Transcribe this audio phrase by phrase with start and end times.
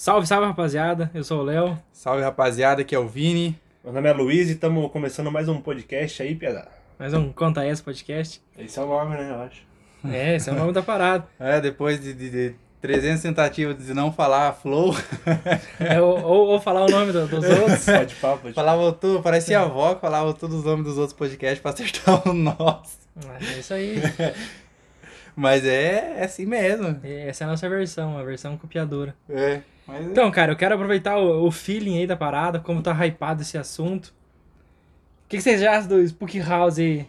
[0.00, 1.10] Salve, salve, rapaziada.
[1.12, 1.76] Eu sou o Léo.
[1.92, 2.82] Salve, rapaziada.
[2.82, 3.58] Aqui é o Vini.
[3.82, 6.68] Meu nome é Luiz e estamos começando mais um podcast aí, piada.
[6.96, 8.40] Mais um Conta Essa podcast.
[8.56, 9.66] Esse é o nome, né, eu acho.
[10.08, 11.26] É, esse é o nome da parada.
[11.40, 14.94] É, depois de, de, de 300 tentativas de não falar flow,
[15.80, 17.84] É, ou, ou, ou falar o nome do- dos outros.
[17.84, 21.18] Pode pau, pode falava tudo, parecia a avó que falava todos os nomes dos outros
[21.18, 22.98] podcasts pra acertar o nosso.
[23.26, 23.96] Ah, É isso aí.
[25.34, 27.00] Mas é, é assim mesmo.
[27.02, 29.12] Essa é a nossa versão, a versão copiadora.
[29.28, 29.60] É.
[29.88, 30.10] Mas é.
[30.10, 33.56] Então, cara, eu quero aproveitar o, o feeling aí da parada, como tá hypado esse
[33.58, 34.08] assunto.
[35.24, 37.06] O que, que vocês acham do Spook House aí?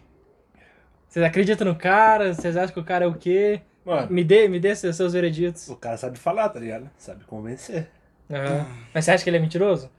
[1.08, 2.34] Vocês acreditam no cara?
[2.34, 3.62] Vocês acham que o cara é o quê?
[3.86, 5.68] Mano, Me dê, me dê seus, seus vereditos.
[5.70, 6.90] o cara sabe falar, tá ligado?
[6.98, 7.90] Sabe convencer.
[8.32, 8.66] Aham.
[8.94, 9.90] Mas você acha que ele é mentiroso?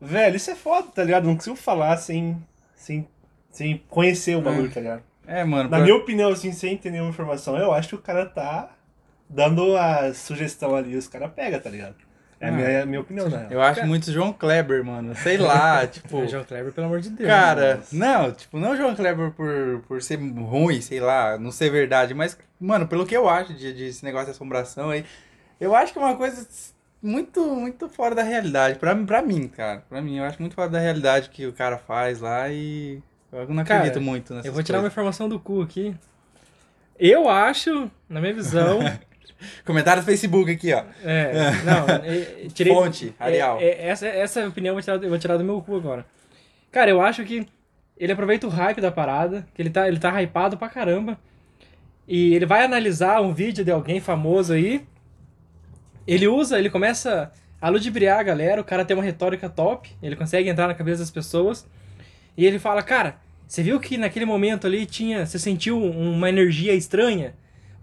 [0.00, 1.24] Velho, isso é foda, tá ligado?
[1.24, 2.36] Não consigo falar sem,
[2.74, 3.06] sem,
[3.50, 5.02] sem conhecer o bagulho, tá ligado?
[5.26, 5.64] É, mano.
[5.64, 8.73] Na pra- minha opinião, assim, sem ter nenhuma informação, eu acho que o cara tá
[9.34, 11.96] dando a sugestão ali, os caras pegam, tá ligado?
[12.40, 13.46] É a minha, a minha opinião, né?
[13.50, 15.14] Eu acho muito João Kleber, mano.
[15.14, 16.22] Sei lá, tipo.
[16.22, 17.28] É, João Kleber, pelo amor de Deus.
[17.28, 17.96] Cara, Nossa.
[17.96, 22.36] não, tipo, não João Kleber por, por ser ruim, sei lá, não ser verdade, mas,
[22.60, 25.04] mano, pelo que eu acho de, de esse negócio de assombração aí,
[25.60, 26.46] eu acho que é uma coisa
[27.02, 30.68] muito, muito fora da realidade, pra, pra mim, cara, pra mim, eu acho muito fora
[30.68, 33.00] da realidade que o cara faz lá e
[33.32, 34.92] eu não Cara, acredito muito nessas Eu vou tirar uma coisas.
[34.94, 35.94] informação do cu aqui.
[36.98, 38.80] Eu acho, na minha visão.
[39.64, 40.82] Comentário do Facebook aqui, ó.
[41.04, 42.72] é, não, é, tirei.
[42.72, 43.58] Fonte, Arial.
[43.60, 46.06] é, é, essa, essa opinião eu vou, tirar, eu vou tirar do meu cu agora.
[46.70, 47.46] Cara, eu acho que
[47.96, 51.18] ele aproveita o hype da parada, que ele tá, ele tá hypado pra caramba.
[52.06, 54.84] E ele vai analisar um vídeo de alguém famoso aí.
[56.06, 60.16] Ele usa, ele começa a ludibriar a galera, o cara tem uma retórica top, ele
[60.16, 61.66] consegue entrar na cabeça das pessoas.
[62.36, 65.24] E ele fala, cara, você viu que naquele momento ali tinha.
[65.24, 67.34] Você sentiu uma energia estranha?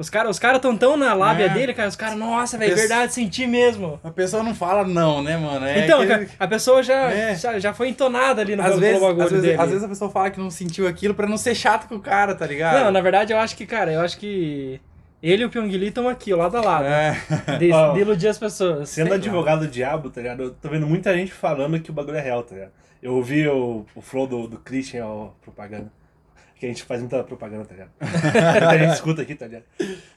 [0.01, 1.49] Os caras os cara tão tão na lábia É.
[1.49, 1.87] dele, cara.
[1.87, 3.99] Os caras, nossa, velho, Pes- verdade, senti mesmo.
[4.03, 5.65] A pessoa não fala não, né, mano?
[5.65, 7.35] É então, aquele- a pessoa já, É.
[7.35, 9.61] já, já foi entonada ali no às vezes, bagulho às, vezes, dele.
[9.61, 11.99] às vezes a pessoa fala que não sentiu aquilo pra não ser chato com o
[12.01, 12.83] cara, tá ligado?
[12.85, 14.81] Não, na verdade eu acho que, cara, eu acho que
[15.23, 16.85] ele e o Pyong Lee estão aqui, lado a lado.
[16.85, 17.15] É.
[17.59, 18.89] De, de iludir as pessoas.
[18.89, 20.41] Sendo advogado do diabo, tá ligado?
[20.43, 22.71] Eu tô vendo muita gente falando que o bagulho é real, tá ligado?
[23.03, 25.91] Eu ouvi o, o flow do, do Christian, ó, propaganda.
[26.61, 27.89] Que a gente faz muita propaganda, tá ligado?
[28.61, 29.63] Muita gente escuta aqui, tá ligado?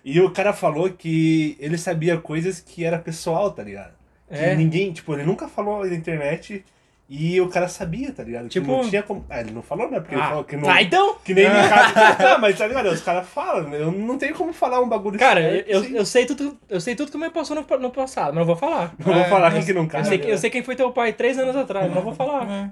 [0.04, 3.94] E o cara falou que ele sabia coisas que era pessoal, tá ligado?
[4.28, 4.54] Que É.
[4.54, 6.62] ninguém, tipo, ele nunca falou na internet
[7.08, 8.42] e o cara sabia, tá ligado?
[8.44, 9.24] Que Tipo- não tinha como.
[9.30, 10.00] Ah, ele não falou, né?
[10.00, 10.68] Porque ele Ah, falou que não.
[10.68, 11.16] ah, então?
[11.24, 12.22] Que nem Ricardo.
[12.22, 12.86] Não, mas tá ligado?
[12.90, 15.96] Os caras falam, eu não tenho como falar um bagulho Cara, eu, certo, eu, assim.
[15.96, 18.56] eu sei tudo, eu sei tudo que me passou no, no passado, mas não vou
[18.56, 18.92] falar.
[18.98, 20.08] Não vou É, falar eu quem que não Eu cabe.
[20.08, 20.36] sei, que- eu né?
[20.36, 22.70] sei quem foi teu pai três anos atrás, mas não vou falar.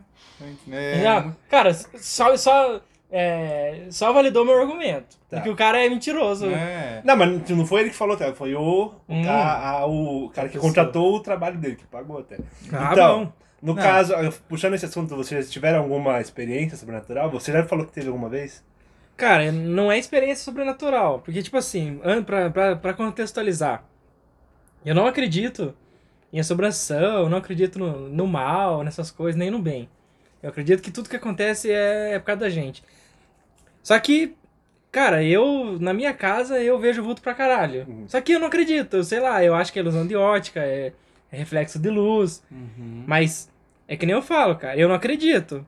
[0.71, 1.01] É.
[1.03, 2.81] Já, cara, só, só,
[3.15, 5.17] é, só validou meu argumento.
[5.29, 5.37] Tá.
[5.37, 6.47] Porque o cara é mentiroso.
[6.47, 7.03] É.
[7.05, 8.33] Não, mas não foi ele que falou, até.
[8.33, 9.29] Foi o, Hum.
[9.29, 12.39] a- a- o cara que contratou o trabalho dele, que pagou até.
[12.73, 13.33] Ah, então, bom.
[13.61, 13.83] no Não.
[13.83, 14.15] caso,
[14.49, 17.31] puxando esse assunto, vocês tiveram alguma experiência sobrenatural?
[17.31, 18.65] Você já falou que teve alguma vez?
[19.17, 21.21] Cara, não é experiência sobrenatural.
[21.21, 23.85] Porque, tipo assim, pra, pra, pra contextualizar,
[24.85, 25.75] eu não acredito
[26.33, 29.87] em assombração, eu não acredito no, no mal, nessas coisas, nem no bem.
[30.43, 32.83] Eu acredito que tudo que acontece é, é por causa da gente.
[33.83, 34.35] Só que,
[34.91, 37.85] cara, eu, na minha casa, eu vejo vulto pra caralho.
[37.89, 38.05] Uhum.
[38.09, 40.61] Só que eu não acredito, eu sei lá, eu acho que é ilusão de ótica,
[40.61, 40.93] é,
[41.31, 42.43] é reflexo de luz.
[42.51, 43.05] Uhum.
[43.07, 43.51] Mas
[43.89, 45.67] é que nem eu falo, cara, eu não acredito.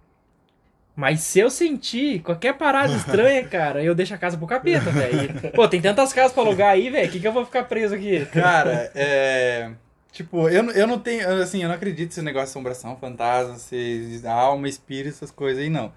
[0.97, 5.50] Mas se eu sentir qualquer parada estranha, cara, eu deixo a casa pro capeta, velho.
[5.53, 8.24] Pô, tem tantas casas pra alugar aí, velho, que que eu vou ficar preso aqui?
[8.26, 9.70] Cara, é.
[10.12, 11.28] Tipo, eu, não- eu não tenho.
[11.42, 15.69] Assim, eu não acredito nesse negócio de assombração, fantasma, se, alma, espírito, essas coisas aí,
[15.69, 15.92] não.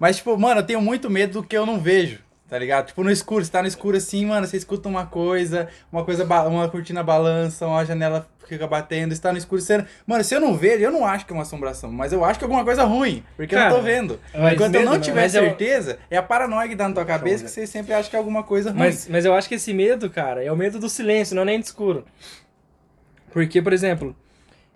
[0.00, 2.86] Mas, tipo, mano, eu tenho muito medo do que eu não vejo, tá ligado?
[2.86, 6.24] Tipo, no escuro, você tá no escuro assim, mano, você escuta uma coisa, uma coisa,
[6.24, 9.60] uma cortina balança, uma janela fica batendo, está no escuro.
[9.60, 9.84] Você...
[10.06, 12.38] Mano, se eu não vejo, eu não acho que é uma assombração, mas eu acho
[12.38, 14.18] que é alguma coisa ruim, porque eu Cara, não tô vendo.
[14.34, 15.00] Enquanto eu medo, não né?
[15.00, 17.92] tiver Mas eu- certeza, é a paranoia que dá na tua cabeça que você sempre
[17.92, 18.78] acha que é alguma coisa ruim.
[18.80, 21.44] Mas, mas eu acho que esse medo, cara, é o medo do silêncio, não é
[21.44, 22.04] nem do escuro.
[23.32, 24.16] Porque, por exemplo,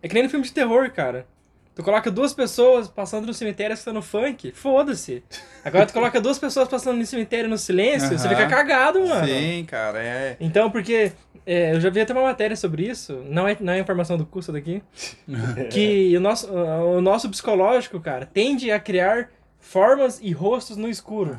[0.02, 1.26] é que nem no filme de terror, cara.
[1.74, 5.24] Tu coloca duas pessoas passando no cemitério escutando funk, foda-se.
[5.64, 9.26] Agora tu coloca duas pessoas passando no cemitério no silêncio, você fica cagado, mano.
[9.26, 10.36] Sim, cara, é.
[10.38, 11.10] Então, porque
[11.44, 14.24] é, eu já vi até uma matéria sobre isso, não é, não é informação do
[14.24, 14.82] curso daqui,
[15.70, 19.28] que o nosso, o nosso psicológico, cara, tende a criar
[19.58, 21.36] formas e rostos no escuro.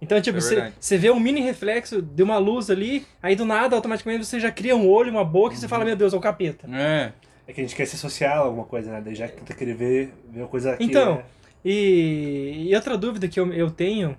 [0.00, 3.44] Então, tipo, É você você vê um mini reflexo de uma luz ali, aí do
[3.44, 6.16] nada, automaticamente, você já cria um olho, uma boca, e você fala, meu Deus, é
[6.16, 6.66] o capeta.
[6.72, 7.12] É.
[7.46, 9.00] É que a gente quer se associar a alguma coisa, né?
[9.04, 11.24] Daí já tenta querer ver, ver uma coisa que Então, é-
[11.64, 14.16] E, e outra dúvida que eu, eu tenho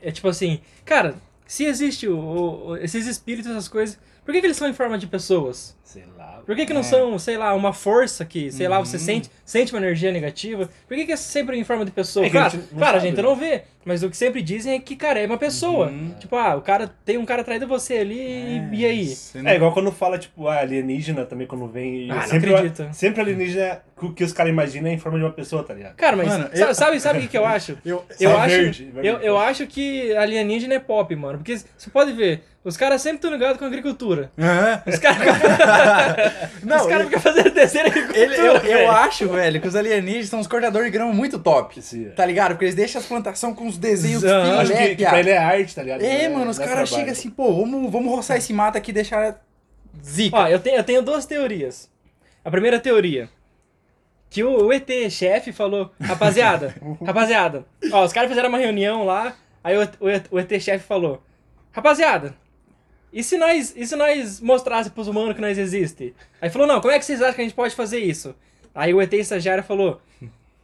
[0.00, 1.14] é tipo assim, cara,
[1.46, 4.96] se existe o, o- esses espíritos, essas coisas, Por que, que eles são em forma
[4.96, 5.76] de pessoas?
[5.82, 6.40] Sei lá.
[6.46, 6.84] Por que, que não É.
[6.84, 9.02] são, sei lá, uma força que, sei lá, você Uhum.
[9.02, 10.68] sente, sente uma energia negativa?
[10.88, 12.24] Por que, que é sempre em forma de pessoa?
[12.24, 13.22] É que a claro, gente não claro, a sabe, gente né?
[13.22, 15.88] não vê, mas o que sempre dizem é que, cara, é uma pessoa.
[15.88, 16.14] Uhum.
[16.18, 19.16] Tipo, ah, o cara tem um cara atrás de você ali, e- e aí?
[19.34, 22.10] Não- É igual quando fala, tipo, ah, alienígena também, quando vem.
[22.10, 22.88] Ah, não sempre, acredito.
[22.92, 25.94] Sempre alienígena, o que os caras imaginam é em forma de uma pessoa, tá ligado?
[25.96, 27.76] Cara, mas Mano, sabe, eu- sabe, sabe o que, que eu acho?
[27.84, 31.38] Eu, Eu acho, verde, verde eu, eu acho que alienígena é pop, mano.
[31.38, 34.30] Porque você pode ver, os caras sempre estão ligados com a agricultura.
[34.38, 34.82] Aham.
[34.86, 35.18] Os caras
[36.62, 38.24] Não, os caras ele- ficam fazendo desenho de agricultura.
[38.24, 41.80] ele- eu, eu acho, velho, que os alienígenas são os cortadores de grama muito top.
[41.80, 42.10] Sim.
[42.10, 42.50] Tá ligado?
[42.52, 45.10] Porque eles deixam as plantações com os desenhos filé, Acho que, que piá.
[45.10, 46.02] pra ele é arte, tá ligado?
[46.02, 48.90] É, Não mano, os é caras chegam assim, pô, vamos, vamos roçar esse mato aqui
[48.90, 49.40] e deixar
[50.02, 50.36] zica.
[50.36, 51.90] Ó, eu tenho, eu tenho duas teorias.
[52.44, 53.28] A primeira teoria.
[54.30, 56.74] Que o, o ET chefe falou, rapaziada,
[57.04, 61.22] rapaziada, ó, os caras fizeram uma reunião lá, aí o, o, o ET chefe falou,
[61.70, 62.34] rapaziada,
[63.12, 66.14] e se nós, e se nós mostrasse pros humanos que nós existe?
[66.40, 68.34] Aí falou, não, como é que vocês acham que a gente pode fazer isso?
[68.74, 70.00] Aí o ET estagiário falou,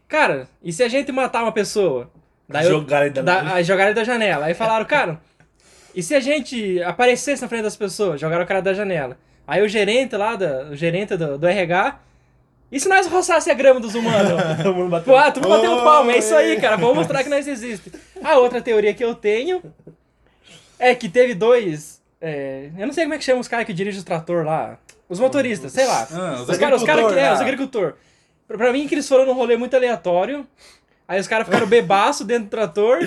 [0.06, 2.10] cara, e se a gente matar uma pessoa?
[2.48, 4.46] Daí eu- Jogar ele da da, jogaram da janela.
[4.46, 5.20] Aí falaram, cara,
[5.94, 8.20] e se a gente aparecesse na frente das pessoas?
[8.20, 9.18] Jogaram o cara da janela.
[9.46, 11.98] Aí o gerente lá, da, o gerente do, do RH,
[12.70, 14.32] e se nós roçasse a grama dos humanos?
[14.62, 15.16] Todo mundo bateu.
[15.16, 15.82] Ah, tu me bateu Oi.
[15.82, 17.90] palma, é isso aí, cara, vamos mostrar que nós existe.
[18.22, 19.62] A outra teoria que eu tenho
[20.78, 22.00] é que teve dois.
[22.20, 24.78] é, eu não sei como é que chama os caras que dirigem os trator lá.
[25.08, 26.06] Os motoristas, sei lá.
[26.12, 27.06] Ah, os os caras os cara que.
[27.06, 27.94] agricultor, É, os agricultores.
[28.46, 30.46] Pra, pra mim que eles foram num rolê muito aleatório.
[31.06, 32.98] Aí os caras ficaram bebaço dentro do trator.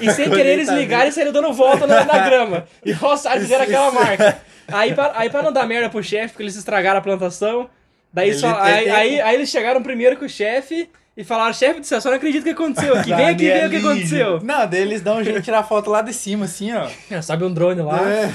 [0.00, 2.66] E sem querer eles ligaram e saíram dando volta na, na grama.
[2.84, 4.40] E roçaram e fizeram aquela marca.
[4.68, 7.68] Aí pra, aí pra não dar merda pro chefe, porque eles estragaram a plantação.
[8.12, 11.80] Daí Ele- só, aí, aí, aí eles chegaram primeiro com o chefe e falaram, chefe
[11.80, 13.12] do céu, só não acredito o que aconteceu aqui.
[13.14, 14.40] Vem aqui ver o que aconteceu.
[14.42, 16.88] Não, daí eles dão um jeito de tirar foto lá de cima, assim, ó.
[17.10, 18.00] É, Sobe um drone lá.
[18.10, 18.32] É.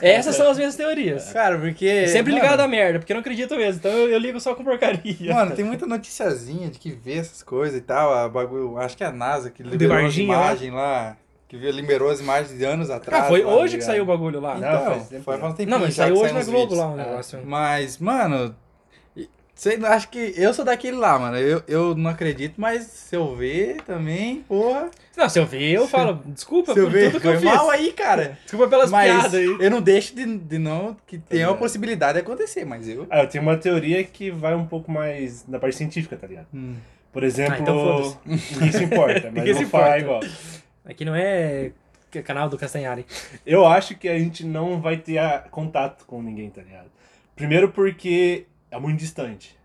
[0.16, 1.32] Essas são as minhas teorias.
[1.32, 2.06] Cara, porque.
[2.06, 3.78] Sempre mano, ligado à merda, porque eu não acredito mesmo.
[3.80, 5.34] Então eu, eu ligo só com porcaria.
[5.34, 8.12] Mano, tem muita noticiazinha de que vê essas coisas e tal.
[8.14, 10.44] A bagulho, acho que é a NASA que liberou as Varginha lá?
[10.46, 11.16] imagens lá.
[11.48, 13.24] Que viu- liberou as imagens de anos atrás.
[13.24, 13.86] Ah, foi lá, hoje que ligado?
[13.86, 14.54] saiu o bagulho lá.
[14.56, 16.78] Não, Então, tempo foi faz um tempinho Não, mas já saiu hoje na Globo vídeos.
[16.78, 16.96] lá o Ah.
[16.96, 17.40] negócio.
[17.42, 18.54] Mas, mano,
[19.58, 21.36] sei, lá, acho que eu sou daquele lá, mano.
[21.36, 24.88] Eu, eu não acredito, mas se eu ver também, porra.
[25.16, 27.42] Não, se eu ver, eu falo, desculpa Se eu por ver, tudo que eu fiz.
[27.42, 28.38] mal aí, cara.
[28.44, 29.56] Desculpa pelas mas piadas aí.
[29.58, 31.58] eu não deixo de, de não que tenha a ligado.
[31.58, 33.06] possibilidade de acontecer, mas eu.
[33.10, 36.46] Ah, eu tenho uma teoria que vai um pouco mais na parte científica, tá ligado?
[36.54, 36.76] Hum.
[37.12, 40.24] Por exemplo, Ah, então ninguém se importa, mas Ninguém eu se vou falar importa.
[40.26, 40.36] igual.
[40.84, 41.72] Aqui não é
[42.24, 43.04] canal do Castanhari.
[43.44, 45.20] Eu acho que a gente não vai ter
[45.50, 46.86] contato com ninguém, tá ligado?
[47.36, 49.56] Primeiro porque é muito distante.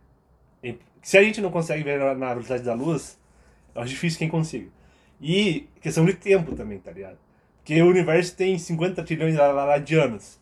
[1.02, 3.20] Se a gente não consegue ver na- na velocidade da luz,
[3.76, 4.70] acho difícil quem consiga.
[5.22, 7.18] E questão de tempo também, tá ligado?
[7.58, 9.36] Porque o universo tem 50 trilhões
[9.84, 10.40] de anos.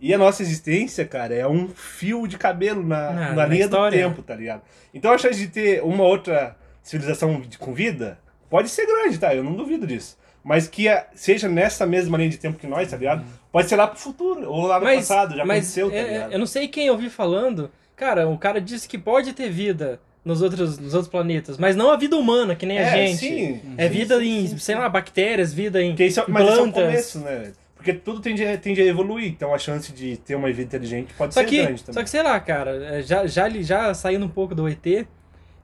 [0.00, 3.64] E a nossa existência, cara, é um fio de cabelo na, Ah, na na linha
[3.64, 3.98] história.
[3.98, 4.62] do tempo, tá ligado?
[4.92, 8.18] Então a chance de ter uma outra civilização com vida
[8.48, 9.34] pode ser grande, tá?
[9.34, 10.16] Eu não duvido disso.
[10.44, 13.24] Mas que a- seja nessa mesma linha de tempo que nós, tá ligado?
[13.50, 16.12] Pode ser lá pro futuro, ou lá no Mas, passado, já mas aconteceu, tá é-
[16.12, 16.32] ligado?
[16.32, 17.70] eu não sei quem eu vi falando.
[17.96, 21.90] Cara, o cara disse que pode ter vida nos outros, nos outros planetas, mas não
[21.90, 23.18] a vida humana, que nem a É, gente.
[23.18, 23.60] sim.
[23.76, 26.42] É vida sim, em, sim, sei lá, bactérias, vida em, Porque isso, é- em mas
[26.44, 26.82] isso é o plantas.
[26.84, 27.52] começo, né?
[27.76, 31.12] Porque tudo tende a, tende a evoluir, então a chance de ter uma vida inteligente
[31.14, 31.94] pode Só ser que, grande também.
[31.94, 35.06] só que sei lá, cara, é, já, já, já saindo um pouco do ET,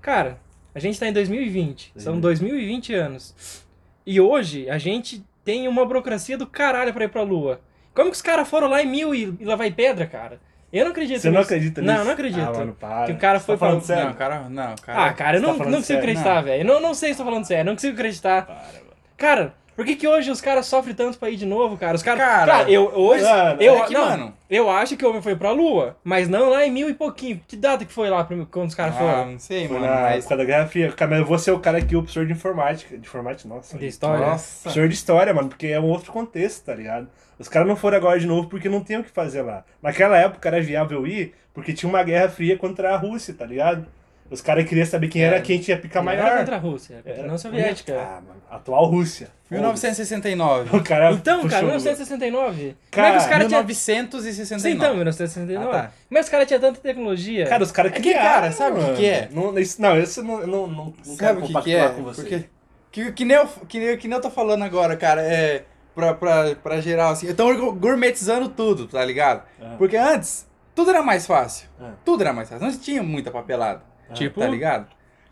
[0.02, 0.38] cara,
[0.74, 2.20] a gente tá em 2020, são Sim.
[2.20, 3.64] 2020 anos.
[4.06, 7.60] E hoje a gente tem uma burocracia do caralho pra ir pra Lua.
[7.94, 10.38] Como que os caras foram lá em mil e, e lá vai pedra, cara?
[10.72, 11.52] Eu não acredito Você não nisso.
[11.52, 12.04] acredita Não, nisso?
[12.04, 12.48] não acredito.
[12.48, 13.06] Ah, mano, para.
[13.06, 14.04] Que o cara Você foi tá falando pra- sério?
[14.06, 15.04] Não, cara, não, cara.
[15.06, 16.64] Ah, cara, eu não, tá não consigo acreditar, velho.
[16.64, 18.46] Não, não sei se tô falando sério, não consigo acreditar.
[18.46, 18.90] Para, mano.
[19.16, 21.96] Cara, por que, que hoje os caras sofrem tanto pra ir de novo, cara?
[21.96, 22.20] Os caras.
[22.22, 23.24] Cara, eu hoje.
[23.24, 26.28] mano, eu, é que, não, mano- eu acho que o homem foi pra Lua, mas
[26.28, 27.40] não lá em mil e pouquinho.
[27.48, 29.32] Que data que foi lá quando os caras Ah, foram?
[29.32, 30.18] não sei, Foi mano, na mas.
[30.24, 30.92] época da Guerra Fria.
[30.92, 32.96] Cara, mas eu vou ser o cara aqui, o professor de informática.
[32.96, 33.76] De informática, nossa.
[33.76, 34.24] De história.
[34.26, 34.62] Nossa.
[34.62, 37.08] Professor de história, mano, porque é um outro contexto, tá ligado?
[37.40, 39.64] Os caras não foram agora de novo porque não tem o que fazer lá.
[39.82, 43.86] Naquela época era viável ir porque tinha uma guerra fria contra a Rússia, tá ligado?
[44.30, 45.40] Os caras queriam saber quem era É.
[45.40, 46.38] quem tinha pica Não era maior.
[46.38, 47.94] contra a Rússia, era União Soviética.
[47.98, 49.28] Ah, mano, atual Rússia.
[49.50, 50.76] 1969.
[50.76, 52.76] O cara Então, cara, puxou- 1969.
[52.90, 53.62] Cara, Como é que os caras tinham.
[53.64, 54.60] 1969.
[54.70, 55.68] Sim, então, 1969.
[55.68, 55.92] Ah, tá.
[56.08, 57.46] Como é que os caras tinham tanta tecnologia?
[57.46, 58.96] Cara, os caras É que, cara, sabe o que mano.
[58.96, 59.28] que é?
[59.32, 61.88] Não, isso, não, isso não, não, não, não Sabe quero o que, que compactuar é?
[61.94, 62.22] com você.
[62.22, 62.44] Porque.
[62.92, 65.64] Que, que, nem eu, que, nem, que nem eu tô falando agora, cara, é.
[65.94, 67.26] Pra, pra, pra geral, assim.
[67.28, 69.42] Estão gourmetizando tudo, tá ligado?
[69.60, 69.74] Ah.
[69.76, 71.68] Porque antes, tudo era mais fácil.
[71.80, 71.92] Ah.
[72.04, 72.66] Tudo era mais fácil.
[72.66, 73.82] Não tinha muita papelada.
[74.14, 74.86] Tipo, Tá ligado?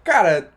[0.04, 0.50] Cara,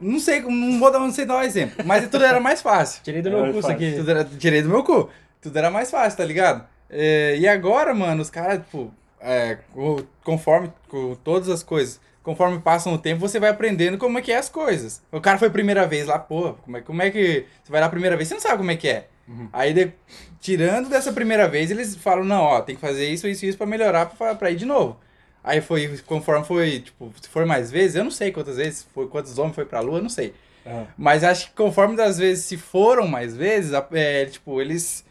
[0.00, 3.02] não sei, não vou dar, não sei dar um exemplo, mas tudo era mais fácil.
[3.02, 3.74] tirei do meu é curso fácil.
[3.88, 3.96] aqui.
[3.98, 5.10] Tudo era, tirei do meu cu.
[5.40, 6.64] Tudo era mais fácil, tá ligado?
[6.88, 12.58] É, e agora, mano, os caras, tipo, é, co- conforme com todas as coisas, conforme
[12.58, 15.00] passam o tempo, você vai aprendendo como é que é as coisas.
[15.10, 17.46] O cara foi a primeira vez lá, pô, como é, como é que.
[17.64, 19.06] Você vai lá a primeira vez, você não sabe como é que é.
[19.26, 19.48] Uhum.
[19.50, 19.92] Aí, de-
[20.38, 23.56] tirando dessa primeira vez, eles falam, não, ó, tem que fazer isso, isso e isso
[23.56, 25.00] pra melhorar, pra, pra ir de novo.
[25.42, 29.06] Aí foi, conforme foi, tipo, se for mais vezes, eu não sei quantas vezes, foi,
[29.08, 30.34] quantos homens foi pra lua, eu não sei.
[30.66, 30.86] Aham.
[30.98, 35.02] Mas acho que conforme das vezes, se foram mais vezes, é, tipo, eles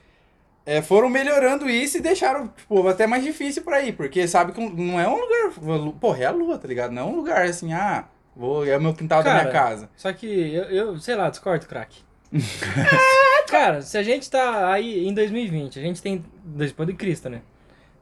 [0.68, 4.60] é, foram melhorando isso e deixaram, tipo, até mais difícil pra ir, porque sabe que
[4.60, 6.92] não é um lugar, porra, é a lua, tá ligado?
[6.92, 8.04] Não é um lugar assim, ah,
[8.36, 9.90] vou, é o meu quintal da minha Cara, casa.
[9.96, 12.02] Só que eu, eu sei lá, discordo, craque.
[13.48, 16.26] Cara, se a gente tá aí em 2020, a gente tem.
[16.44, 17.42] Depois de Cristo, né?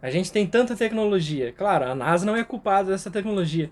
[0.01, 1.51] A gente tem tanta tecnologia.
[1.51, 3.69] Claro, a NASA não é culpada dessa tecnologia.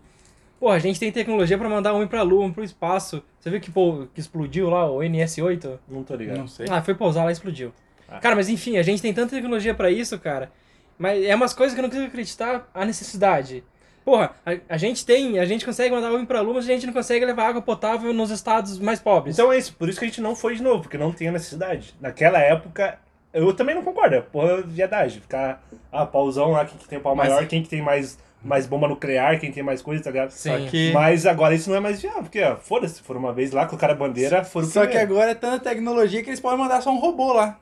[0.60, 3.24] Pô, a gente tem tecnologia pra mandar um homem pra Lua, um pro espaço.
[3.40, 5.80] Você viu que, pô, que explodiu lá, o NS-8?
[5.90, 6.38] Não tô ligado.
[6.38, 6.68] Não sei.
[6.70, 7.74] Ah, foi pousar lá e explodiu.
[8.08, 8.20] Ah.
[8.20, 10.52] Cara, mas enfim, a gente tem tanta tecnologia pra isso, cara.
[10.98, 13.64] Mas é umas coisas que eu não consigo acreditar a necessidade.
[14.06, 16.86] Porra, a, a gente tem, a gente consegue mandar homem pra lua, mas a gente
[16.86, 19.36] não consegue levar água potável nos estados mais pobres.
[19.36, 21.32] Então é isso, por isso que a gente não foi de novo, porque não tinha
[21.32, 21.96] necessidade.
[22.02, 23.00] Naquela época,
[23.34, 25.22] eu também não concordo, é porra de viadagem.
[25.22, 28.68] Ficar, ah, pauzão lá, quem que tem pau Mas- maior, quem que tem mais, mais
[28.68, 30.32] bomba nuclear, quem tem mais coisa, tá ligado?
[30.32, 30.50] Sim.
[30.50, 33.52] Só que, Mas agora isso não é mais viável, porque, ó, foda-se, foram uma vez
[33.52, 35.14] lá, colocaram a bandeira, foram só que primeiro.
[35.14, 37.58] agora é tanta tecnologia que eles podem mandar só um robô lá.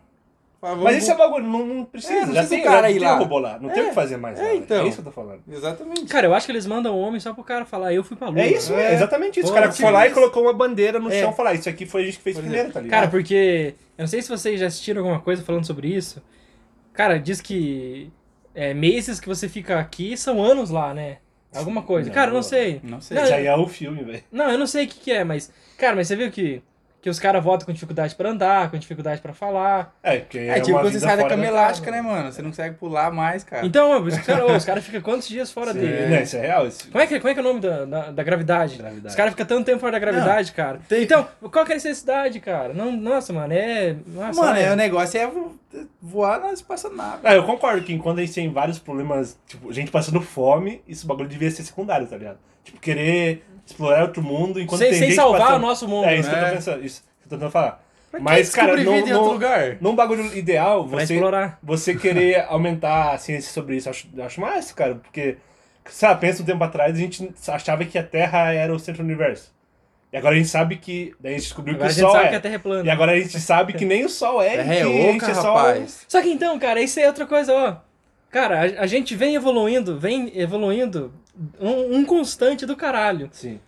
[0.61, 3.07] Mas esse é bagulho, não, não precisa, É, não já tem, cara já ir tem
[3.07, 3.17] lá.
[3.17, 4.83] robô lá, não tem o que fazer mais é, lá, então.
[4.85, 5.41] é isso que eu tô falando.
[5.51, 6.05] Exatamente.
[6.05, 8.29] Cara, eu acho que eles mandam um homem só pro cara falar, eu fui pra
[8.29, 8.39] lua.
[8.39, 8.91] É isso, É.
[8.91, 9.47] é exatamente isso.
[9.49, 11.19] Pô, o cara foi lá e colocou uma bandeira no É.
[11.19, 12.91] chão e falou, ah, isso aqui foi a gente que fez Por primeiro, tá ligado?
[12.99, 13.73] Cara, porque.
[13.97, 16.21] Eu não sei se vocês já assistiram alguma coisa falando sobre isso.
[16.93, 18.11] Cara, diz que
[18.53, 21.17] é, meses que você fica aqui são anos lá, né?
[21.53, 22.07] Alguma coisa.
[22.07, 22.43] Não, cara, eu não não.
[22.43, 22.79] sei.
[22.83, 23.17] Não sei.
[23.17, 24.23] Não, Já é o filme, velho.
[24.31, 25.51] Não, eu não sei o que, que é, mas.
[25.77, 26.61] Cara, mas você viu que,
[27.01, 29.95] que os caras votam com dificuldade pra andar, com dificuldade pra falar.
[30.03, 32.31] É, porque É, tipo uma quando você sai da cama elástica, né, mano?
[32.31, 33.65] Você não consegue pular mais, cara.
[33.65, 36.15] Então, os caras cara ficam quantos dias fora Sim, dele?
[36.15, 36.67] Não, isso é real.
[36.67, 36.89] Isso...
[36.91, 38.77] Como é, que, como é que é o nome da, da, da gravidade?
[38.77, 39.07] Gravidade.
[39.07, 40.79] Os caras ficam tanto tempo fora da gravidade, cara.
[40.87, 42.71] tem- Então, qual que é a necessidade, cara?
[42.73, 43.95] Não, nossa, mano, é.
[44.07, 45.55] Nossa, Mano, é- é, o negócio é vo-
[45.99, 47.21] voar na espaçonave.
[47.23, 51.07] Ah, eu concordo que enquanto a gente tem vários problemas, tipo, gente passando fome, isso
[51.07, 52.37] bagulho devia ser secundário, tá ligado?
[52.63, 55.57] Tipo, querer explorar outro mundo enquanto sem tem sem gente salvar passando...
[55.57, 56.05] o nosso mundo.
[56.05, 56.47] É isso que eu né?
[56.47, 57.83] tô pensando, isso que eu tô tentando falar.
[58.11, 59.77] Pra que Mas, cara, não, lugar.
[59.79, 61.57] num bagulho ideal, você, explorar.
[61.63, 65.37] você querer aumentar a ciência sobre isso, eu acho, eu acho massa, cara, porque,
[65.85, 69.07] sabe, pensa um tempo atrás, a gente achava que a Terra era o centro do
[69.07, 69.53] universo.
[70.11, 72.05] E agora a gente sabe que, daí a gente descobriu Agora a que o gente
[72.05, 72.29] Sol sabe é.
[72.29, 72.85] que a Terra é plana.
[72.85, 75.31] E agora a gente sabe que nem o Sol é, É, que a gente oca,
[75.31, 75.55] é só...
[75.55, 76.05] rapaz.
[76.05, 77.77] Só que então, cara, isso é outra coisa, ó.
[78.29, 81.13] Cara, a, a gente vem evoluindo, vem evoluindo
[81.59, 83.29] um, um constante do caralho.
[83.31, 83.59] Sim.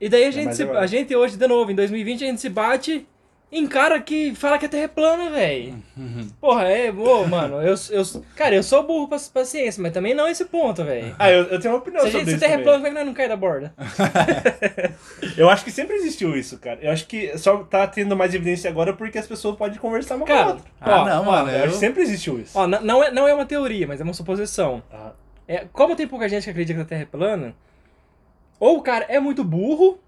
[0.00, 2.40] E daí a gente, mas se- a gente hoje, de novo, em 2020, a gente
[2.40, 3.06] se bate
[3.50, 5.82] em cara que fala que a Terra é plana, velho.
[6.40, 8.02] Porra, é, ô, mano, eu, eu,
[8.36, 11.16] cara, eu sou burro pra, pra ciência, mas também não esse ponto, velho.
[11.18, 12.62] Ah, eu, eu tenho uma opinião Se a sobre gente, se isso a Terra é
[12.64, 13.72] plana, como é que nós não cai da borda?
[15.36, 16.78] Eu acho que sempre existiu isso, cara.
[16.82, 20.26] Eu acho que só tá tendo mais evidência agora porque as pessoas podem conversar uma
[20.26, 20.64] com a Cara, outra.
[20.80, 21.50] Ah, ó, não, ó, mano.
[21.50, 21.70] Eu acho Eu...
[21.72, 22.58] que sempre existiu isso.
[22.58, 24.82] Ó, n- não é, não é uma teoria, mas é uma suposição.
[24.92, 25.12] Ah,
[25.48, 27.56] É, como tem pouca gente que acredita que a Terra é plana,
[28.60, 29.98] ou o cara é muito burro,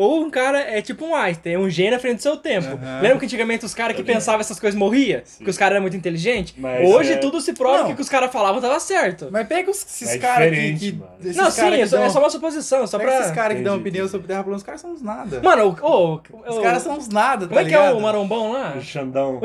[0.00, 2.66] ou um cara é tipo um Einstein, é um gênio à frente do seu tempo.
[2.68, 3.00] Aham.
[3.00, 5.20] Lembra que antigamente os caras que pensavam essas coisas morriam?
[5.38, 6.54] Porque os caras eram muito inteligentes?
[6.56, 9.28] Mas Hoje é- tudo se prova que o que os caras falavam tava certo.
[9.30, 10.92] Mas pega os, esses É caras que, que...
[11.36, 13.20] não, sim, que é só, dão- é só uma suposição, só Pega pra...
[13.20, 15.40] esses caras que dão opinião sobre Terra plana, os caras são uns nada.
[15.42, 18.00] Mano, o, o, Os o- caras são uns nada, tá Como é que é o
[18.00, 18.74] marombão lá?
[18.76, 19.40] o Xandão.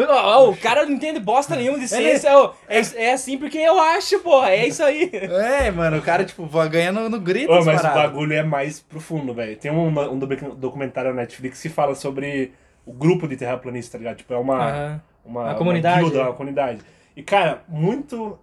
[0.50, 2.30] O cara não entende bosta nenhuma de ciência.
[2.38, 4.52] ó, É, é assim porque eu acho, porra.
[4.52, 5.10] É isso aí.
[5.14, 7.94] É, mano, o cara, tipo, vai ganhando no grito mas o paradas.
[7.94, 9.56] bagulho é mais profundo, velho.
[9.58, 12.52] Tem um, um docu- documentário na Netflix que fala sobre
[12.86, 14.18] o grupo de terraplanistas, tá ligado?
[14.18, 15.02] Tipo, é uma, Aham.
[15.26, 16.02] uma, Uma comunidade.
[16.02, 16.82] guilda, uma comunidade.
[17.16, 18.38] E, cara, muito.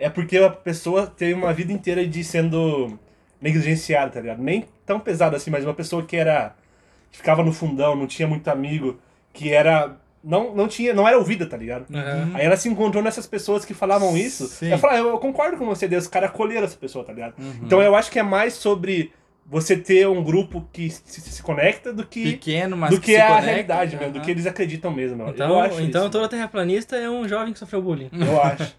[0.00, 2.98] É porque a pessoa teve uma vida inteira de sendo
[3.40, 4.42] negligenciada, tá ligado?
[4.42, 6.54] Nem tão pesada assim, mas uma pessoa que era.
[7.10, 8.98] que ficava no fundão, não tinha muito amigo,
[9.32, 9.96] que era.
[10.22, 10.92] Não, não tinha.
[10.92, 11.86] não era ouvida, tá ligado?
[11.94, 12.32] Aham.
[12.34, 14.46] Aí ela se encontrou nessas pessoas que falavam isso.
[14.48, 14.70] Sim.
[14.72, 17.34] Eu, falei, eu concordo com você, Deus, os caras acolheram essa pessoa, tá ligado?
[17.38, 17.60] Uhum.
[17.62, 19.12] Então eu acho que é mais sobre
[19.50, 23.16] você ter um grupo que se, se conecta do que, Pequeno, mas do que, se
[23.16, 23.46] é a conecta.
[23.46, 24.24] realidade mesmo, do Aham.
[24.26, 25.16] que eles acreditam mesmo.
[25.16, 25.26] meu.
[25.28, 28.10] eu Então, acho então isso, todo terraplanista é um jovem que sofreu bullying.
[28.12, 28.76] Eu acho.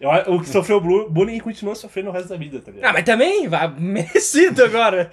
[0.00, 2.88] Eu, o que sofreu bullying e continua sofrendo o resto da vida, tá ligado?
[2.90, 5.10] Ah, mas também, vai, merecido agora.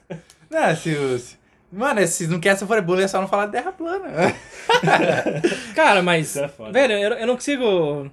[0.50, 1.38] Não, se os...
[1.70, 4.06] Mano, se não quer sofrer bullying, é só não falar de terra plana.
[5.76, 6.72] Cara, mas, é foda.
[6.72, 8.10] velho, eu, eu não consigo...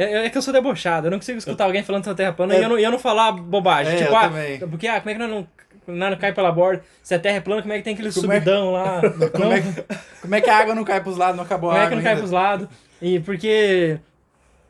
[0.00, 2.54] É, é que eu sou debochado, eu não consigo escutar alguém falando da Terra plana
[2.54, 2.60] É.
[2.60, 3.94] e eu não, e eu não falar bobagem.
[3.94, 4.58] É, tipo, ah, também.
[4.60, 5.48] porque, ah, como é que nós não,
[5.88, 6.82] nós não cai pela borda?
[7.02, 9.00] Se a Terra é plana, como é que tem aquele Como é subidão lá?
[9.32, 9.84] Como, Não- é que,
[10.22, 11.94] como é que a água não cai pros lados, não acabou Como a é que
[11.94, 12.22] água não cai ainda?
[12.22, 12.68] pros lados?
[13.02, 13.98] E porque.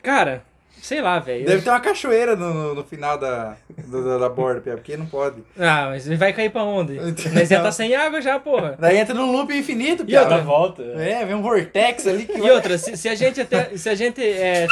[0.01, 0.41] Cara,
[0.81, 1.45] sei lá, velho.
[1.45, 3.55] Deve ter uma cachoeira no, no- no final da,
[3.85, 5.43] do- da, da borda, Pia, porque não pode.
[5.59, 6.97] Ah, mas ele vai cair pra onde?
[7.33, 8.75] Mas já tá sem água já, porra.
[8.79, 10.21] Daí entra num loop infinito, E Pia.
[10.21, 10.37] outra?
[10.37, 10.81] Dá volta.
[10.95, 13.75] É, vem um vortex ali que E outra, se, se a gente até.
[13.77, 14.65] Se a gente é.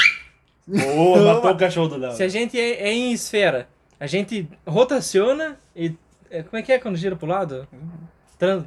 [0.67, 2.11] Boa, matou o cachorro do Léo.
[2.11, 3.67] Se a gente é, é em esfera,
[3.99, 5.93] a gente rotaciona e.
[6.29, 7.67] é, Como é que é quando gira pro lado?
[8.37, 8.65] Tran-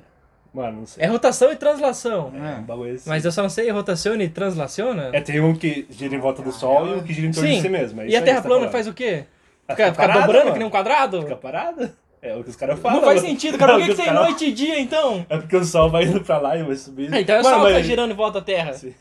[0.52, 1.04] Mano, não sei.
[1.04, 2.32] É rotação e translação.
[2.34, 3.08] É, um bagulho assim.
[3.08, 5.10] Mas eu só não sei rotaciona e translaciona.
[5.12, 7.48] É, tem um que gira em volta do Sol e um que gira em torno
[7.48, 8.00] de si mesmo.
[8.00, 8.72] é e isso a aí Terra você tá plana falando.
[8.72, 9.24] faz o quê?
[9.68, 10.52] Fica Fica, parada, dobrando mano.
[10.54, 11.22] que nem um quadrado?
[11.22, 11.94] Fica parada?
[12.20, 12.98] É o que os caras falam.
[12.98, 13.28] Não faz mano.
[13.32, 13.72] sentido, cara.
[13.74, 15.24] Por Não, que, que os tem caras- noite e dia então?
[15.28, 17.14] É porque o Sol vai indo pra lá e vai subir.
[17.14, 18.72] Ah, então é o Mano, Sol que tá mas- girando em volta da Terra.
[18.72, 18.92] Sim.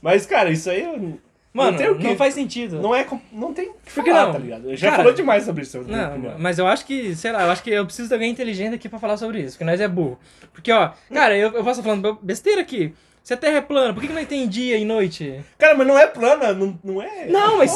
[0.00, 1.18] Mas, cara, isso aí eu-
[1.58, 2.04] Mano, não que.
[2.04, 2.80] não faz sentido.
[2.80, 3.06] Não é.
[3.32, 4.32] Não tem que Por que falar, não?
[4.32, 4.76] tá ligado?
[4.76, 5.82] Já Cara, falou demais sobre isso.
[5.82, 6.34] Não, opinião.
[6.38, 8.88] mas eu acho que, sei lá, eu acho que eu preciso de alguém inteligente aqui
[8.88, 10.18] pra falar sobre isso, porque nós é burro.
[10.52, 12.94] Porque, ó, cara, eu, eu posso falando besteira aqui.
[13.22, 15.38] Se a Terra é plana, por que, que não tem dia e noite?
[15.58, 17.26] Cara, mas não é plana, não, não é.
[17.26, 17.70] Não, mas.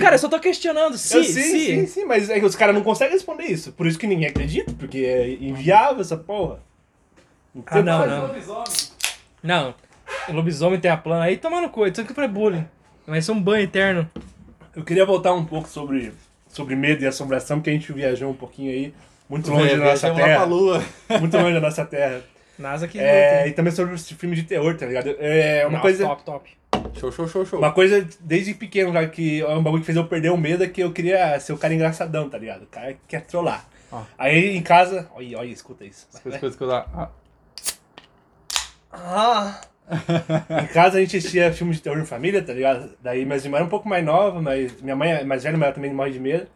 [0.00, 1.14] Cara, eu só tô questionando se.
[1.14, 1.50] Eu, sim, se...
[1.50, 3.72] sim, sim, mas é que os caras não conseguem responder isso.
[3.72, 6.60] Por isso que ninguém acredita, porque é inviável essa porra.
[7.66, 8.34] Ah, não, não.
[9.42, 9.74] Não.
[10.28, 12.66] O lobisomem tem a plana aí, toma no cu, isso aqui é bullying.
[13.06, 14.10] Vai ser um banho eterno.
[14.74, 16.12] Eu queria voltar um pouco sobre,
[16.48, 18.94] sobre medo e assombração, porque a gente viajou um pouquinho aí,
[19.28, 20.44] muito longe É, da nossa viajamos lá terra.
[20.44, 20.84] lua.
[21.20, 22.22] Muito longe da nossa terra.
[22.58, 23.48] NASA que É, luta.
[23.48, 25.14] e também sobre esse filme de terror, tá ligado?
[25.18, 26.04] É uma Nossa, coisa.
[26.06, 26.50] Top, top.
[26.98, 27.58] Show, show, show, show.
[27.58, 30.64] Uma coisa desde pequeno, já que é um bagulho que fez eu perder o medo
[30.64, 32.62] é que eu queria ser o cara engraçadão, tá ligado?
[32.62, 33.66] O cara que quer trollar.
[33.92, 34.02] Ó.
[34.18, 35.08] Aí em casa.
[35.14, 36.06] Olha, olha, escuta isso.
[36.12, 36.86] Escuta, escuta, escuta.
[36.94, 37.08] Ah,
[38.92, 39.60] Ah.
[40.62, 42.90] Em casa a gente assistia filmes de terror em família, tá ligado?
[43.02, 45.66] Daí minhas irmãs eram um pouco mais novas, mas minha mãe é mais velha, mas
[45.66, 46.46] ela também morre de medo.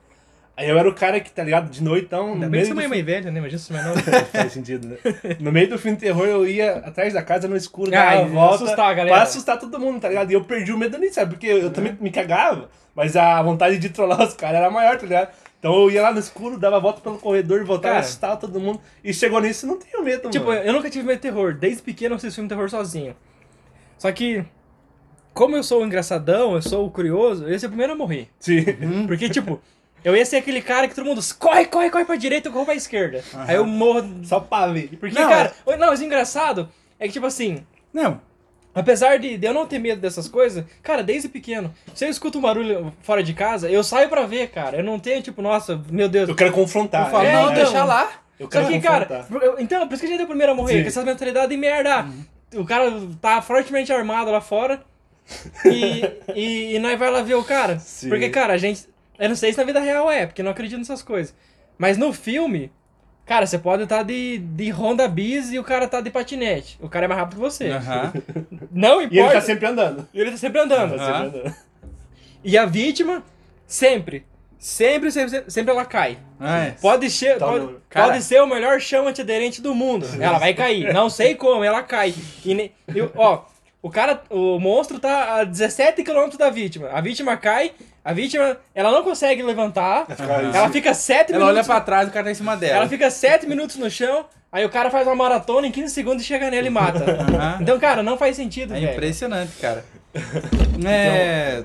[0.57, 2.35] Aí eu era o cara que, tá ligado, de noite, então.
[2.35, 3.39] Ainda no bem que sua mãe é mãe velha, né?
[3.39, 3.95] Imagina se mais não.
[3.97, 4.97] Faz sentido, né?
[5.39, 8.19] No meio do filme de terror eu ia atrás da casa no escuro, Ah, dar
[8.19, 8.55] a volta.
[8.65, 9.17] assustar a galera.
[9.17, 10.31] Pra assustar todo mundo, tá ligado?
[10.31, 11.31] E eu perdi o medo nisso, sabe?
[11.31, 15.07] Porque eu também me cagava, mas a vontade de trollar os caras era maior, tá
[15.07, 15.29] ligado?
[15.59, 18.05] Então eu ia lá no escuro, dava a volta pelo corredor, voltava, Cara.
[18.05, 18.81] assustava todo mundo.
[19.05, 20.61] E chegou nisso, não tenho medo, Tipo, mano.
[20.63, 21.54] eu nunca tive medo de terror.
[21.54, 23.15] Desde pequeno eu assisto filme de terror sozinho.
[24.00, 24.43] Só que,
[25.34, 27.97] como eu sou o engraçadão, eu sou o curioso, eu ia ser o primeiro a
[27.97, 28.28] morrer.
[28.41, 28.65] Sim.
[29.06, 29.60] Porque, tipo,
[30.02, 32.65] eu ia ser aquele cara que todo mundo corre, corre, corre pra direita, eu corro
[32.65, 33.23] pra esquerda.
[33.47, 34.08] Aí eu morro.
[34.25, 34.97] Só pra ver.
[34.99, 38.21] Porque, Não, cara, não, mas o engraçado é que, tipo assim, Não,
[38.75, 42.39] apesar de, de eu não ter medo dessas coisas, cara, desde pequeno, se eu escuto
[42.39, 44.78] um barulho fora de casa, eu saio pra ver, cara.
[44.78, 46.26] Eu não tenho, tipo, nossa, meu Deus.
[46.28, 47.06] Eu quero confrontar.
[47.06, 47.54] eu falo, É, não, então.
[47.54, 48.10] deixa lá.
[48.39, 49.28] Eu Só quero que, cara, confrontar.
[49.28, 50.82] por- eu- então, por isso que a gente é o primeiro a morrer, Sim.
[50.82, 52.06] com essa mentalidade de merda.
[52.54, 54.82] O cara tá fortemente armado lá fora
[55.65, 56.02] e,
[56.34, 57.78] e, e nós vai lá ver o cara.
[57.78, 58.08] Sim.
[58.08, 58.89] Porque, cara, a gente.
[59.19, 61.34] Eu não sei se na vida real é, porque não acredito nessas coisas.
[61.78, 62.73] Mas no filme,
[63.26, 66.78] cara, você pode estar de, de Honda Bis e o cara tá de patinete.
[66.80, 67.69] O cara é mais rápido que você.
[67.71, 68.13] Aham.
[68.73, 69.21] Não E importa.
[69.25, 70.08] ele tá sempre andando.
[70.13, 70.97] E ele tá sempre andando.
[70.97, 71.25] Tá Aham.
[71.30, 71.54] sempre andando.
[72.43, 73.23] E a vítima,
[73.67, 74.25] sempre.
[74.61, 76.19] Sempre, sempre, sempre ela cai.
[76.39, 76.73] É.
[76.83, 80.07] Pode ser, Tá pode, pode ser o melhor chão antiaderente do mundo.
[80.21, 80.93] Ela vai cair.
[80.93, 82.15] Não sei como, ela cai.
[82.45, 83.41] E, ne- e, ó,
[83.81, 86.91] o cara, o monstro tá a 17 km da vítima.
[86.93, 87.73] A vítima cai,
[88.05, 90.05] a vítima, ela não consegue levantar.
[90.11, 90.53] Aham.
[90.55, 91.67] Ela fica 7 Ela olha minutos.
[91.67, 92.77] pra trás e o cara tá em cima dela.
[92.77, 94.27] Ela fica 7 minutos no chão.
[94.53, 97.03] Aí o cara faz uma maratona em 15 segundos e chega nela e mata.
[97.19, 97.59] Aham.
[97.63, 98.93] Então, cara, não faz sentido, É velho.
[98.93, 99.85] impressionante, cara.
[100.85, 101.63] É.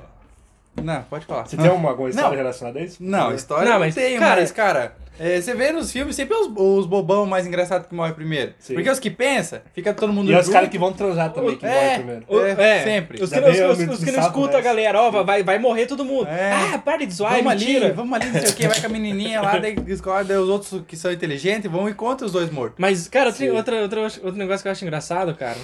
[0.82, 1.46] Não, pode falar.
[1.48, 2.38] Você tem alguma, alguma história Não.
[2.38, 2.98] relacionada a isso?
[3.02, 6.36] Não, história Não, não, mas, tem, cara- mas, cara, é, você vê nos filmes sempre
[6.36, 8.54] os, os bobão mais engraçados que morrem primeiro.
[8.60, 8.74] Sim.
[8.76, 10.54] Porque os que pensam, fica todo mundo E os junto.
[10.54, 11.70] caras que vão transar também, que É.
[11.70, 12.26] morrem primeiro.
[12.28, 13.24] O- É, sempre.
[13.24, 16.04] Os que, os, muito os que não escutam a galera, ó, vai, vai morrer todo
[16.04, 16.28] mundo.
[16.28, 16.52] É.
[16.74, 17.94] Ah, para de zoar, é Vamos ali, mentira.
[17.94, 20.50] vamos ali, não sei o que, vai com a menininha lá, daí discorda, daí os
[20.50, 22.76] outros que são inteligentes vão e contra os dois mortos.
[22.78, 23.56] Mas, cara, tem Sim.
[23.56, 25.58] outra, outra, outro negócio que eu acho engraçado, cara.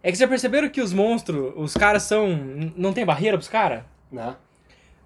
[0.00, 2.28] É que já perceberam que os monstros, os caras são.
[2.76, 3.80] Não tem barreira pros caras?
[4.10, 4.36] Não.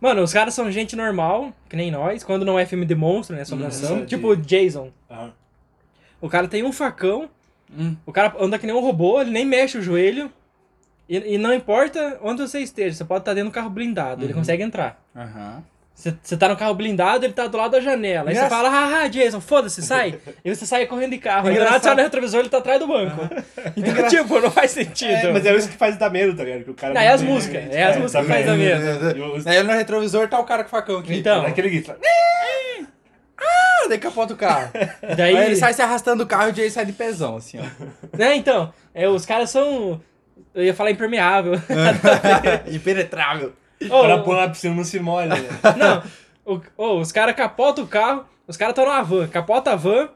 [0.01, 3.37] Mano, os caras são gente normal, que nem nós, quando não é filme de monstro,
[3.37, 3.43] né?
[3.43, 3.99] Assombração.
[3.99, 4.07] Uhum.
[4.07, 4.91] tipo Jason.
[5.11, 5.33] Aham.
[6.21, 7.29] O cara tem um facão,
[7.77, 7.97] Hum.
[8.05, 10.31] o cara anda que nem um robô, ele nem mexe o joelho.
[11.09, 14.33] E, e não importa onde você esteja, você pode estar dentro do carro blindado, ele
[14.35, 15.03] consegue entrar.
[15.17, 15.63] Aham.
[15.95, 18.31] Você, tá no carro blindado, ele tá do lado da janela.
[18.31, 20.19] Aí você fala, haha, Jason, foda-se, sai.
[20.45, 21.49] e você sai correndo de carro.
[21.49, 23.21] Aí do nada você olha no retrovisor, ele tá atrás do banco.
[23.77, 25.13] Então, tipo, não faz sentido.
[25.13, 26.65] É, mas é isso que faz dar medo, tá ligado?
[26.65, 29.49] Que o cara Não, é as músicas, é as músicas que faz dar medo.
[29.49, 31.15] Aí no retrovisor tá o cara com o facão aqui.
[31.15, 31.43] Então.
[31.43, 31.95] Naquele grito.
[33.39, 34.71] Ah, daí capota o carro.
[35.17, 37.59] Daí, Aí ele sai se arrastando do carro e o Jay sai de pezão, assim,
[37.59, 38.17] ó.
[38.17, 40.01] né, então, é, os caras são...
[40.55, 41.55] Eu ia falar impermeável.
[42.71, 43.53] Impenetrável.
[43.91, 45.29] O Ô, cara pula na piscina não se molha.
[45.29, 45.37] né?
[45.77, 46.03] Não,
[46.57, 50.09] o- ô, os caras capotam o carro, os caras estão numa van, capota a van,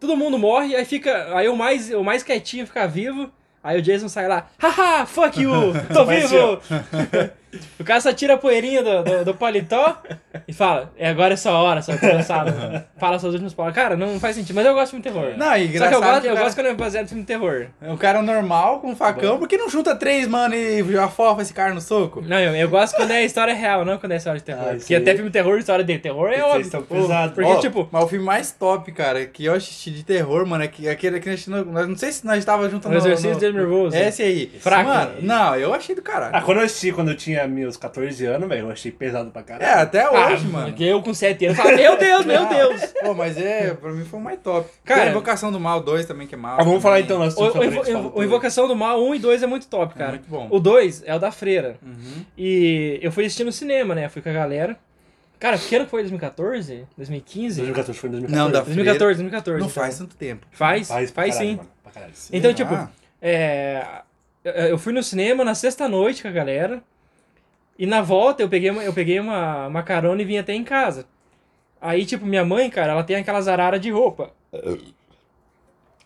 [0.00, 1.36] todo mundo morre, aí fica.
[1.36, 3.30] Aí o mais, o mais quietinho fica vivo,
[3.62, 5.52] aí o Jason sai lá, haha, fuck you,
[5.92, 6.60] tô vivo!
[7.78, 9.98] O cara só tira a poeirinha do, do, do paletó
[10.48, 12.86] e fala, é agora é sua hora, sua criançada.
[12.98, 13.74] Fala suas últimas palavras.
[13.82, 15.36] Cara, não faz sentido, mas eu gosto de filme de terror.
[15.38, 17.08] Não, e Só que eu gosto, que o eu cara- gosto quando é baseado em
[17.08, 17.66] filme de terror.
[17.82, 21.42] O cara normal com um facão, por que não junta três, mano, e já fofa
[21.42, 22.22] esse cara no soco?
[22.26, 24.64] Não, eu, eu gosto quando é história real, não quando é história de terror.
[24.70, 26.60] Ah, Porque aí- até filme de terror, história de terror é óbvio.
[26.62, 26.82] estão.
[26.82, 30.64] Porque, Ó, tipo, Mas o filme mais top, cara, que eu assisti de terror, mano,
[30.64, 33.44] é que, aquele que nós, nós- não sei se nós estávamos juntos O Exorcismo de
[33.46, 33.96] Emily Rose.
[33.98, 34.46] Esse aí.
[34.60, 34.88] Fraco.
[34.88, 36.34] Mano, não, eu achei do caralho.
[36.34, 39.42] Ah, quando eu assisti, quando eu tinha meus 14 anos, velho, eu achei pesado pra
[39.42, 39.64] caralho.
[39.70, 40.66] É, até ah, hoje, mano.
[40.68, 42.48] porque eu com 7 anos falo, meu Deus, meu Não.
[42.48, 42.82] Deus.
[43.02, 44.68] Pô, mas é, pra mim foi o mais top.
[44.84, 46.58] Cara- Invocação do Mal 2 também, que é mal.
[46.60, 48.22] Ah, vamos falar então nossos O, o, Invo- o.
[48.24, 50.10] Invocação do Mal 1 e 2 é muito top, cara.
[50.10, 50.48] muito bom.
[50.50, 51.76] O 2 é o da Freira.
[51.82, 52.24] Uhum.
[52.36, 54.08] E eu fui assistir no cinema, né?
[54.08, 54.76] Fui com a galera.
[55.38, 56.02] Cara, que ano que foi?
[56.02, 56.86] 2014?
[56.96, 57.56] 2015?
[57.62, 58.38] 2014 foi em 2014.
[58.44, 59.60] Não, da 2014, 2014.
[59.60, 59.82] Não então.
[59.82, 60.46] faz tanto tempo.
[60.52, 60.86] Faz?
[60.86, 61.56] Faz, Faz, caralho, sim.
[61.56, 62.12] mano, caralho.
[62.32, 62.90] Então, tipo, lá.
[63.20, 63.84] é,
[64.44, 66.80] eu- eu fui no cinema na sexta-noite com a galera.
[67.82, 70.62] E na volta eu peguei, uma, eu peguei uma, uma carona e vim até em
[70.62, 71.04] casa.
[71.80, 74.30] Aí, tipo, minha mãe, cara, ela tem aquelas araras de roupa.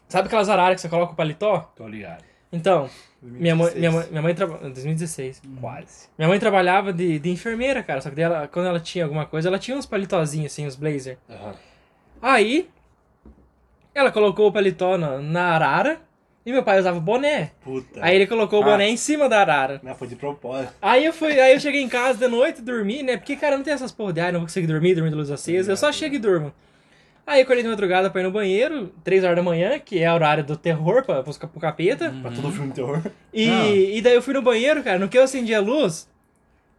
[0.09, 1.71] Sabe aquelas araras que você coloca o paletó?
[1.77, 2.25] Tô ligado.
[2.51, 2.89] Então,
[3.21, 3.77] minha mãe, 2016.
[3.79, 4.61] minha mãe, minha mãe trabalha.
[4.71, 5.43] 2016.
[5.61, 6.09] Quase.
[6.17, 8.01] Minha mãe trabalhava de, de enfermeira, cara.
[8.01, 11.19] Só que ela, quando ela tinha alguma coisa, ela tinha uns paletózinhos, assim, uns blazer.
[11.29, 11.55] Aham.
[12.23, 12.71] Aí,
[13.95, 16.01] ela colocou o paletó na, na arara
[16.47, 17.51] e meu pai usava boné.
[17.63, 17.99] Puta.
[18.01, 18.67] Aí ele colocou o Ah.
[18.67, 19.81] boné em cima da arara.
[19.83, 20.73] Não, foi de propósito.
[20.81, 23.17] Aí eu fui, aí eu cheguei em casa de noite, dormi, né?
[23.17, 25.31] Porque, cara, não tem essas porra de, ai, não vou conseguir dormir, dormir de luz
[25.31, 25.73] acesa.
[25.73, 26.53] Eu só chego e durmo.
[27.27, 30.09] Aí eu acordei de madrugada pra ir no banheiro, 3 horas da manhã, que é
[30.13, 32.15] o horário do terror pra, pro, pro capeta.
[32.23, 33.03] Pra todo filme de terror.
[33.35, 36.09] E, e daí eu fui no banheiro, cara, no que eu acendi a luz,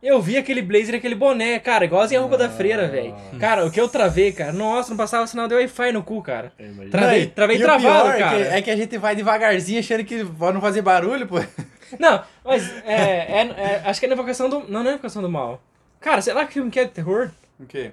[0.08, 3.16] eu vi aquele blazer e aquele boné, cara, igualzinho a roupa da freira, velho.
[3.40, 6.52] Cara, o que eu travei, cara, nossa, não passava sinal de Wi-Fi no cu, cara.
[6.58, 6.64] É.
[6.90, 8.38] Travei, Não, e- travei e o travado, pior é cara.
[8.38, 11.36] que- É que a gente vai devagarzinho achando que pode não fazer barulho, pô.
[12.00, 14.60] Não, mas é, é- é- acho que é na invocação do.
[14.68, 15.62] Não, não é invocação do mal.
[16.02, 17.32] Cara, sei lá que filme que é de terror?
[17.60, 17.92] O quê?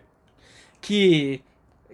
[0.81, 1.41] Que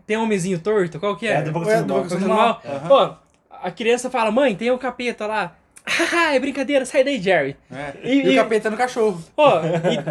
[0.07, 0.99] tem um homenzinho torto?
[0.99, 1.33] Qual que é?
[1.35, 2.37] É, do Invocação do Mal.
[2.37, 2.63] Mal.
[2.65, 2.89] Aham.
[2.89, 3.15] Pô,
[3.63, 5.57] a criança fala, mãe, tem o capeta lá.
[5.87, 7.57] Haha, é brincadeira, sai daí, Jerry.
[7.73, 7.93] É.
[8.05, 9.23] E- E, e- o capeta no cachorro.
[9.35, 9.45] Pô,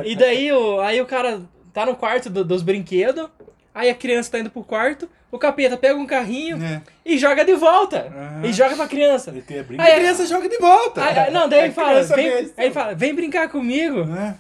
[0.06, 1.42] e, e daí o, aí o cara
[1.74, 3.28] tá no quarto do- dos brinquedos,
[3.74, 6.82] aí a criança tá indo pro quarto, o capeta pega um carrinho É.
[7.06, 8.12] e joga de volta.
[8.44, 9.32] E joga pra criança.
[9.78, 9.92] Aí.
[9.92, 11.04] A criança joga de volta.
[11.06, 14.02] Aí- não, daí ele fala, vem, aí ele fala, vem brincar comigo.
[14.16, 14.36] É.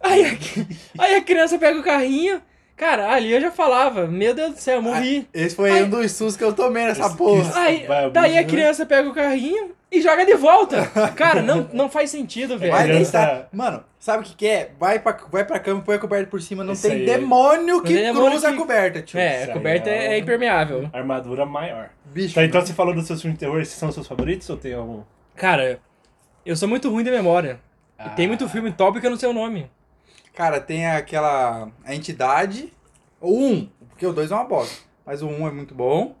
[0.00, 0.36] Aí a,
[1.04, 2.40] aí a criança pega o carrinho.
[2.82, 5.28] Cara, ali eu já falava, meu Deus do céu, eu morri.
[5.32, 5.84] Esse foi Ai.
[5.84, 7.52] um dos sustos que eu tomei nessa Esse- porra.
[7.60, 8.44] Aí, vai daí a abusar.
[8.46, 10.84] criança pega o carrinho e joga de volta.
[11.14, 12.72] Cara, não, não faz sentido, velho.
[12.72, 13.46] Vai deitar.
[13.52, 14.72] Mano, sabe o que, que é?
[14.80, 16.64] Vai pra, vai pra cama, põe a coberta por cima.
[16.64, 17.06] Não tem aí.
[17.06, 19.20] demônio que tem demônio cruza que- a coberta, tio.
[19.20, 20.90] É, a aí coberta é é, impermeável.
[20.92, 21.90] Armadura maior.
[22.06, 22.34] Bicho.
[22.34, 22.66] Tá, então mano.
[22.66, 25.02] você falou dos seus filmes de terror, esses são os seus favoritos ou tem algum?
[25.36, 25.78] Cara,
[26.44, 27.60] eu sou muito ruim de memória.
[27.96, 28.08] E Ah.
[28.10, 29.70] tem muito filme top que eu não sei o nome.
[30.34, 31.68] Cara, tem aquela.
[31.84, 32.72] A entidade.
[33.20, 34.76] O 1, porque o 2 é uma bosta.
[35.04, 36.14] Mas o 1 é muito bom.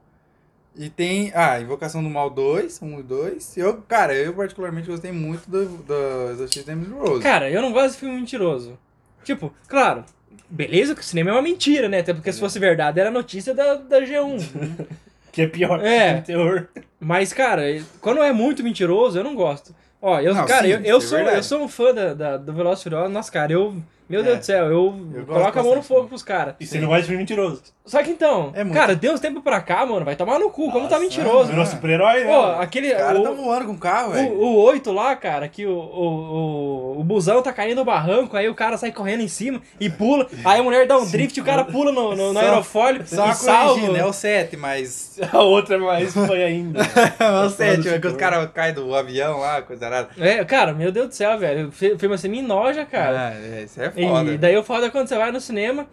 [0.76, 1.30] E tem.
[1.34, 3.56] Ah, Invocação do Mal 2, 1 e 2.
[3.58, 7.22] Eu, cara, eu particularmente gostei muito do, do Exorcist da Emily Rose.
[7.22, 8.78] Cara, eu não gosto de filme mentiroso.
[9.24, 10.04] Tipo, claro,
[10.48, 12.00] beleza que o cinema é uma mentira, né?
[12.00, 14.86] Até porque se fosse verdade era notícia da, da G1.
[15.30, 16.14] Que é pior que É.
[16.14, 16.68] de terror.
[17.00, 17.62] Mas, cara,
[18.00, 19.74] quando é muito mentiroso, eu não gosto.
[20.00, 21.36] Ó, eu, Não, cara, sim, eu, eu é sou, verdade.
[21.38, 23.10] eu sou um fã da, da, do Furiosos.
[23.12, 23.76] Nossa, cara, eu...
[24.12, 24.24] Meu É.
[24.24, 26.54] Deus do céu, eu, Eu coloco a mão no fogo pros caras.
[26.60, 27.62] E você não de filme mentiroso.
[27.84, 28.76] Só que então, É muito.
[28.76, 31.50] cara, deu uns tempos pra cá, mano, vai tomar no cu, como tá Nossa, mentiroso.
[31.50, 32.32] Virou super-herói, né?
[32.32, 32.92] Pô, aquele...
[32.92, 34.32] Os caras o- tão voando com o carro, O, velho.
[34.40, 38.48] o 8 lá, cara, que o, o, o, o busão tá caindo no barranco, aí
[38.48, 41.40] o cara sai correndo em cima e pula, aí a mulher dá um drift e
[41.40, 43.70] o cara pula no, no, no Só- aerofólio Só e salva.
[43.74, 45.18] corrigindo, é o 7, mas.
[45.32, 46.80] A outra é mais foi ainda.
[47.18, 50.08] é o 7, é que os caras caem do avião lá, coisa arada.
[50.18, 51.68] É, cara, meu Deus do céu, velho.
[51.68, 53.30] O fi- filme assim me enoja, cara.
[53.30, 54.30] Ah, é, isso é foda.
[54.30, 55.86] e daí o foda é quando você vai no cinema,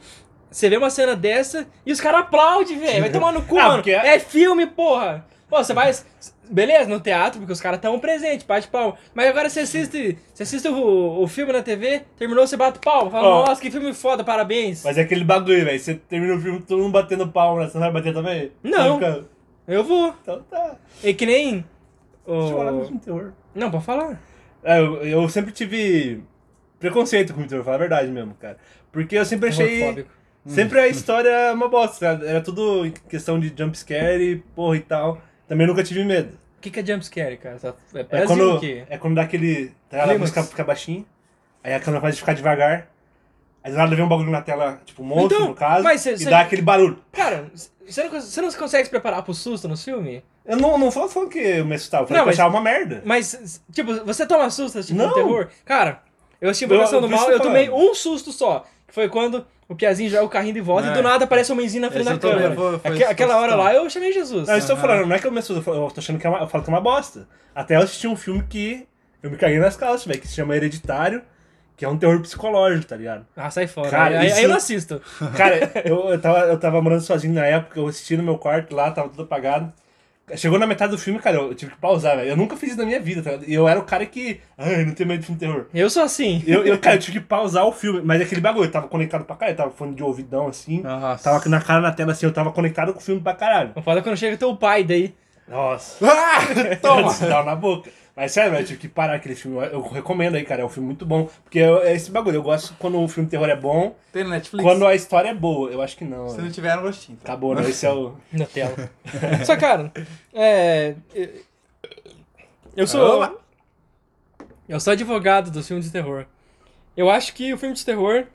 [0.49, 3.01] você vê uma cena dessa e os caras aplaudem, velho.
[3.01, 3.75] Vai tomar no cu, Ah, mano.
[3.77, 5.25] porque- É filme, porra.
[5.49, 5.91] Pô, você vai.
[6.51, 8.95] Beleza, no teatro, porque os caras estão presentes, bate palma.
[9.13, 13.11] Mas agora você assiste, você assiste o, o filme na TV, terminou, você bate palma.
[13.11, 13.45] Fala, Ó.
[13.45, 14.83] nossa, que filme foda, parabéns.
[14.83, 15.79] Mas é aquele bagulho, velho.
[15.79, 17.67] Você termina o filme todo mundo batendo palma, né?
[17.67, 18.51] Você não vai bater também?
[18.63, 18.99] Não.
[19.67, 20.15] Eu vou.
[20.23, 20.75] Então tá.
[21.03, 21.63] E que nem.
[22.27, 22.75] Deixa eu falar O...
[22.77, 23.31] mesmo de terror.
[23.53, 24.19] Não, pode falar.
[24.63, 26.23] É, eu, eu sempre tive
[26.79, 28.57] preconceito com o terror, falar a verdade mesmo, cara.
[28.91, 29.67] Porque eu sempre achei.
[29.67, 30.09] Terrorfóbico.
[30.47, 32.27] Sempre a história é uma bosta, cara.
[32.29, 35.21] Era tudo em questão de jumpscare e porra e tal.
[35.47, 36.37] Também nunca tive medo.
[36.57, 37.57] O que, que é jumpscare, cara?
[37.93, 39.71] É É quando, é quando dá aquele.
[39.89, 41.05] Tá, a música fica baixinho,
[41.63, 42.87] aí a câmera faz ficar devagar.
[43.63, 45.99] Aí do nada vem um bagulho na tela, tipo um monstro Então, no caso, mas
[46.01, 46.97] cê- e cê- dá aquele barulho.
[47.11, 47.51] Cara,
[47.85, 50.23] você não, você não consegue se preparar pro susto no filme?
[50.45, 52.39] Eu não, não falo, falando que eu me assustava, eu falei Não, que eu mas-
[52.39, 53.01] achava uma merda.
[53.05, 55.13] Mas, tipo, você toma susto assistindo Não.
[55.13, 55.49] terror?
[55.65, 56.01] Cara,
[56.41, 58.65] Eu assisti Invocação do Mal, eu tomei um susto só.
[58.87, 60.91] Que foi quando o Piazinho joga o carrinho de volta É.
[60.91, 62.53] e do nada aparece uma mãezinha na frente da câmera.
[62.55, 64.47] foi- foi Aque- aquela hora lá eu chamei Jesus.
[64.47, 66.29] Não, eu estou falando, não é que eu me assusto, eu tô achando que é
[66.29, 67.27] uma, eu falo que é uma bosta.
[67.55, 68.85] Até eu assisti um filme que
[69.23, 71.21] eu me caguei nas calças, velho, que se chama Hereditário,
[71.77, 73.25] que é um terror psicológico, tá ligado?
[73.37, 73.89] Ah, sai fora.
[73.89, 75.01] Cara, aí, aí isso- eu não assisto.
[75.37, 78.75] Cara, eu, eu, tava, eu tava morando sozinho na época, eu assisti no meu quarto
[78.75, 79.71] lá, tava tudo apagado.
[80.35, 82.29] Chegou na metade do filme, cara, eu tive que pausar, velho.
[82.29, 83.39] Eu nunca fiz isso na minha vida, tá?
[83.45, 84.39] E eu era o cara que.
[84.57, 85.65] Ai, não tenho medo de filme de terror.
[85.73, 86.43] Eu sou assim.
[86.45, 89.25] Eu, eu, cara, eu tive que pausar o filme, mas aquele bagulho, eu tava conectado
[89.25, 91.23] pra caralho, tava fone de ouvidão assim, Nossa.
[91.23, 93.71] tava na cara na tela assim, eu tava conectado com o filme pra caralho.
[93.75, 95.13] Não foda quando chega teu pai daí.
[95.47, 96.05] Nossa.
[96.07, 96.41] Ah,
[96.81, 97.11] toma!
[97.13, 97.89] Dá na boca.
[98.21, 99.57] Mas sério, eu tive que parar aquele filme.
[99.71, 100.61] Eu- recomendo aí, cara.
[100.61, 101.29] É um filme muito bom.
[101.41, 102.35] Porque eu- é esse bagulho.
[102.35, 104.61] Eu gosto quando o filme de terror é bom, Tem no Netflix.
[104.61, 105.71] quando a história é boa.
[105.71, 106.27] Eu acho que não.
[106.27, 106.45] Se velho.
[106.47, 107.17] não tiver, no gostinho.
[107.17, 107.31] Tá?
[107.31, 107.61] Acabou, né?
[107.69, 108.15] Esse é o.
[108.33, 108.75] Na tela.
[109.45, 109.89] Só, cara,
[110.33, 110.95] é.
[112.75, 113.21] Eu sou.
[113.23, 113.35] Opa.
[114.67, 116.25] Eu sou advogado dos filmes de terror.
[116.97, 118.25] Eu acho que o filme de terror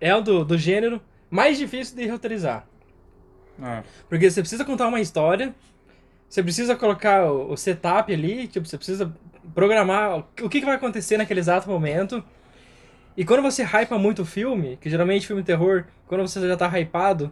[0.00, 1.00] é o do, do gênero
[1.30, 2.66] mais difícil de roteirizar.
[3.62, 3.84] Ah.
[4.08, 5.54] Porque você precisa contar uma história,
[6.30, 9.12] você precisa colocar o, o setup ali, tipo, você precisa
[9.54, 12.22] programar o que, que vai acontecer naquele exato momento.
[13.16, 16.66] E quando você hypa muito o filme, que geralmente filme terror, quando você já tá
[16.78, 17.30] hypado,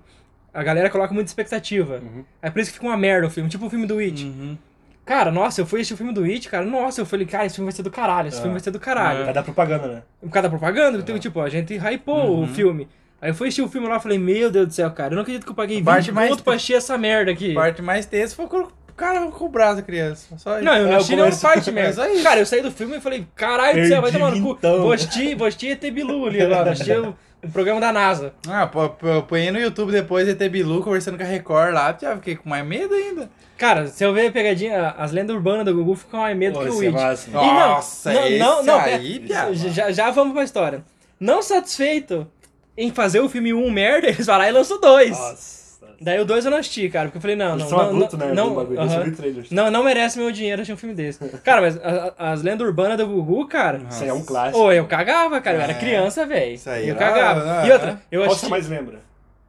[0.53, 2.01] a galera coloca muita expectativa.
[2.03, 2.25] Uhum.
[2.43, 4.25] É por isso que fica uma merda o filme, tipo o filme do It.
[4.25, 4.59] Uhum.
[5.05, 7.55] Cara, nossa, eu fui assistir o filme do It, cara, nossa, eu falei, cara, esse
[7.55, 8.43] filme vai ser do caralho, esse Ah.
[8.43, 9.25] filme vai ser do caralho.
[9.25, 10.03] Vai dar propaganda, né?
[10.21, 12.89] Por causa da propaganda, então, tipo, a gente hypou o filme.
[13.23, 15.17] Aí eu fui assistir o filme lá e falei, meu Deus do céu, cara, eu
[15.17, 17.53] não acredito que eu paguei 20 Parte mais- conto pra assistir essa merda aqui.
[17.53, 18.47] A parte mais tensa foi
[18.99, 20.37] cara com o braço da criança.
[20.37, 20.61] Só.
[20.61, 21.95] Não, eu É, assisti parte é mesmo.
[22.03, 22.23] só isso.
[22.23, 24.59] Cara, eu saí do filme e falei, caralho do céu, vai tomar no cu.
[24.61, 28.35] Vou assistir, vou assistir ET Bilu ali vou assistir o, o programa da NASA.
[28.49, 28.69] Ah,
[29.27, 32.67] põe no YouTube depois ET Bilu conversando com a Record lá, já fiquei com mais
[32.67, 33.31] medo ainda.
[33.57, 36.65] Cara, se eu ver a pegadinha, as lendas urbanas do Gugu ficam mais medo Pô,
[36.65, 36.87] que o é.
[36.87, 39.55] E não, Nossa, não, esse não, não, aí, pera, piada.
[39.55, 40.85] já, já vamos pra história.
[41.19, 42.25] Não satisfeito
[42.77, 45.11] em fazer o filme 1 merda, eles vão lá e lançam dois.
[45.11, 45.58] Nossa.
[46.01, 47.87] Daí o 2 eu não assisti, cara, porque eu falei, não, Eles não, são não,
[47.87, 48.35] adultos, não, né?
[48.35, 49.05] não, bagulho.
[49.05, 49.51] Vi trailers.
[49.51, 51.19] não, não merece meu dinheiro assistir um filme desse.
[51.45, 54.59] Cara, mas a- a- as lendas urbanas do Gugu, cara, Isso aí é um clássico.
[54.59, 55.57] Ô, eu cagava, cara.
[55.59, 55.79] Eu era É.
[55.79, 56.55] criança, velho.
[56.55, 57.61] Isso aí Eu era- cagava.
[57.61, 58.45] ah, E outra, eu Qual assisti.
[58.47, 59.01] você mais lembra?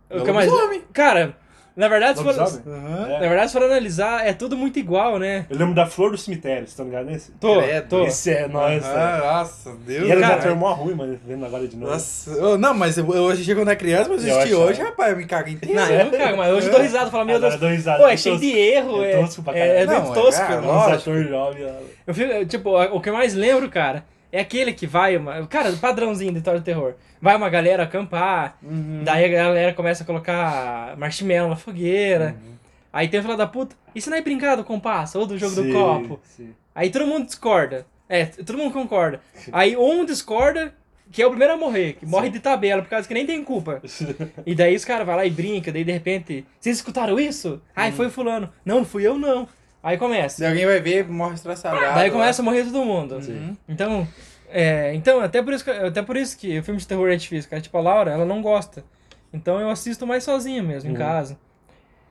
[0.09, 0.51] o que mais...
[0.91, 1.35] Cara,
[1.79, 2.33] na verdade, se for.
[2.33, 3.13] É.
[3.13, 5.45] na verdade, se for analisar, é tudo muito igual, né?
[5.49, 7.31] Eu lembro da Flor do Cemitério, vocês estão ligados nesse?
[7.33, 7.87] Tô, Credo.
[7.87, 8.05] tô.
[8.05, 9.25] Esse é nóis, Ah, velho.
[9.33, 11.91] nossa, Deus E era um cara, ator mó ruim, mano, vendo agora de novo.
[11.91, 14.69] Nossa, não, mas eu, eu assisti quando era criança, mas eu Eu assisti achava.
[14.69, 15.75] hoje, rapaz, eu me cago inteiro.
[15.75, 17.61] Não, eu não cago, mas hoje eu dou risada falo, meu Agora Deus.
[17.61, 19.85] eu dou risada, Pô, é é cheio de erro, É é, tosco pra é, é
[19.85, 20.03] caralho.
[20.03, 20.45] muito Não, é, tosco.
[20.47, 21.65] cara, atores jovens.
[21.65, 21.81] ó.
[22.07, 25.71] Eu fico, tipo, o que eu mais lembro, cara, é aquele que vai, uma, cara,
[25.73, 26.93] padrãozinho de história de terror.
[27.21, 29.01] Vai uma galera acampar, Uhum.
[29.03, 32.35] daí a galera começa a colocar marshmallow na fogueira.
[32.91, 35.37] Aí tem o filho da puta, e se não é brincar do compasso ou do
[35.37, 36.19] jogo do Sim, copo?
[36.23, 36.53] sim.
[36.73, 37.85] Aí todo mundo discorda.
[38.07, 39.21] É, todo mundo concorda.
[39.51, 40.73] Aí um discorda,
[41.11, 43.43] que é o primeiro a morrer, que morre de tabela, por causa que nem tem
[43.43, 43.81] culpa.
[44.45, 47.61] E daí os caras vão lá e brinca, daí de repente, vocês escutaram isso?
[47.75, 48.49] Ai, foi fulano.
[48.65, 49.47] Não, não fui eu não.
[49.81, 50.37] Aí começa.
[50.37, 51.95] Se alguém vai ver, morre estraçalhado.
[51.95, 53.15] Daí começa a morrer todo mundo.
[53.15, 53.55] Uhum.
[53.67, 54.07] Então,
[54.49, 57.15] é, então até, por isso que, até por isso que o filme de terror é
[57.15, 57.61] difícil, cara.
[57.61, 58.83] Tipo, a Laura, ela não gosta.
[59.31, 60.99] Então eu assisto mais sozinho mesmo, em Uhum.
[60.99, 61.37] casa.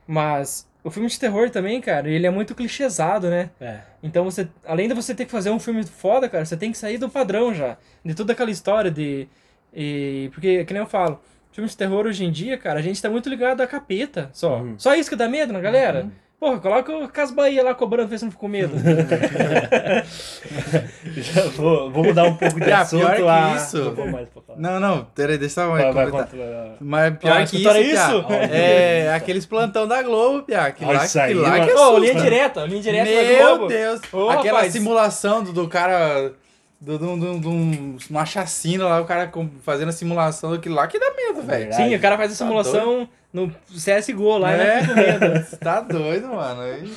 [0.07, 3.49] Mas o filme de terror também, cara, ele é muito clichêsado, né?
[3.59, 3.79] É.
[4.01, 6.77] Então você, além de você ter que fazer um filme foda, cara, você tem que
[6.77, 7.77] sair do padrão já.
[8.03, 9.27] De toda aquela história de.
[9.73, 12.99] E, porque, que nem eu falo, filme de terror hoje em dia, cara, a gente
[13.01, 14.57] tá muito ligado a capeta só.
[14.61, 14.75] Uhum.
[14.79, 16.09] Só isso que dá medo na galera.
[16.39, 18.73] Porra, coloca o Cas Bahia lá cobrando, vê se não ficou medo.
[21.17, 23.01] Já vou, vou mudar um pouco de Ah, assunto.
[23.05, 23.93] pior que a- isso.
[24.57, 24.79] Não.
[24.79, 26.27] Não, peraí, deixa eu Vai, vai.
[26.79, 28.25] Mas pior Ah, que isso, escutaram Piá, isso?
[28.53, 30.71] é aqueles plantão da Globo, Piá.
[30.71, 31.87] Que lá, isso aí, que lá que assusta.
[31.89, 33.67] Ô, linha direta, linha direta da Meu Globo.
[33.67, 34.01] Deus.
[34.13, 34.71] Ô, Aquela rapaz.
[34.73, 36.31] simulação do, do cara...
[36.81, 37.49] Do, do, do, do,
[38.09, 39.29] uma chacina lá, o cara
[39.63, 41.73] fazendo a simulação daquilo lá que dá medo, velho.
[41.73, 45.45] Sim, o cara faz a Tá simulação no CSGO lá e É, medo.
[45.45, 46.61] Você tá doido, mano.
[46.61, 46.93] Aí,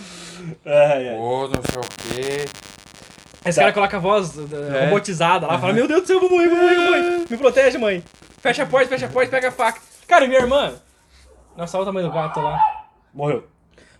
[0.65, 1.17] Ai, ai.
[1.17, 2.45] Pô, não sei o quê.
[3.45, 3.61] Os Tá.
[3.63, 4.85] caras colocam a voz uh, É.
[4.85, 7.27] robotizada lá, fala, meu Deus do céu, eu vou morrer, vou morrer, vou morrer.
[7.29, 8.05] Me protege, mãe.
[8.41, 9.81] Fecha a porta, fecha a porta, pega a faca.
[10.07, 10.75] Cara, minha irmã...
[11.57, 12.57] Nossa, olha o tamanho do gato lá.
[13.13, 13.49] Morreu.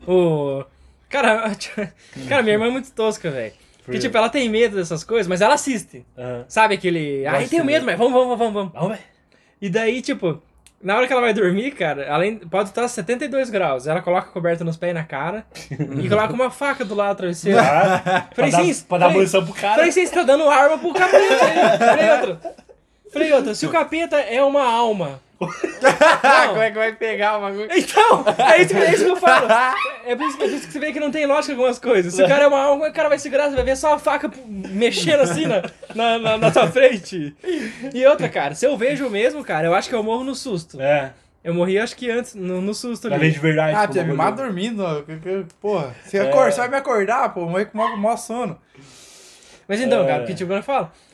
[0.07, 0.65] O...
[1.09, 1.51] Cara,
[2.29, 3.53] cara, minha irmã é muito tosca, velho.
[3.85, 6.05] Porque, tipo, ela tem medo dessas coisas, mas ela assiste.
[6.17, 6.45] Aham.
[6.49, 7.27] Sabe aquele...
[7.27, 8.73] Ai, Gosto tenho medo, mas vamos, vamos, vamos, vamos.
[8.73, 8.99] Vamos.
[9.61, 10.41] E daí, tipo,
[10.83, 13.87] na hora que ela vai dormir, cara, além pode estar 72 graus.
[13.87, 17.15] Ela coloca a coberta nos pés e na cara e coloca uma faca do lado
[17.15, 17.61] do travesseiro.
[17.61, 19.77] Ah, pra Falei, dar, sim, pra dar munição pro cara.
[19.77, 20.93] Falei, você está dando arma pro.
[20.93, 22.55] Falei, outra.
[23.13, 25.21] Falei, outra, se o capeta é uma alma.
[25.43, 27.69] Como é que vai pegar o bagulho?
[27.73, 29.49] Então, é isso, que- é isso que eu falo.
[30.07, 31.79] É por isso, que- é por isso que você vê que não tem lógica algumas
[31.79, 32.15] coisas.
[32.15, 33.99] Se o cara é uma alma, o cara vai segurar, você vai ver só a
[33.99, 35.63] faca mexendo assim na,
[35.95, 37.35] na, na, na sua frente.
[37.93, 40.81] E outra, cara, se eu vejo mesmo, cara, eu acho que eu morro no susto.
[40.81, 41.13] É,
[41.45, 43.31] Eu morri, acho que antes, no, no susto ali.
[43.33, 43.77] de verdade.
[43.77, 44.85] Ah, Pia, me mata dormindo.
[45.05, 46.23] Que- que- Porra, você, É.
[46.23, 48.59] acorda, você vai me acordar, pô, morrer com o maior sono.
[49.69, 50.07] Mas então, É.
[50.07, 51.12] cara, porque tipo, eu falo, de-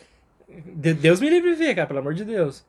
[0.49, 2.65] Deus me livre de ver, cara, pelo amor de Deus.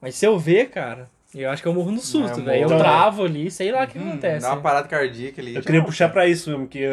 [0.00, 2.62] Mas se eu ver, cara, eu acho que eu morro no susto, eu velho.
[2.70, 4.42] Eu travo ali, sei lá o que Hum, acontece.
[4.46, 5.54] Dá uma parada cardíaca ali.
[5.54, 6.86] Eu queria puxar pra isso mesmo, que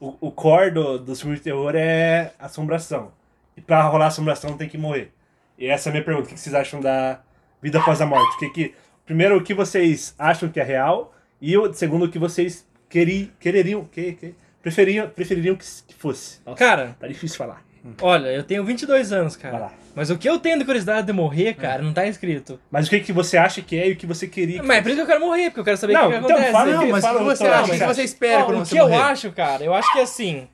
[0.00, 3.12] o, o core do, dos filmes de terror é assombração.
[3.56, 5.12] E pra rolar assombração tem que morrer.
[5.58, 6.28] E essa é a minha pergunta.
[6.28, 7.20] O que vocês acham da
[7.60, 8.36] vida após a morte?
[8.36, 11.14] O que que, primeiro, o que vocês acham que é real?
[11.40, 16.40] E o segundo, o que vocês queri, quereriam, que, que, preferiam, prefeririam que, que fosse?
[16.46, 17.62] Nossa, Cara, tá difícil falar.
[18.00, 19.64] Olha, eu tenho 22 anos, Vai cara.
[19.64, 19.72] lá.
[19.94, 22.60] Mas o que eu tenho de curiosidade de morrer, cara, não tá escrito.
[22.70, 24.78] Mas o que, que você acha que é e o que você queria que Mas
[24.78, 26.18] é por isso que eu quero morrer, porque eu quero saber o Não, que, que
[26.24, 26.52] então acontece.
[26.52, 27.74] fala- Não, mas o Fala que você acha?
[27.74, 29.02] O que você espera Ó, quando o você que eu morrer?
[29.02, 30.46] acho, cara, eu acho que assim.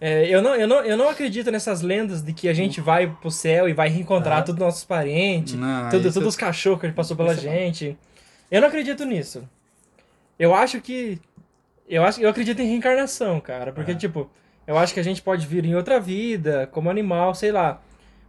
[0.00, 3.06] é, eu, não, eu, não, eu não acredito nessas lendas de que a gente vai
[3.08, 6.80] pro céu e vai reencontrar todos os nossos parentes, Não, tudo, isso- todos os cachorros
[6.80, 7.96] que a gente passou pela é gente.
[8.50, 9.46] Eu não acredito nisso.
[10.38, 11.20] Eu acho que.
[11.88, 13.70] Eu, acho, eu acredito em reencarnação, cara.
[13.72, 14.30] Porque, tipo,
[14.72, 17.80] eu acho que a gente pode vir em outra vida, como animal, sei lá.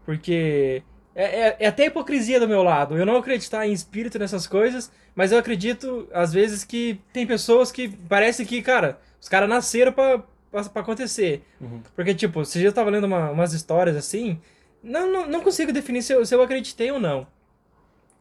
[0.06, 0.84] Porque.
[1.15, 2.97] É, é, é até hipocrisia do meu lado.
[2.97, 7.71] Eu não acreditar em espírito nessas coisas, mas eu acredito, às vezes, que tem pessoas
[7.71, 11.43] que parece que, cara, os caras nasceram pra, pra, pra acontecer.
[11.62, 11.82] Uhum.
[11.95, 14.39] Porque, tipo, se eu tava lendo uma- umas histórias assim,
[14.82, 17.27] não, não, não consigo definir se eu, se eu acreditei ou não.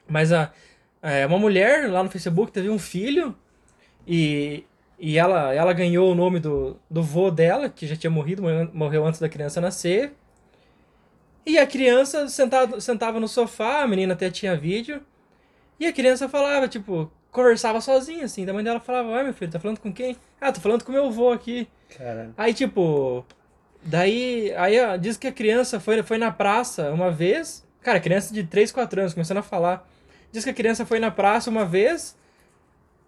[0.06, 0.52] Mas a,
[1.00, 3.34] é, uma mulher lá no Facebook teve um filho
[4.06, 4.64] e,
[5.04, 8.40] e ela, ela ganhou o nome do, do vô dela, que já tinha morrido,
[8.72, 10.12] morreu- antes da criança nascer.
[11.44, 15.02] E a criança sentado, sentava no sofá, a menina até tinha vídeo,
[15.78, 18.46] e a criança falava, tipo, conversava sozinha, assim.
[18.46, 20.16] Da mãe dela falava, ué, meu filho, tá falando com quem?
[20.40, 21.66] Ah, tô falando com meu vô aqui.
[21.98, 22.32] Caralho.
[22.36, 23.24] Aí, tipo,
[23.82, 27.66] daí, aí ó, diz que a criança foi, foi na praça uma vez.
[27.82, 29.88] Cara, criança de 3, 4 anos, começando a falar.
[30.30, 32.16] Diz que a criança foi na praça uma vez.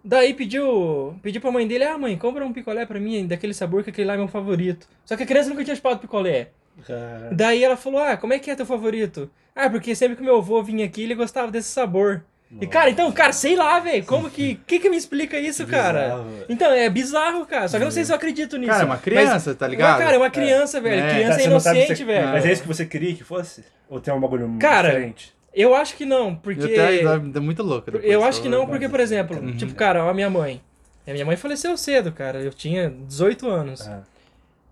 [0.07, 3.83] Daí pediu, pediu pra mãe dele, ah, mãe, compra um picolé pra mim, daquele sabor
[3.83, 4.87] que aquele lá é meu favorito.
[5.03, 6.49] Só que a criança nunca tinha chupado picolé.
[6.85, 7.35] Caralho.
[7.35, 9.29] Daí ela falou, ah, como é que é teu favorito?
[9.55, 12.23] Ah, porque sempre que meu avô vinha aqui, ele gostava desse sabor.
[12.61, 16.01] E, cara, então, cara, sei lá, velho, como que, que que me explica isso, cara?
[16.03, 16.27] Bizarro.
[16.47, 18.71] Então, é bizarro, cara, só que eu não sei se eu acredito nisso.
[18.71, 19.89] Cara, é uma criança, tá ligado?
[19.97, 21.09] Mas, cara, é uma criança, velho, É.
[21.15, 22.27] criança Tá, é você inocente, se- velho.
[22.27, 23.63] Mas é isso que você queria que fosse?
[23.89, 25.34] Ou tem um bagulho Cara, diferente?
[25.55, 26.61] Eu acho que não, porque...
[26.61, 27.89] Eu até dá muito louco.
[27.89, 29.55] depois, Eu acho que não, porque, por exemplo, Uhum.
[29.55, 30.61] tipo, cara, a minha mãe.
[31.07, 32.41] A minha mãe faleceu cedo, cara.
[32.41, 33.87] Eu tinha 18 anos.
[33.87, 34.01] Ah,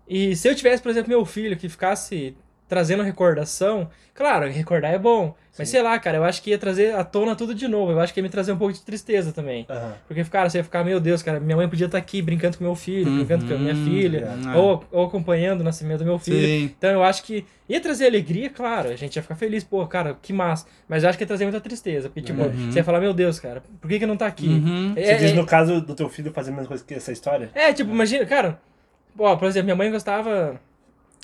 [0.06, 2.36] E se eu tivesse, por exemplo, meu filho que ficasse
[2.68, 5.34] trazendo recordação, claro, recordar é bom.
[5.56, 5.72] Mas Sim.
[5.72, 7.92] sei lá, cara, eu acho que ia trazer à tona tudo de novo.
[7.92, 9.64] Eu acho que ia me trazer um pouco de tristeza também.
[9.70, 9.94] aham.
[10.08, 12.64] Porque, cara, você ia ficar, meu Deus, cara, minha mãe podia estar aqui brincando com
[12.64, 14.56] meu filho, Uhum, brincando com a minha filha, é.
[14.56, 16.48] ou, ou acompanhando o nascimento do meu filho.
[16.48, 16.74] Sim.
[16.76, 20.16] Então eu acho que ia trazer alegria, claro, a gente ia ficar feliz, pô, cara,
[20.20, 20.66] que massa.
[20.88, 22.08] Mas eu acho que ia trazer muita tristeza.
[22.08, 22.52] Porque, tipo, Uhum.
[22.68, 24.48] você ia falar, meu Deus, cara, por que, que não tá aqui?
[24.48, 24.92] Uhum.
[24.96, 27.12] É, Você diz é- no caso do teu filho fazer a mesma coisa que essa
[27.12, 27.50] história?
[27.54, 28.60] é, tipo, imagina, cara,
[29.16, 30.60] ó, por exemplo, minha mãe gostava,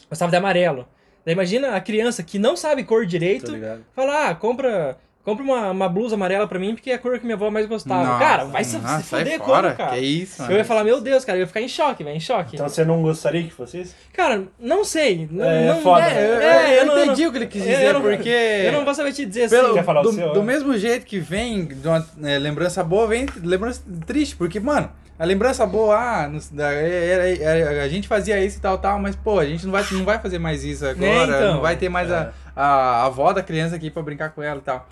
[0.08, 0.86] gostava de amarelo.
[1.24, 3.52] Daí imagina a criança que não sabe cor direito,
[3.94, 7.24] fala, ah, compra, compra uma, uma blusa amarela pra mim porque é a cor que
[7.24, 8.04] minha avó mais gostava.
[8.04, 9.96] Nossa, cara, vai se, nossa, se foder fora, como, cara?
[9.96, 10.58] Que isso, Eu mano.
[10.58, 12.54] ia falar, meu Deus, cara, eu ia ficar em choque, velho, em choque.
[12.56, 13.94] Então você não gostaria que fosse isso?
[14.14, 15.28] Cara, não sei.
[15.30, 16.26] Não, É, não, foda, é?
[16.26, 18.28] Eu, é, eu não- entendi não- o que ele quis eu dizer, não- porque...
[18.28, 19.74] Eu não vou saber te dizer Pelo, assim.
[19.74, 20.42] Quer falar o do, seu, do é?
[20.42, 24.34] mesmo jeito que vem de uma é, lembrança boa, vem lembrança triste.
[24.36, 28.56] Porque, mano, a lembrança boa, ah, nos- da- é- é- é- a gente fazia isso
[28.56, 31.36] e tal, tal, mas, pô, a gente não vai, não vai fazer mais isso agora.
[31.36, 31.54] então.
[31.54, 34.58] não vai ter mais a, a, a avó da criança aqui pra brincar com ela
[34.58, 34.88] e tal.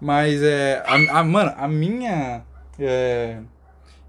[0.00, 2.42] Mas, é, a, a- mano, a minha
[2.80, 3.36] é,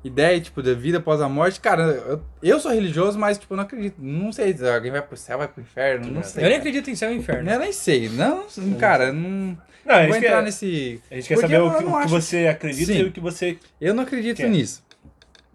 [0.04, 3.58] ideia, tipo, da vida após a morte, cara, eu, eu sou religioso, mas, tipo, eu
[3.58, 3.98] não acredito.
[4.00, 6.44] Não sei se alguém vai pro céu, vai pro inferno, não sei.
[6.44, 7.48] Eu nem acredito em céu e inferno.
[7.50, 8.10] Eu nem sei.
[8.10, 8.46] Não,
[8.80, 9.56] cara, não...
[9.86, 11.02] Não, a vou gente entrar quer, nesse...
[11.10, 13.00] a gente quer Porque saber o que, não o que você acredita Sim.
[13.00, 13.58] e o que você...
[13.80, 14.50] Eu não acredito Que é?
[14.50, 14.84] nisso.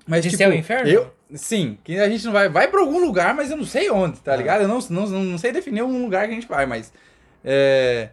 [0.06, 0.88] Mas, De tipo, céu e inferno?
[0.88, 2.48] Eu, sim, que a gente não vai.
[2.48, 4.36] Vai pra algum lugar, mas eu não sei onde, tá Ah.
[4.36, 4.62] ligado?
[4.62, 6.92] Eu não, não, não sei definir um lugar que a gente vai, mas.
[7.44, 8.08] É.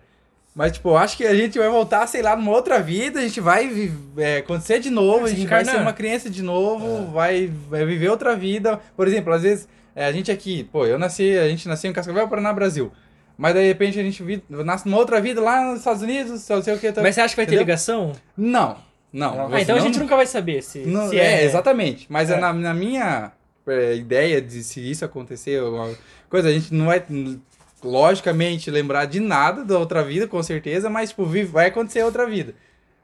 [0.55, 3.23] Mas, tipo, eu acho que a gente vai voltar, sei lá, numa outra vida, a
[3.23, 5.75] gente vai é, acontecer de novo, Ah, a gente vai reencarnar.
[5.75, 7.11] ser uma criança de novo, É.
[7.11, 8.79] vai, vai viver outra vida.
[8.95, 11.93] Por exemplo, às vezes, é, a gente aqui, pô, eu nasci, a gente nasceu em
[11.93, 12.91] Cascavel, Paraná, Brasil.
[13.35, 16.61] Mas daí, de repente, a gente nasce numa outra vida lá nos Estados Unidos, não
[16.61, 16.91] sei o que.
[16.91, 17.63] tá- Mas você acha que vai ter Entendeu?
[17.65, 18.11] ligação?
[18.37, 18.77] Não,
[19.13, 19.39] não.
[19.39, 21.45] Ah, Ah, então a Senão gente não- nunca vai saber se, não, se é, é.
[21.45, 22.05] exatamente.
[22.09, 22.37] Mas É.
[22.39, 23.31] Na, na minha
[23.67, 25.93] é, ideia de se isso acontecer, alguma
[26.29, 27.01] coisa, a gente não vai.
[27.83, 32.55] logicamente, lembrar de nada da outra vida, com certeza, mas, tipo, vai acontecer outra vida.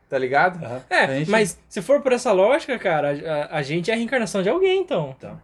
[0.10, 0.64] Tá ligado?
[0.64, 0.82] Aham.
[0.89, 3.12] É, A gente- mas se for por essa lógica, cara,
[3.51, 5.14] a, a gente é a reencarnação de alguém, então.
[5.18, 5.39] Então.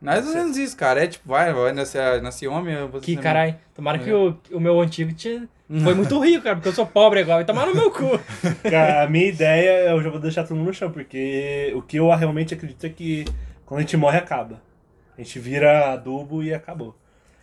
[0.00, 1.04] Mais ou menos isso, cara.
[1.04, 2.74] É tipo, vai, vai nascer, nascer homem.
[2.88, 4.02] você Que não- caralho, tomara É.
[4.02, 5.48] que o, o meu antigo tinha,
[5.84, 8.18] foi muito rico, cara, porque eu sou pobre agora, vai tomar no meu cu.
[8.68, 11.98] Cara, a minha ideia, eu já vou deixar todo mundo no chão, porque o que
[11.98, 13.24] eu realmente acredito é que
[13.64, 14.60] quando a gente morre, acaba.
[15.16, 16.96] A gente vira adubo e acabou.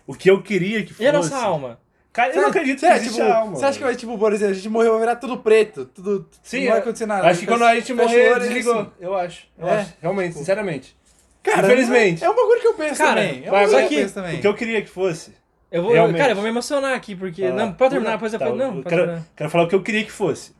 [0.05, 1.03] O que eu queria que fosse...
[1.03, 1.79] E a nossa alma?
[2.11, 3.55] Cara, eu não acredito que existe tipo, alma.
[3.55, 6.27] Você acha que vai, tipo, por exemplo, a gente morreu, vai virar tudo preto, tudo.
[6.41, 6.81] Sim, não vai é.
[6.81, 7.27] acontecer nada.
[7.27, 8.79] Acho que quando a gente morrer, e desligou.
[8.79, 8.91] assim.
[8.99, 9.47] Eu acho.
[9.57, 9.77] Eu É.
[9.79, 9.93] acho.
[10.01, 10.97] Realmente, sinceramente.
[11.43, 12.23] Cara, Infelizmente.
[12.23, 13.45] É um bagulho que eu penso Cara, também.
[13.45, 14.37] É um bagulho que eu penso também.
[14.37, 15.33] O que eu queria que fosse.
[15.71, 16.17] Eu vou, Realmente.
[16.17, 17.41] cara, eu vou me emocionar aqui, porque.
[17.43, 17.55] Fala.
[17.65, 18.57] Não, pode terminar, depois eu Tá, falo.
[18.57, 19.23] Não, eu quero, terminar.
[19.35, 20.55] quero falar o que eu queria que fosse.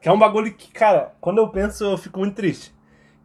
[0.00, 2.72] Que é um bagulho que, cara, quando eu penso, eu fico muito triste.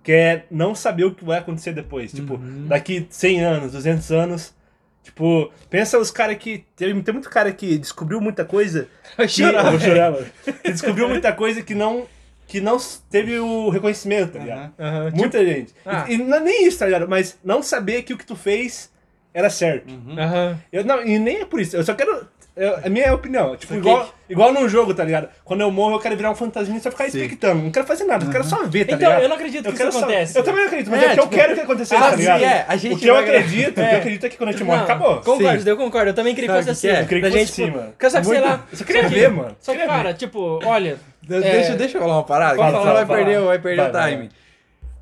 [0.03, 2.11] Que é não saber o que vai acontecer depois.
[2.11, 2.65] Tipo, Uhum.
[2.67, 4.55] daqui 100 anos, 200 anos.
[5.03, 6.65] Tipo, pensa os caras que.
[6.75, 8.88] Tem, tem muito cara que descobriu muita coisa.
[9.17, 9.91] Vai que- chorar, eu vou velho.
[9.93, 10.25] chorar, mano.
[10.63, 12.07] Que descobriu muita coisa que não.
[12.47, 12.77] Que não
[13.11, 14.73] teve o reconhecimento, tá ligado?
[14.80, 15.71] Aham, tipo, Muita gente.
[15.86, 16.05] ah.
[16.09, 17.07] E, e não é nem isso, tá ligado?
[17.07, 18.91] Mas não saber que o que tu fez
[19.34, 19.89] era certo.
[19.91, 20.19] Uhum.
[20.19, 20.57] Aham.
[20.71, 21.75] Eu, não, e nem é por isso.
[21.75, 22.27] Eu só quero.
[22.57, 23.55] eu- a minha opinião.
[23.55, 25.30] Tipo, igual, que- igual num jogo, tá ligado?
[25.45, 27.17] Quando eu morro, eu quero virar um fantasminha e só ficar Sim.
[27.21, 27.61] expectando.
[27.63, 29.21] Não quero fazer nada, eu quero só ver, tá Então, ligado?
[29.23, 30.38] eu não acredito que Eu quero isso só- acontece.
[30.38, 32.09] Eu também não acredito, mas É, é, o que tipo, eu quero que aconteça, ah,
[32.09, 32.43] tá ligado?
[32.43, 33.93] é, a gente o que eu vai- acredito, o que É.
[33.93, 35.15] eu acredito é que quando a gente morre, acabou.
[35.21, 35.69] Concordo, Sim.
[35.69, 36.09] eu concordo.
[36.09, 36.88] Eu também queria que fosse que assim.
[36.89, 37.01] é?
[37.01, 37.93] Eu queria que da fosse gente, assim, tipo, mano.
[38.09, 38.65] Só que, sei lá.
[38.71, 39.55] eu só queria que- ver, mano.
[39.61, 40.97] Só que, cara, tipo, olha.
[41.21, 41.75] De- É.
[41.75, 44.30] Deixa, eu falar uma parada, que senão vai perder, vai perder Vai, o time.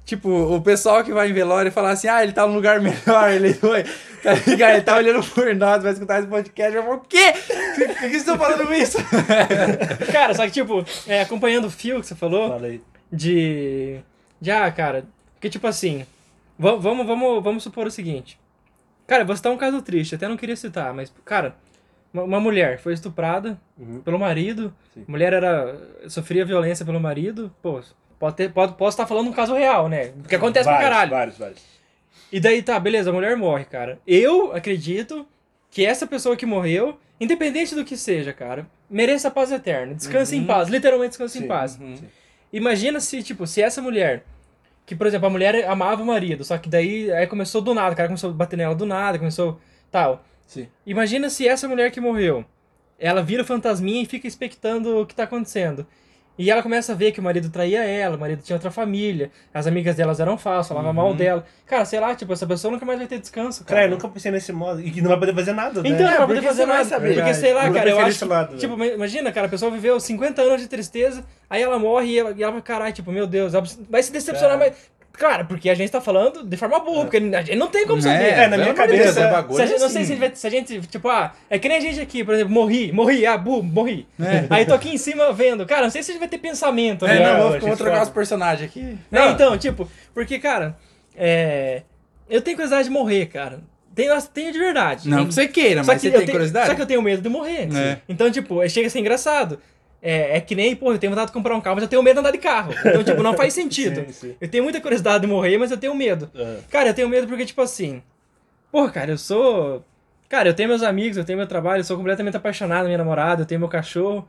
[0.08, 2.80] Tipo, o pessoal que vai em velório e fala assim, ah, ele tá num lugar
[2.82, 3.84] melhor, ele foi.
[4.24, 4.72] Tá ligado?
[4.72, 6.76] Ele tá olhando por nós, vai escutar esse podcast.
[6.76, 7.34] Eu falo, o quê?
[7.76, 8.98] Por que que vocês estão falando isso?
[10.12, 12.82] Cara, só que, tipo, é, acompanhando o fio que você falou, Fala aí.
[13.12, 14.00] de.
[14.40, 15.04] De, ah, cara.
[15.36, 16.06] Porque, tipo assim.
[16.58, 18.40] va- Vamos, vamos, vamos supor o seguinte.
[19.06, 21.56] Cara, você tá um caso triste, até não queria citar, mas, cara,
[22.14, 24.00] uma, uma mulher foi estuprada Uhum.
[24.02, 25.04] pelo marido, Sim.
[25.08, 25.78] a mulher era.
[26.08, 27.82] sofria violência pelo marido, pô,
[28.20, 30.10] pode ter, pode, posso estar falando um caso real, né?
[30.22, 31.12] Porque acontece pra vários, caralho.
[31.12, 31.62] Vários, vários.
[32.32, 34.00] E daí tá, beleza, a mulher morre, cara.
[34.06, 35.26] Eu acredito
[35.72, 39.94] que essa pessoa que morreu, independente do que seja, cara, mereça a paz eterna.
[39.94, 41.48] Descanse em paz, literalmente descanse em Sim.
[41.48, 41.78] paz.
[41.80, 41.96] Uhum.
[42.52, 44.24] Imagina se, tipo, se essa mulher,
[44.86, 47.94] que, por exemplo, a mulher amava o marido, só que daí aí começou do nada,
[47.94, 49.60] o cara começou a bater nela do nada, começou
[49.92, 50.24] tal.
[50.46, 50.68] Sim.
[50.86, 52.46] Imagina se essa mulher que morreu,
[52.98, 55.86] ela vira fantasminha e fica expectando o que tá acontecendo.
[56.38, 59.32] E ela começa a ver que o marido traía ela, o marido tinha outra família,
[59.54, 61.44] as amigas delas eram falsas, falavam mal dela.
[61.66, 63.82] Cara, sei lá, tipo, essa pessoa nunca mais vai ter descanso, cara.
[63.82, 64.80] Cara, eu nunca pensei nesse modo.
[64.82, 65.90] E que não vai poder fazer nada, né?
[65.90, 66.90] Então, não vai porque poder fazer vai nada.
[66.90, 67.16] saber.
[67.16, 69.72] Porque, sei lá, Eu cara, eu acho esse que, lado, Tipo, imagina, cara, a pessoa
[69.72, 73.12] viveu 50 anos de tristeza, aí ela morre e ela, e ela vai, caralho, tipo,
[73.12, 73.54] meu Deus,
[73.90, 74.74] vai se decepcionar, mas...
[75.18, 78.00] Cara, porque a gente tá falando de forma burra, porque a gente não tem como
[78.02, 78.24] saber.
[78.34, 80.16] É, na minha cabeça, é Se bagulho a gente, não sei assim.
[80.16, 82.36] se a, gente, se a gente, tipo, ah, é que nem a gente aqui, por
[82.36, 84.08] exemplo, morri, morri, ah, bu, morri.
[84.20, 84.46] É.
[84.50, 85.66] Aí tô aqui em cima vendo.
[85.66, 87.34] Cara, não sei se a gente vai ter pensamento, É, né?
[87.34, 88.96] não, vou, vou trocar os personagens aqui.
[89.10, 90.78] Não, então, tipo, porque, cara,
[91.16, 91.82] é.
[92.30, 93.62] Eu tenho curiosidade de morrer, cara.
[93.96, 95.10] Tenho, tenho de verdade.
[95.10, 96.68] Não que você queira, Só mas que você tem tenho- curiosidade?
[96.68, 97.68] Só que eu tenho medo de morrer.
[97.76, 97.98] É.
[98.08, 99.60] Então, tipo, chega a ser engraçado.
[100.02, 102.04] É, é que nem, pô, eu tenho vontade de comprar um carro, mas eu tenho
[102.04, 102.72] medo de andar de carro.
[102.86, 104.06] Então, tipo, não faz sentido.
[104.08, 104.36] Sim, sim.
[104.40, 106.30] Eu tenho muita curiosidade de morrer, mas eu tenho medo.
[106.36, 106.58] É.
[106.70, 108.02] Cara, eu tenho medo porque, tipo assim.
[108.72, 109.84] Porra, cara, eu sou.
[110.30, 112.98] Cara, eu tenho meus amigos, eu tenho meu trabalho, eu sou completamente apaixonado na minha
[112.98, 114.28] namorada, eu tenho meu cachorro.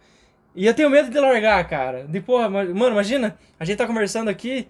[0.55, 2.05] E eu tenho medo de largar, cara.
[2.09, 4.67] De porra, ma- mano, imagina, a gente tá conversando aqui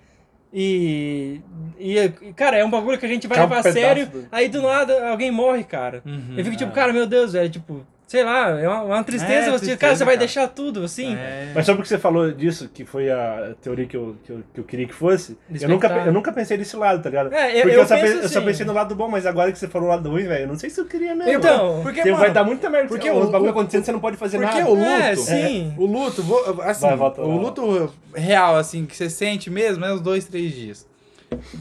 [0.52, 1.40] e.
[1.78, 4.48] E, cara, é um bagulho que a gente vai Acaba levar a sério, do- aí
[4.48, 6.02] do nada alguém morre, cara.
[6.04, 6.34] Uhum.
[6.36, 9.32] Eu fico tipo, cara, meu Deus, velho, tipo, sei lá, é uma, uma tristeza.
[9.32, 10.26] É, você, tristeza, cara, você vai cara.
[10.26, 11.14] deixar tudo, assim.
[11.14, 11.52] É.
[11.54, 14.60] Mas só porque você falou disso, que foi a teoria que eu, que eu, que
[14.60, 17.32] eu queria que fosse, eu nunca, eu nunca pensei desse lado, tá ligado?
[17.34, 18.46] É, eu- porque eu eu, só, penso pe- eu só assim.
[18.48, 20.58] pensei no lado bom, mas agora que você falou o lado ruim, velho, eu não
[20.58, 21.30] sei se eu queria mesmo.
[21.32, 22.88] Então, Porque porque, vai mano, dar muita merda.
[22.88, 24.70] porque Porque os o- bagulho acontecendo, você não pode fazer Porque nada.
[24.70, 25.74] o luto, É, sim.
[25.76, 26.24] o luto,
[26.64, 30.50] assim, Vai, volta o luto real, assim, que você sente mesmo é uns dois, três
[30.54, 30.86] dias.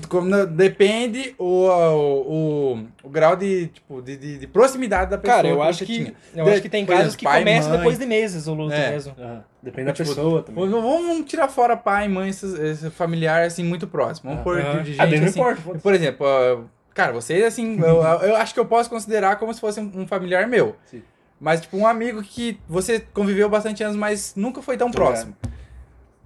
[0.10, 5.36] Como depende o, o, o, o grau de, tipo, de, de, de proximidade da pessoa
[5.38, 6.14] Cara, eu que acho que, tinha.
[6.36, 7.78] eu De- acho que tem por casos exemplo, que pai, começam mãe.
[7.80, 8.92] depois de meses o luto É.
[8.92, 9.16] mesmo.
[9.62, 10.70] Depende da Tipo, pessoa também.
[10.70, 14.30] Vamos vamos tirar fora pai, mãe, esse, esse familiar, assim, muito próximo.
[14.30, 14.44] Vamos Ah.
[14.44, 14.84] pôr Aham.
[14.84, 15.80] de, gente, Ah, não assim, importa.
[15.80, 16.60] Por exemplo, ó,
[16.94, 20.48] cara, vocês, assim, eu, eu acho que eu posso considerar como se fosse um, familiar
[20.48, 20.76] meu.
[20.86, 21.04] Sim.
[21.40, 25.36] Mas, tipo, um amigo que você conviveu bastante anos, mas nunca foi tão próximo.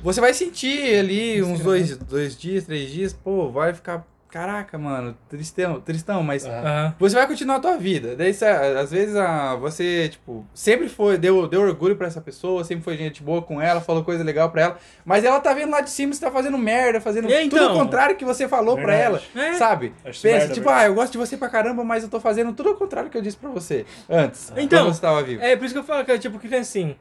[0.04, 5.14] Você vai sentir ali uns dois, dois dias, três dias, pô, vai ficar caraca, mano,
[5.28, 6.46] tristão, tristão, mas.
[6.46, 6.96] Aham.
[6.98, 8.16] você vai continuar a tua vida.
[8.16, 12.64] Daí, cê- às vezes, a, você, tipo, sempre foi, deu, deu orgulho pra essa pessoa,
[12.64, 15.72] sempre foi gente boa com ela, falou coisa legal pra ela, mas ela tá vendo
[15.72, 17.76] lá de cima, você tá fazendo merda, fazendo E tudo então?
[17.76, 19.22] o contrário que você falou pra ela.
[19.36, 19.54] É.
[19.56, 19.94] sabe?
[20.06, 20.80] Acho Pensa, merda, tipo, velho.
[20.80, 23.18] ah, eu gosto de você pra caramba, mas eu tô fazendo tudo o contrário que
[23.18, 25.44] eu disse pra você antes, Então, quando você tava vivo.
[25.44, 26.96] É, por isso que eu falo, que, tipo, que vem assim.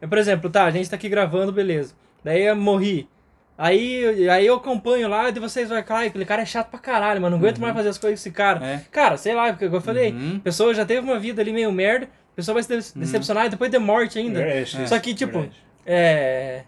[0.00, 1.94] Eu, por exemplo, tá, a gente tá aqui gravando, beleza.
[2.24, 3.08] Daí eu morri.
[3.58, 7.20] Aí, aí eu acompanho lá e vocês vão, cara, aquele cara é chato pra caralho,
[7.20, 7.36] mano.
[7.36, 8.64] Não aguento mais fazer as coisas com esse cara.
[8.64, 8.80] É.
[8.90, 10.36] Cara, sei lá, porque eu falei, Uhum.
[10.38, 13.46] a pessoa já teve uma vida ali meio merda, a pessoa vai se de- decepcionar
[13.46, 14.40] e depois de morte ainda.
[14.42, 15.56] É, é, Só que, tipo, verdade.
[15.86, 16.64] é.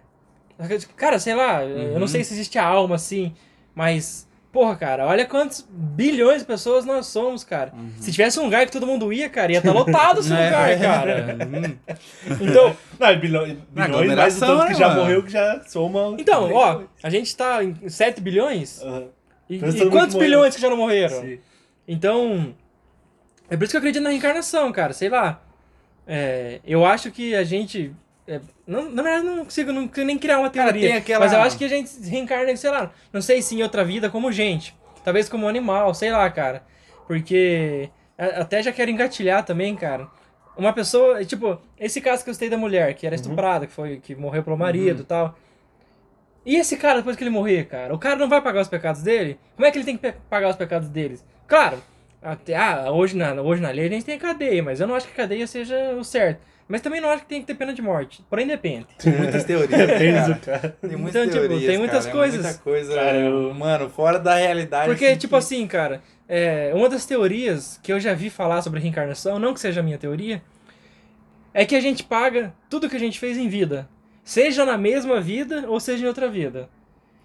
[0.96, 3.34] Cara, sei lá, eu não sei se existe a alma assim,
[3.74, 4.28] mas.
[4.54, 7.72] Porra, cara, olha quantos bilhões de pessoas nós somos, cara.
[7.98, 10.44] Se tivesse um lugar que todo mundo ia, cara, ia estar lotado esse É.
[10.46, 11.36] lugar, cara.
[11.44, 12.38] Uhum.
[12.40, 15.00] Então, Não, é bilhão, bilhões, mais do tanto que né, já mano?
[15.00, 16.14] morreu, que já soma...
[16.18, 18.80] então, ó, a gente tá em 7 bilhões.
[18.80, 19.08] Aham.
[19.50, 21.20] E, e quantos bilhões que já não morreram?
[21.20, 21.38] Sim.
[21.86, 22.54] Então,
[23.50, 24.92] é por isso que eu acredito na reencarnação, cara.
[24.92, 25.42] Sei lá.
[26.06, 27.92] É, eu acho que a gente.
[28.26, 30.88] É, não, na verdade, não consigo, não consigo nem criar uma Cara, teoria.
[30.88, 33.62] tem aquela- Mas eu acho que a gente reencarna, sei lá, não sei se em
[33.62, 34.74] outra vida como gente.
[35.04, 36.62] Talvez como animal, sei lá, cara.
[37.06, 37.90] Porque.
[38.16, 40.08] Até já quero engatilhar também, cara.
[40.56, 43.98] Uma pessoa, tipo, esse caso que eu citei da mulher, que era estuprada, que foi
[43.98, 45.36] que morreu pelo marido e tal.
[46.46, 47.92] E esse cara, depois que ele morrer, cara?
[47.94, 49.38] O cara não vai pagar os pecados dele?
[49.56, 51.24] Como é que ele tem que pagar os pecados deles?
[51.46, 51.82] Claro,
[52.22, 55.08] até, ah, hoje, na, hoje na lei a gente tem cadeia, mas eu não acho
[55.08, 56.40] que cadeia seja o certo.
[56.66, 58.24] Mas também não acho que tem que ter pena de morte.
[58.30, 58.86] Porém, depende.
[58.98, 60.32] Tem muitas teorias, Depende cara.
[60.34, 60.76] do cara.
[60.80, 62.42] Tem muitas Então, tipo, teorias, tem muitas cara, é coisas.
[62.42, 64.86] Muita coisa, Cara, eu- mano, fora da realidade.
[64.88, 68.62] Porque, assim, tipo que- assim, cara, é, uma das teorias que eu já vi falar
[68.62, 70.42] sobre reencarnação, não que seja a minha teoria,
[71.52, 73.88] é que a gente paga tudo que a gente fez em vida.
[74.24, 76.68] Seja na mesma vida ou seja em outra vida.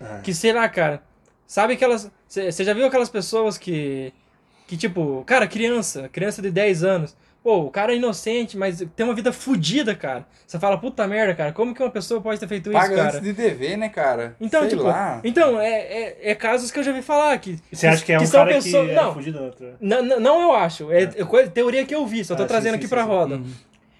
[0.01, 0.19] Ah.
[0.21, 1.01] Que sei lá, cara.
[1.47, 2.11] Sabe aquelas.
[2.27, 4.13] Você já viu aquelas pessoas que.
[4.67, 7.15] Que tipo, cara, criança, criança de 10 anos.
[7.41, 10.25] Pô, o cara é inocente, mas tem uma vida fodida, cara.
[10.45, 13.07] Você fala, puta merda, cara, como que uma pessoa pode ter feito Paga isso, cara?
[13.09, 14.35] antes de dever, né, cara?
[14.41, 15.21] Então, Sei tipo, lá.
[15.23, 17.57] então é, é, é casos que eu já vi falar que.
[17.71, 19.75] Você acha que é um são cara pessoas- que é não, da outra?
[19.79, 20.91] não, não, não eu acho.
[20.91, 23.03] É, é coisa- teoria que eu vi, só tô Ah, trazendo sim, aqui sim, pra
[23.03, 23.07] sim.
[23.09, 23.35] roda.
[23.35, 23.51] Uhum.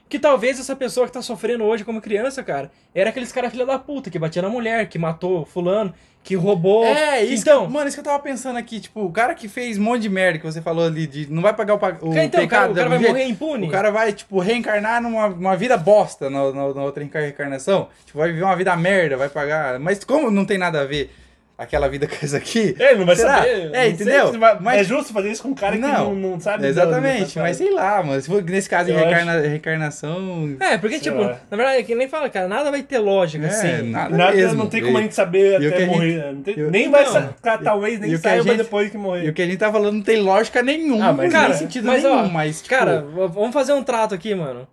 [0.09, 3.65] Que talvez essa pessoa que tá sofrendo hoje como criança, cara, era aqueles caras filha
[3.65, 5.93] da puta, que batia na mulher, que matou fulano,
[6.23, 6.83] que roubou.
[6.83, 9.47] É, isso Então, que, mano, isso que eu tava pensando aqui, tipo, o cara que
[9.47, 11.79] fez um monte de merda que você falou ali, de não vai pagar o, o
[11.79, 13.67] Cara, então, o cara, pecado o cara vai jeito, morrer impune.
[13.67, 17.87] O cara vai, tipo, reencarnar numa uma vida bosta na, na, na outra reencarnação.
[18.05, 19.79] Tipo, vai viver uma vida merda, vai pagar.
[19.79, 21.11] Mas como não tem nada a ver
[21.59, 22.75] aquela vida com essa aqui?
[22.79, 23.37] É, ele não vai Será?
[23.37, 23.49] saber.
[23.49, 24.31] É, não sei entendeu?
[24.31, 26.65] se vai- Mas- É justo fazer isso com um cara que não, não sabe.
[26.67, 28.21] Exatamente, da- mas sei lá, mano.
[28.21, 30.55] Se for nesse caso, Eu reencarna, reencarnação.
[30.59, 31.39] É, porque, Sei tipo, lá.
[31.51, 33.89] na verdade, é que nem fala, cara, nada vai ter lógica, É, assim.
[33.91, 34.55] nada, Nada, mesmo.
[34.57, 36.17] não tem como a gente saber e até a gente- morrer.
[36.17, 36.31] né?
[36.31, 39.25] Não tem- e o- nem vai sa- cara, talvez nem saiba gente- depois que morrer.
[39.25, 41.49] E o que a gente tá falando não tem lógica nenhuma, Ah, mas, não cara,
[41.51, 44.67] tem sentido mas, nenhum, ó, mas, tipo, Cara, vamos fazer um trato aqui, mano.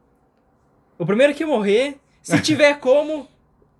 [0.98, 3.26] O primeiro que morrer, se tiver como,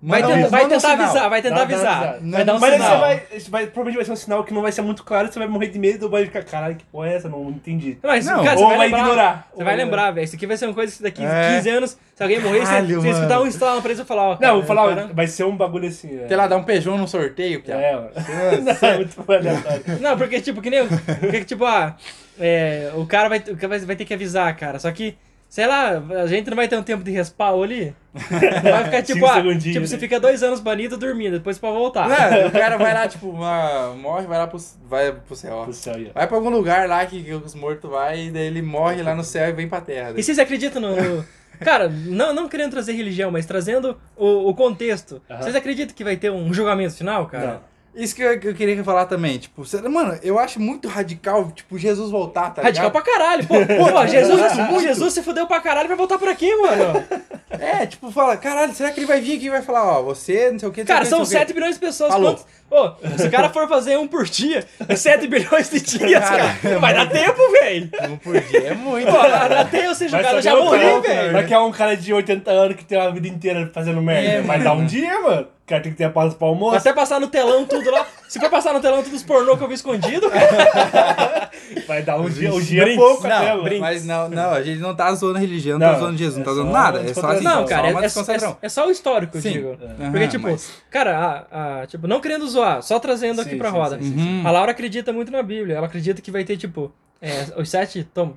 [0.07, 1.05] vai, manda- tentar, vai um tentar sinal.
[1.07, 2.19] avisar, vai tentar dá avisar.
[2.23, 2.91] Vai dar um Mas sinal.
[2.91, 3.67] você vai, você vai.
[3.67, 5.79] Provavelmente vai ser um sinal que não vai ser muito claro, você vai morrer de
[5.79, 7.29] medo ou vai ficar, caralho, que porra é essa?
[7.29, 7.99] Não entendi.
[8.03, 9.33] Mas, Não, cara, ou você vai, vai lembrar, ignorar.
[9.51, 10.25] Você Ou vai vai- lembrar, velho.
[10.25, 11.57] Isso aqui vai ser uma coisa que daqui É.
[11.57, 14.23] 15 anos, se alguém morrer, você, Caralho, você escutar um estalo pra ele e falar,
[14.23, 14.31] ó.
[14.33, 16.21] Não, cara, vou falar, cara- vai ser um bagulho assim.
[16.23, 17.75] É, sei lá, dá um Peugeot num sorteio, piá.
[17.77, 18.11] é mano.
[18.83, 19.83] Não, é muito aleatório.
[20.01, 20.87] Não, porque, tipo, que nem.
[20.87, 21.97] Porque, tipo, ah,
[22.39, 24.79] é, o cara vai, o cara vai, vai ter que avisar, cara.
[24.79, 25.17] Só que,
[25.57, 27.97] sei lá, a gente não vai ter um tempo de respawn ali.
[28.13, 29.87] Vai ficar tipo, ah, tipo, né?
[29.87, 32.07] você fica dois anos banido dormindo, depois pra voltar.
[32.07, 35.65] Não, o cara vai lá, tipo, uma- morre, vai lá pro, vai pro céu.
[35.65, 36.13] Do céu ó.
[36.13, 39.15] Vai pra algum lugar lá que, que os mortos vai e daí ele morre lá
[39.15, 40.13] no céu e vem pra terra.
[40.15, 40.95] E vocês acreditam no.
[40.95, 41.25] no-
[41.61, 45.23] Cara, não, não querendo trazer religião, mas trazendo o, o contexto.
[45.41, 47.47] Vocês acreditam que vai ter um julgamento final, cara?
[47.47, 47.61] Não.
[47.97, 51.79] Isso que eu, que eu queria falar também, tipo, mano, eu acho muito radical, tipo,
[51.79, 53.05] Jesus voltar, tá Radical ligado?
[53.05, 53.47] pra caralho.
[53.47, 57.03] Pô, pô Jesus, Jesus se fudeu pra caralho, vai voltar por aqui, mano.
[57.49, 60.51] É, tipo, fala, caralho, será que ele vai vir aqui e vai falar, ó, você,
[60.51, 62.13] não sei o que, sei Cara, que, são sei o 7 bilhões de pessoas.
[62.13, 62.35] Falou.
[62.35, 62.47] Quantos...
[62.71, 66.55] Ô, se o cara for fazer um por dia, é 7 bilhões de dias, Cara,
[66.61, 66.79] cara.
[66.81, 67.91] Vai dar tempo, velho.
[68.11, 69.11] Um por dia é muito.
[69.11, 71.33] Pô, até eu ser Vai jogado, eu saber já o morri, cara- velho.
[71.33, 74.29] Vai que é um cara de 80 anos que tem uma vida inteira fazendo merda.
[74.29, 75.43] É, vai dar um dia, mano.
[75.43, 76.77] O cara tem que ter a pausa pra almoço.
[76.77, 78.07] Até passar no telão tudo lá.
[78.29, 81.51] Se for passar no telão tudo os pornô que eu vi escondido, cara.
[81.89, 82.53] Vai dar um dia.
[82.55, 83.05] O dia é Brinks.
[83.05, 83.81] pouco até, Não, mano.
[83.81, 86.37] mas não, não, a gente não tá zoando a religião, não, Não, tá zoando Jesus,
[86.37, 87.01] não é tá zoando só nada.
[87.11, 89.53] É só assim, Não, cara, é, é, é- é só o histórico, eu Sim.
[89.53, 89.77] digo.
[90.13, 93.71] Porque, tipo, mas- cara, a, a- tipo, não querendo zoar, só trazendo aqui Sim, pra
[93.71, 93.99] sim, roda.
[94.01, 94.47] sim, sim, Uhum.
[94.47, 95.77] A Laura acredita muito na Bíblia.
[95.77, 98.35] Ela acredita que vai ter, tipo, é, os sete tom,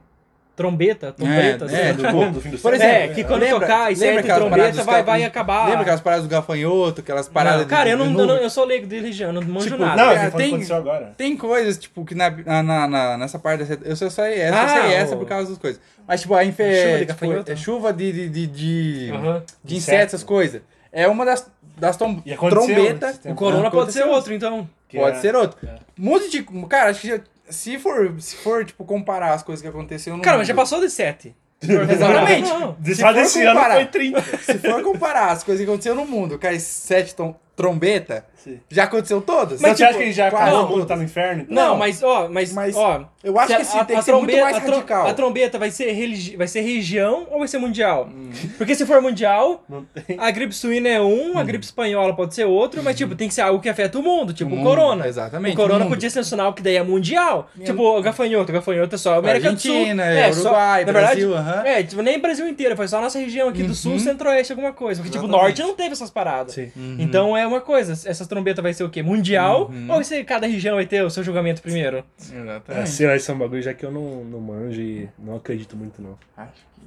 [0.56, 1.92] trombeta, trombeta, É, sei é, lá.
[1.94, 2.84] do tipo, mundo, do fim do por século.
[2.92, 5.66] É, exemplo, que quando lembra- tocar e sete trombeta vai, vai acabar.
[5.68, 8.36] Lembra aquelas paradas do gafanhoto, aquelas paradas Não, cara, de, eu, não, de eu, não-
[8.36, 9.96] eu sou leigo de religião, eu não manjo Tipo, nada.
[10.04, 11.14] Não, É, é, tem- aconteceu agora.
[11.16, 13.80] Tem coisas, tipo, que na, na, na- na- nessa parte dessa.
[13.86, 15.80] Eu só sei essa, eu Ah, sei essa o- por causa das coisas.
[16.06, 16.64] Mas, tipo, a infe...
[16.66, 19.44] Chuva de tipo, é chuva de, de, de, de, Aham.
[19.64, 20.62] de insetos, essas coisas.
[20.92, 21.50] É uma das,
[21.80, 22.22] das tom...
[22.50, 23.18] Trombetas.
[23.20, 23.34] tempo.
[23.34, 24.70] O corona pode ser outro, então.
[24.88, 25.58] Que Pode é- ser outro.
[25.68, 25.76] é.
[25.98, 26.44] Muito de.
[26.68, 30.38] Cara, acho que se for, se for, tipo, comparar as coisas que aconteceu no Cara,
[30.38, 31.36] mas já mundo- passou de sete.
[31.62, 32.48] Exatamente.
[32.50, 32.76] Não, não.
[32.80, 34.22] De Se só for desse ano comparar- foi 30.
[34.38, 37.36] Se for comparar as coisas que aconteceram no mundo, cara, esses sete tom...
[37.64, 38.58] trombeta, Sim.
[38.70, 39.60] já aconteceu todas?
[39.60, 41.42] Mas você Tipo, acha que ele já acabou, o mundo tá no inferno?
[41.44, 41.54] então?
[41.56, 41.78] Não, Não.
[41.78, 43.06] mas, ó, mas, Mas ó.
[43.22, 45.08] Eu acho que sim, tem que ser muito mais a radical.
[45.08, 48.08] A trombeta vai ser, religi vai ser região ou vai ser mundial?
[48.58, 49.62] Porque se for mundial,
[50.18, 53.34] a gripe suína é um, a gripe espanhola pode ser outro, mas, tipo, tem que
[53.34, 55.06] ser algo que afeta o mundo, tipo O o mundo, corona.
[55.06, 55.90] exatamente, O corona o mundo.
[55.96, 57.50] podia ser nacional, porque daí é mundial.
[57.62, 58.52] Tipo, o gafanhoto.
[58.52, 59.72] O gafanhoto é só América do Sul.
[59.74, 61.64] Argentina, é, só- Uruguai, verdade, Brasil, aham.
[61.66, 64.00] É, tipo, nem Brasil inteiro, foi só a nossa região aqui do sul, Uhum.
[64.00, 65.02] centro-oeste, alguma coisa.
[65.02, 65.58] Porque, tipo, o Exatamente.
[65.58, 66.54] norte não teve essas paradas.
[66.54, 66.72] Sim.
[66.98, 69.04] Então é uma coisa, essas trombetas vai ser o quê?
[69.04, 69.70] Mundial?
[69.70, 69.92] Uhum.
[69.92, 71.98] Ou ser cada região vai ter o seu julgamento primeiro?
[72.32, 72.90] É, Exatamente.
[72.90, 75.76] sei lá, isso é um bagulho já que eu não, não manjo e não acredito
[75.76, 76.18] muito, não.
[76.38, 76.82] Acho que...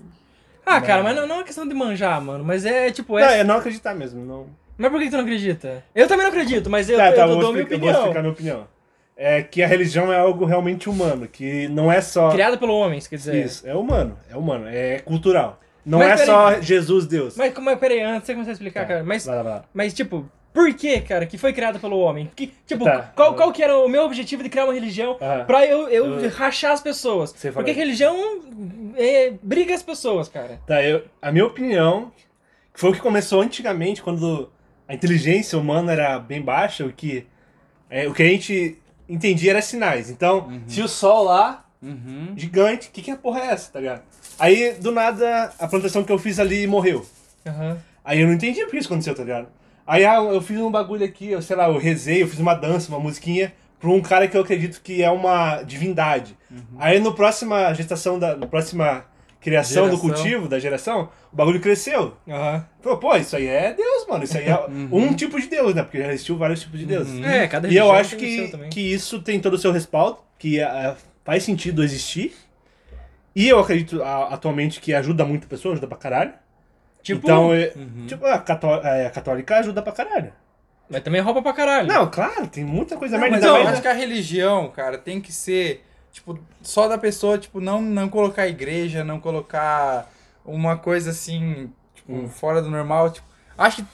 [0.65, 0.87] Ah, Não.
[0.87, 2.45] cara, mas não, não é questão de manjar, mano.
[2.45, 3.19] Mas é tipo.
[3.19, 3.41] Não, É...
[3.41, 4.25] é não acreditar mesmo.
[4.25, 4.47] Não...
[4.79, 5.85] Mas por que tu não acredita?
[5.95, 7.75] Eu também não acredito, mas eu, tá, eu, tá, eu eu vou, dou minha explicar,
[7.75, 8.01] eu vou opinião.
[8.03, 8.69] explicar minha opinião.
[9.17, 12.31] É que a religião é algo realmente humano, que não é só.
[12.31, 13.45] Criada pelo homem, quer dizer.
[13.45, 15.61] Isso, é humano, é humano, é cultural.
[15.85, 16.27] Não Mas é peraí.
[16.27, 17.37] só Jesus Deus.
[17.37, 19.05] Mas como é, peraí, antes de você começar a explicar, Tá, cara.
[19.05, 19.65] Mas, Vai lá, vai lá.
[19.75, 22.31] mas tipo, por que, cara, que foi criada pelo homem?
[22.37, 23.11] Que, tipo, Tá.
[23.17, 25.45] qual, qual que era o meu objetivo de criar uma religião Ah.
[25.47, 27.33] pra eu, eu, Eu- rachar as pessoas?
[27.55, 28.17] Porque religião
[28.97, 30.61] é, briga as pessoas, cara.
[30.67, 32.13] Tá, eu, a minha opinião
[32.75, 34.51] foi o que começou antigamente, quando
[34.87, 37.27] a inteligência humana era bem baixa, o que,
[37.89, 38.79] é, o que a gente
[39.09, 40.11] entendia era sinais.
[40.11, 42.33] Então, se o sol lá, Uhum.
[42.37, 44.03] gigante, o que, que a porra é essa, tá ligado?
[44.39, 47.05] Aí, do nada, a plantação que eu fiz ali morreu.
[47.47, 47.77] Aham.
[48.05, 49.49] Aí eu não entendi por que isso aconteceu, tá ligado?
[49.87, 52.55] Aí ah, eu fiz um bagulho aqui, eu sei lá, eu rezei, eu fiz uma
[52.55, 56.37] dança, uma musiquinha pra um cara que eu acredito que é uma divindade.
[56.79, 58.37] Aí no próxima gestação da.
[58.37, 59.05] Na próxima
[59.41, 60.09] criação do Geração.
[60.15, 62.17] cultivo, da geração, o bagulho cresceu.
[62.29, 62.65] Aham.
[62.81, 64.23] Pô, pô, isso aí é Deus, mano.
[64.23, 64.55] Isso aí é
[64.93, 65.83] um tipo de Deus, né?
[65.83, 67.09] Porque já existiu vários tipos de Deus.
[67.25, 70.95] É, cada E eu acho que, que isso tem todo o seu respaldo, que eh,
[71.25, 72.33] faz sentido existir.
[73.35, 76.35] E eu acredito a- atualmente que ajuda muito a pessoa, ajuda pra caralho.
[77.03, 77.73] Tipo, então, é-
[78.07, 80.33] tipo, a, cató- a católica ajuda pra caralho.
[80.89, 81.89] mas também rouba pra caralho.
[81.89, 83.37] Não, claro, tem muita coisa Não, merda.
[83.39, 87.39] mas eu mais- acho que a religião, cara, tem que ser, tipo, só da pessoa,
[87.39, 90.11] tipo, não, não colocar igreja, não colocar
[90.45, 92.29] uma coisa assim, tipo, Hum.
[92.29, 93.27] fora do normal, tipo,
[93.57, 93.85] acho que,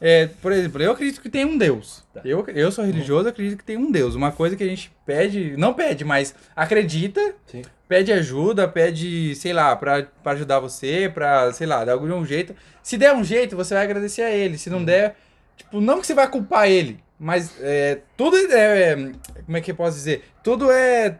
[0.00, 2.04] é, por exemplo, eu acredito que tem um Deus.
[2.14, 2.20] Tá.
[2.24, 4.14] Eu, eu sou religioso, acredito que tem um Deus.
[4.14, 7.62] Uma coisa que a gente pede, não pede, mas acredita, Sim.
[7.88, 12.54] pede ajuda, pede, sei lá, pra, pra ajudar você, pra, sei lá, dar algum jeito.
[12.82, 14.56] Se der um jeito, você vai agradecer a ele.
[14.58, 15.16] Se não der,
[15.56, 19.12] tipo, não que você vai culpar ele, mas é, tudo é, é-
[19.44, 20.22] como é que eu posso dizer?
[20.44, 21.18] Tudo é,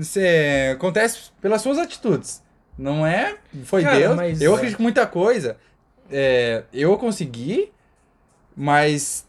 [0.00, 2.42] cê- acontece pelas suas atitudes.
[2.78, 4.16] Não é, foi Cara, Deus.
[4.16, 5.56] mas- eu acredito que muita coisa,
[6.10, 7.70] é, eu consegui,
[8.56, 9.26] mas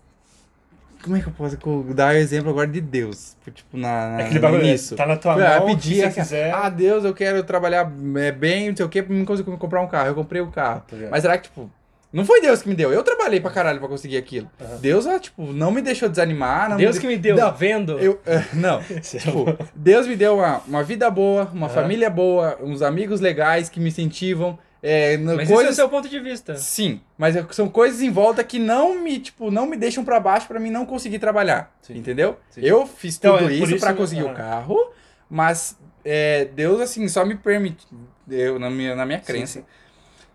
[1.04, 1.58] como é que eu posso
[1.94, 3.36] dar o exemplo agora de Deus?
[3.54, 4.96] Tipo, na, na Aquele no bagulho início.
[4.96, 6.54] tá na tua Ah, mão, pedir, se você assim, quiser.
[6.54, 9.82] Ah, Deus, eu quero trabalhar é, bem, não sei o que, pra mim conseguir comprar
[9.82, 10.08] um carro.
[10.08, 10.82] Eu comprei o carro.
[10.88, 10.96] Tá?
[11.12, 11.70] Mas será que, tipo,
[12.12, 12.94] não foi Deus que me deu?
[12.94, 14.50] Eu trabalhei pra caralho pra conseguir aquilo.
[14.62, 14.78] Aham.
[14.78, 16.70] Deus, ah, tipo, não me deixou desanimar.
[16.70, 18.00] Não Deus me que me deu, Não, vendo.
[18.00, 18.82] eu, é, não.
[19.02, 19.46] tipo,
[19.76, 21.76] Deus me deu uma, uma vida boa, uma Aham.
[21.76, 24.58] família boa, uns amigos legais que me incentivam.
[24.86, 25.76] É, no- Mas esse é o coisas...
[25.78, 26.58] seu ponto de vista.
[26.58, 30.20] Sim, mas é- são coisas em volta que não me, tipo, não me deixam pra
[30.20, 31.98] baixo pra mim não conseguir trabalhar, Sim.
[31.98, 32.38] entendeu?
[32.50, 32.60] Sim.
[32.62, 34.32] Eu fiz Então, tudo é isso pra isso- conseguir ah.
[34.32, 34.92] o carro,
[35.30, 37.88] mas é, Deus, assim, só me permite,
[38.30, 39.66] eu, na minha, na minha crença, sim.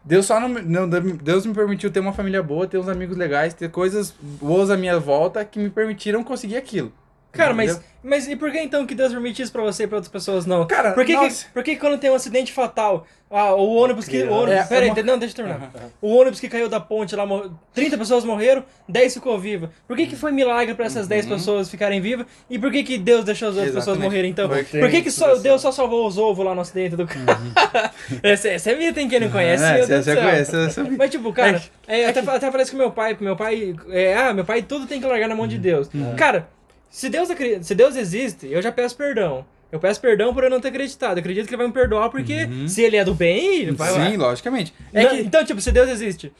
[0.02, 3.18] Deus só não, me- não, Deus me permitiu ter uma família boa, ter uns amigos
[3.18, 6.90] legais, ter coisas boas à minha volta que me permitiram conseguir aquilo.
[7.32, 7.88] Cara, mas, entendeu?
[8.02, 10.46] mas e por que então que Deus permite isso pra você e pra outras pessoas
[10.46, 10.66] não?
[10.66, 14.22] Cara, por que, que, por que quando tem um acidente fatal, ah, o ônibus que.
[14.22, 15.70] O ônibus, É, pera aí, uma- não, deixa eu terminar.
[15.74, 15.90] Aham.
[16.00, 19.70] O ônibus que caiu da ponte lá, mor- 30 pessoas morreram, 10 ficou viva.
[19.86, 22.26] Por que que foi milagre pra essas 10 pessoas ficarem vivas?
[22.48, 24.04] E por que que Deus deixou as outras pessoas Uhum.
[24.04, 24.10] Exatamente.
[24.10, 24.48] morrerem então?
[24.48, 25.36] Foi- Por que que só.
[25.36, 27.26] Deus só salvou os ovos lá no acidente do carro?
[28.22, 29.08] essa, essa é mito, hein?
[29.08, 30.16] Quem não conhece, É, você céu.
[30.16, 34.16] conhece, você- Mas, tipo, cara, é, até, até parece que meu pai, meu pai, é,
[34.16, 35.48] ah, meu pai tudo tem que largar na mão Uhum.
[35.48, 35.88] de Deus.
[36.16, 36.48] Cara,
[36.90, 37.28] se Deus,
[37.62, 39.44] se Deus existe, eu já peço perdão.
[39.70, 41.18] Eu peço perdão por eu não ter acreditado.
[41.18, 43.90] Eu acredito que ele vai me perdoar porque se ele é do bem, ele vai
[43.90, 43.98] lá.
[43.98, 44.10] Uhum.
[44.10, 44.74] Sim, logicamente.
[44.94, 46.32] É Não, que Então, tipo, se Deus existe,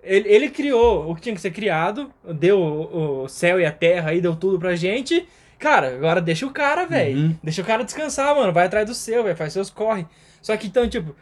[0.00, 3.72] ele, ele criou o que tinha que ser criado, deu o, o céu e a
[3.72, 5.26] terra aí, deu tudo pra gente,
[5.58, 7.18] Cara, agora deixa o cara, velho.
[7.18, 7.36] Uhum.
[7.42, 8.52] Deixa o cara descansar, mano.
[8.52, 9.36] Vai atrás do seu, velho.
[9.36, 10.06] Faz seus corre.
[10.40, 11.14] Só que então, tipo,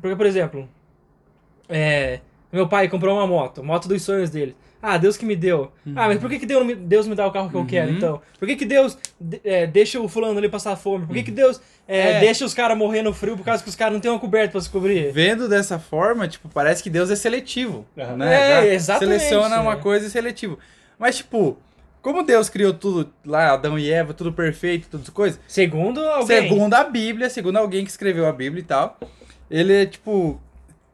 [0.00, 0.66] porque, por exemplo,
[1.68, 2.20] é,
[2.50, 4.56] meu pai comprou uma moto, moto dos sonhos dele.
[4.84, 5.70] Ah, Deus que me deu.
[5.94, 7.96] Ah, mas por que, que Deus, Deus me dá o carro que eu quero, Uhum.
[7.96, 8.22] então?
[8.36, 11.06] Por que, que Deus de- é, deixa o fulano ali passar fome?
[11.06, 12.20] Por que, que Deus é, É.
[12.20, 14.50] deixa os caras morrer no frio por causa que os caras não têm uma coberta
[14.52, 15.12] pra se cobrir?
[15.12, 17.86] Vendo dessa forma, tipo, parece que Deus é seletivo.
[17.96, 18.16] Aham.
[18.16, 18.66] Né?
[18.68, 19.80] É, exatamente, Seleciona uma né?
[19.80, 20.58] coisa e seletivo.
[20.98, 21.56] Mas, tipo,
[22.00, 25.38] como Deus criou tudo lá, Adão e Eva, tudo perfeito, tudo coisa.
[25.46, 26.42] Segundo alguém.
[26.48, 28.98] Segundo a Bíblia, segundo alguém que escreveu a Bíblia e tal,
[29.48, 30.40] ele é, tipo.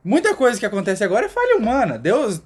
[0.05, 1.99] Muita coisa que acontece agora é falha humana.
[1.99, 2.41] Deus,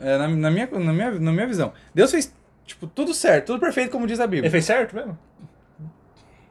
[0.00, 2.32] é, na, na minha, na, minha, na minha visão, Deus fez,
[2.66, 4.50] tipo, tudo certo, tudo perfeito, como diz a Ele Bíblia.
[4.50, 5.18] fez certo mesmo?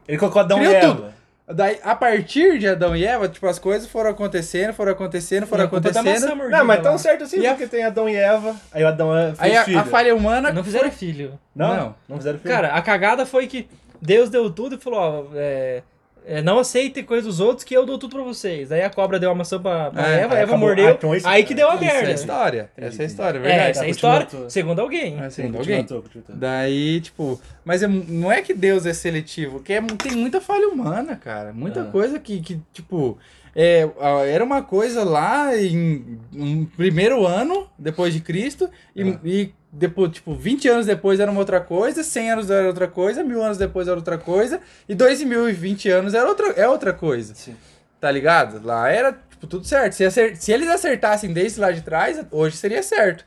[0.07, 0.95] Ele colocou Adão Criou e Eva.
[0.95, 1.17] tudo.
[1.49, 5.63] Daí, a partir de Adão e Eva, tipo, as coisas foram acontecendo, foram acontecendo, foram
[5.63, 6.05] a tá acontecendo.
[6.05, 8.83] maçã mordida Não, mas tão certo assim, E a- porque tem Adão e Eva, aí
[8.83, 9.79] o Adão fez Aí a, filho.
[9.79, 10.51] a falha humana.
[10.51, 11.39] Não fizeram filho.
[11.55, 11.95] Não, Não.
[12.09, 12.53] não, fizeram filho.
[12.53, 13.69] Cara, a cagada foi que
[14.01, 15.83] Deus deu tudo e falou, ó, é,
[16.27, 18.71] é, não aceitem coisa dos outros que eu dou tudo pra vocês.
[18.71, 20.57] Aí a cobra deu uma maçã pra, pra É, Eva, Eva acabou.
[20.57, 22.11] mordeu, Ah, então isso- aí que deu a Isso é a merda.
[22.11, 22.69] história.
[22.75, 23.69] Essa é a história, é É, verdade.
[23.69, 25.19] essa é a Tá, história, continua segundo alguém.
[25.19, 25.77] É, segundo alguém.
[25.85, 26.03] continua.
[26.29, 30.67] Daí, tipo, mas é- não é que Deus é seletivo, que é, tem muita falha
[30.67, 31.53] humana, cara.
[31.53, 31.85] Muita Ah.
[31.85, 33.17] coisa que, que tipo,
[33.55, 33.89] é,
[34.29, 39.19] era uma coisa lá em um primeiro ano depois de Cristo, e, Ah.
[39.23, 43.23] e depois, tipo, 20 anos depois era uma outra coisa, 100 anos era outra coisa,
[43.23, 47.55] mil anos depois era outra coisa, e 2020 anos era outra, é outra coisa, Sim.
[47.99, 48.65] tá ligado?
[48.65, 49.93] Lá era, tipo, tudo certo.
[49.93, 53.25] Se, acer- se eles acertassem desde lá de trás, hoje seria certo.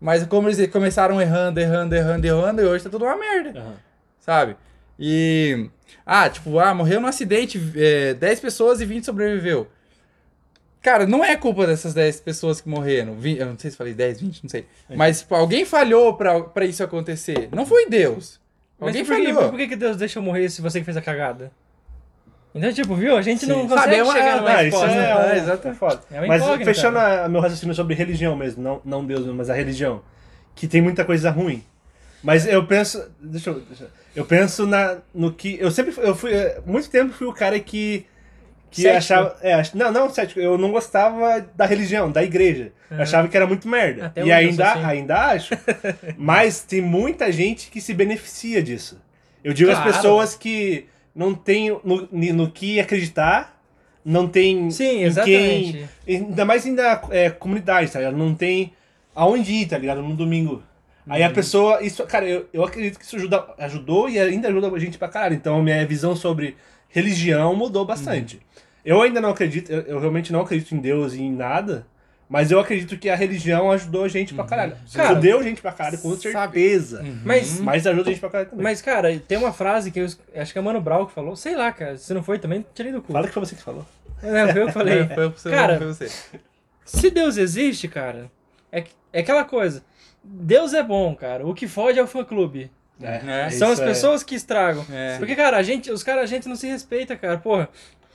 [0.00, 3.74] Mas como eles começaram errando, errando, errando, errando, e hoje tá tudo uma merda Aham.
[4.18, 4.56] sabe?
[4.98, 5.68] E.
[6.06, 9.66] Ah, tipo, ah, morreu num acidente, é, 10 pessoas e 20 sobreviveu.
[10.82, 13.16] Cara, não é culpa dessas 10 pessoas que morreram.
[13.22, 14.66] Eu não sei se falei 10, 20, não sei.
[14.88, 17.48] Mas, tipo, alguém falhou pra, pra isso acontecer.
[17.52, 18.40] Não foi Deus.
[18.78, 19.50] Mas Alguém por, que, falhou.
[19.50, 21.52] por que que Deus deixa eu morrer se você que fez a cagada?
[22.54, 23.14] Então, tipo, viu?
[23.16, 23.68] A gente não Sim.
[23.68, 24.96] consegue Sabe, é uma- chegar numa Ah, isso resposta.
[24.96, 25.14] é, né?
[25.14, 25.74] um, É, é, exato.
[25.74, 26.00] foda.
[26.10, 26.74] É uma mas incógnita.
[26.74, 30.02] fechando a- meu raciocínio sobre religião mesmo, não, não Deus mesmo, mas a religião,
[30.56, 31.62] que tem muita coisa ruim.
[32.22, 36.04] Mas eu penso, deixa eu, deixa eu- eu penso na, no que, eu sempre, fui-
[36.04, 38.04] eu fui, eh, muito tempo fui o cara que,
[38.70, 38.98] que Cético.
[38.98, 42.72] achava, é, ach- não, não cético, eu não gostava da religião, da igreja.
[42.90, 43.02] Eu Aham.
[43.02, 44.06] achava que era muito merda.
[44.06, 44.84] Até e eu ainda, assim.
[44.84, 45.54] ainda acho.
[46.16, 49.00] mas tem muita gente que se beneficia disso.
[49.42, 49.88] Eu digo Claro.
[49.88, 53.60] as pessoas que não têm no, no que acreditar,
[54.04, 55.88] não tem Sim, em quem exatamente.
[56.08, 58.16] Ainda mais ainda é, comunidade, tá ligado?
[58.16, 58.72] Não tem
[59.14, 60.02] aonde ir, tá ligado?
[60.02, 60.62] No domingo.
[61.08, 61.28] Aí Uhum.
[61.28, 61.82] a pessoa.
[61.82, 65.08] Isso, cara, eu, eu acredito que isso ajuda, ajudou e ainda ajuda a gente pra
[65.08, 65.34] caralho.
[65.34, 66.56] Então a minha visão sobre
[66.90, 68.36] religião mudou bastante.
[68.36, 68.42] Uhum.
[68.84, 71.86] Eu ainda não acredito, eu, eu realmente não acredito em Deus e em nada.
[72.28, 74.72] Mas eu acredito que a religião ajudou a gente pra caralho.
[74.74, 74.78] Uhum.
[74.94, 77.04] Cara, Fudeu a gente pra caralho, com certeza.
[77.24, 78.62] Mas, Mas ajuda a gente pra caralho também.
[78.62, 81.34] mas, cara, tem uma frase que eu acho que é o Mano Brown que falou.
[81.34, 81.96] Sei lá, cara.
[81.96, 83.12] Se não foi também, tirei do cu.
[83.12, 83.84] Fala que foi você que falou.
[84.22, 85.06] É, foi eu que falei.
[85.08, 86.08] Foi você, Cara, foi você.
[86.84, 88.30] Se Deus existe, cara,
[88.70, 89.82] é, que- é aquela coisa.
[90.22, 91.44] Deus é bom, cara.
[91.46, 92.70] O que fode é o fã-clube.
[93.02, 94.84] É, São as isso é- pessoas que estragam.
[94.92, 95.16] É.
[95.18, 97.38] Porque, cara, a gente, os caras, a gente não se respeita, cara.
[97.38, 97.68] Porra,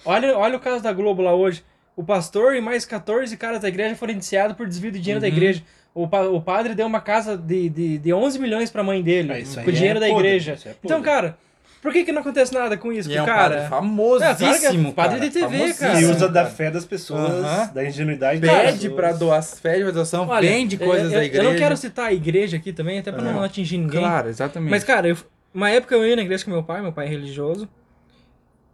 [0.05, 1.63] olha, olha o caso da Globo lá hoje.
[1.95, 5.27] O pastor e mais 14 caras da igreja foram indiciados por desvio de dinheiro da
[5.27, 5.33] Uhum.
[5.33, 5.63] igreja.
[5.93, 9.39] O, pa- o padre deu uma casa de, de, de 11 milhões pra mãe dele,
[9.39, 10.57] isso aí com o dinheiro é da podre, igreja.
[10.65, 11.37] é então, cara,
[11.85, 13.55] por que que não acontece nada com isso E com é um cara?
[13.55, 16.01] padre famosíssimo, É, padre cara, de TV, famosíssimo, cara.
[16.01, 20.27] E usa da fé das pessoas, da ingenuidade das Pede pra doar, pede pra doação,
[20.27, 21.43] Olha, vende coisas eu, da igreja.
[21.43, 23.45] Eu não quero citar a igreja aqui também, até pra não Aham.
[23.45, 23.99] atingir ninguém.
[23.99, 24.71] Claro, exatamente.
[24.71, 25.17] Mas, cara, eu,
[25.53, 27.69] uma época eu ia na igreja com meu pai, meu pai é religioso.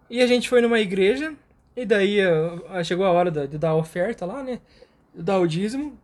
[0.09, 1.33] E a gente foi numa igreja,
[1.75, 4.59] e daí eh, chegou a hora de, dar a oferta lá, né?
[5.13, 5.99] De Dar o dízimo.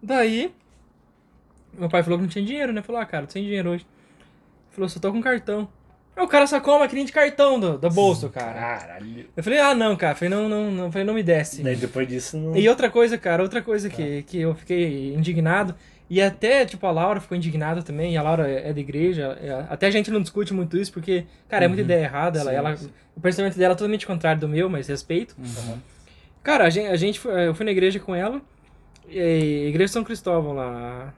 [0.00, 0.54] Daí,
[1.76, 2.82] meu pai falou que não tinha dinheiro, né?
[2.82, 3.84] Falou, ah, cara, tô sem dinheiro hoje.
[4.70, 5.68] Falou, só tô com cartão.
[6.20, 8.52] Aí o cara sacou uma maquininha de cartão do, do bolso, cara.
[8.52, 9.24] Caralho.
[9.34, 10.14] Eu falei, ah, não, cara.
[10.14, 10.92] Falei, não, não, não.
[10.92, 11.62] Falei, não me desce.
[11.62, 12.54] Daí depois disso não.
[12.54, 15.74] E outra coisa, cara, outra coisa que, que eu fiquei indignado,
[16.10, 19.38] e até, tipo, a Laura ficou indignada também, e a Laura é é da igreja,
[19.40, 22.50] é- até a gente não discute muito isso, porque, cara, é muita ideia errada, ela,
[22.50, 22.90] Sim, ela, sim.
[23.16, 25.34] o pensamento dela é totalmente contrário do meu, mas respeito.
[25.38, 25.78] Uhum.
[26.42, 28.42] Cara, a gente, a gente foi- eu fui na igreja com ela,
[29.08, 31.14] e a igreja São Cristóvão lá,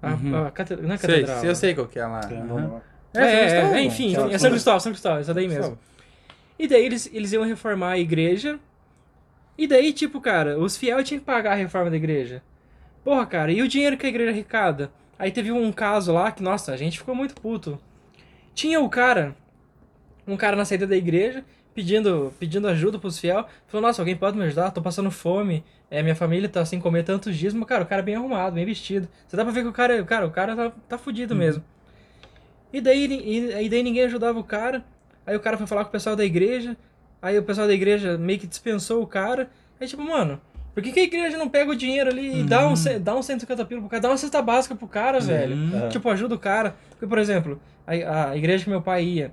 [0.00, 0.46] a, Uhum.
[0.46, 1.44] a cate- não é Sei, catedral.
[1.44, 2.20] eu sei qual que é lá.
[2.30, 2.80] Uhum.
[3.14, 3.78] É, é, São é, Cristóvão.
[3.78, 5.78] enfim, enfim, é São Cristóvão, São Cristóvão, essa daí mesmo.
[6.58, 8.58] E daí eles, eles iam reformar a igreja.
[9.58, 12.42] E daí, tipo, cara, os fiéis tinham que pagar a reforma da igreja.
[13.04, 14.90] Porra, cara, e o dinheiro que a igreja arrecada?
[15.18, 17.78] Aí teve um caso lá que, nossa, a gente ficou muito puto.
[18.54, 19.34] Tinha o cara,
[20.26, 21.44] um cara na saída da igreja,
[21.74, 23.44] pedindo, pedindo ajuda pros fiéis.
[23.66, 24.70] Falou, nossa, alguém pode me ajudar?
[24.70, 25.64] Tô passando fome.
[25.90, 27.54] É, minha família tá sem comer tantos dias.
[27.54, 29.08] Mas, cara, o cara é bem arrumado, bem vestido.
[29.26, 31.62] Você dá pra ver que o cara, cara, o cara tá, tá fudido mesmo.
[32.72, 34.84] E daí, e, e daí ninguém ajudava o cara.
[35.26, 36.76] Aí o cara foi falar com o pessoal da igreja.
[37.22, 39.48] Aí o pessoal da igreja meio que dispensou o cara.
[39.80, 40.40] Aí tipo, mano,
[40.74, 43.14] por que, que a igreja não pega o dinheiro ali e dá, um, ce- dá
[43.14, 44.02] um 150 pila pro cara?
[44.02, 45.54] Dá uma cesta básica pro cara, velho.
[45.74, 45.88] Aham.
[45.88, 46.76] Tipo, ajuda o cara.
[46.90, 49.32] Porque, por exemplo, a, a igreja que meu pai ia,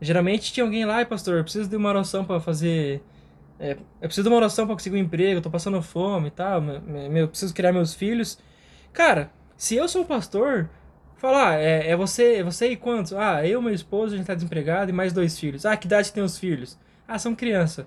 [0.00, 3.02] geralmente tinha alguém lá, e pastor, eu preciso de uma oração pra fazer.
[3.60, 6.30] é, eu preciso de uma oração pra conseguir um emprego, eu tô passando fome e
[6.30, 6.62] tal,
[7.16, 8.38] eu preciso criar meus filhos.
[8.92, 10.68] Cara, se eu sou o pastor,
[11.18, 13.12] falar, é, é você, é você e quantos?
[13.12, 15.66] Ah, eu, meu esposo, a gente tá desempregado e mais dois filhos.
[15.66, 16.78] Ah, que idade tem os filhos?
[17.06, 17.86] Ah, são criança.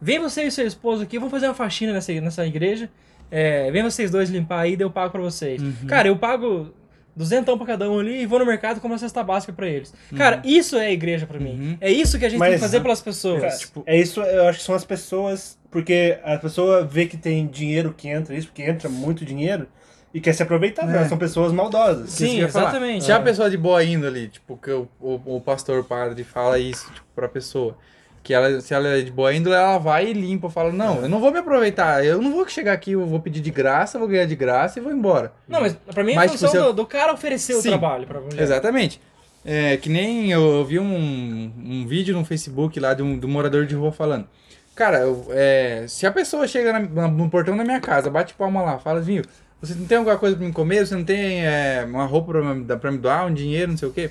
[0.00, 2.88] Vem você e seu esposo aqui, vamos fazer uma faxina nessa, nessa igreja.
[3.30, 5.60] É, vem vocês dois limpar aí, daí eu pago pra vocês.
[5.86, 6.72] Cara, eu pago
[7.14, 9.66] duzentão pra cada um ali e vou no mercado e compro uma cesta básica pra
[9.66, 9.92] eles.
[10.16, 11.76] Cara, isso é a igreja pra mim.
[11.80, 13.40] É isso que a gente tem que Mas- fazer pelas pessoas.
[13.42, 15.58] Cara, Tipo, é isso, eu acho que são as pessoas.
[15.70, 19.68] Porque a pessoa vê que tem dinheiro que entra, isso, porque entra muito dinheiro
[20.12, 20.86] e quer se aproveitar.
[20.86, 21.06] né?
[21.08, 22.10] São pessoas maldosas.
[22.10, 23.04] Sim, exatamente.
[23.04, 23.20] Se a É.
[23.20, 27.06] pessoa de boa índole, tipo, que o, o, o pastor, o padre fala isso, tipo,
[27.14, 27.76] pra pessoa.
[28.22, 31.08] Que ela, se ela é de boa índole, ela vai e limpa, fala, não, eu
[31.08, 34.08] não vou me aproveitar, eu não vou chegar aqui, eu vou pedir de graça, vou
[34.08, 35.32] ganhar de graça e vou embora.
[35.48, 37.62] Não, mas pra mim é Mas, função tipo, se eu- do, do cara oferecer o
[37.62, 37.68] Sim.
[37.70, 38.42] trabalho pra mulher.
[38.42, 39.00] Exatamente.
[39.44, 43.30] É, que nem eu, vi um, um vídeo no Facebook lá de um, de um
[43.30, 44.26] morador de rua falando.
[44.74, 48.60] Cara, eu- é, se a pessoa chega na- no portão da minha casa, bate palma
[48.60, 49.22] lá, fala assim,
[49.60, 50.86] você não tem alguma coisa pra me comer?
[50.86, 53.88] Você não tem é, uma roupa pra me, pra me doar, um dinheiro, não sei
[53.88, 54.10] o quê?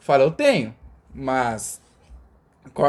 [0.00, 0.74] Fala, eu tenho,
[1.14, 1.80] mas...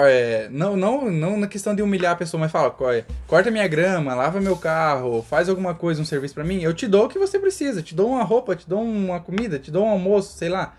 [0.06, 3.68] É, não, não, não na questão de humilhar a pessoa, mas fala, é, corta minha
[3.68, 7.10] grama, lava meu carro, faz alguma coisa, um serviço pra mim, eu te dou o
[7.10, 10.38] que você precisa, te dou uma roupa, te dou uma comida, te dou um almoço,
[10.38, 10.76] sei lá.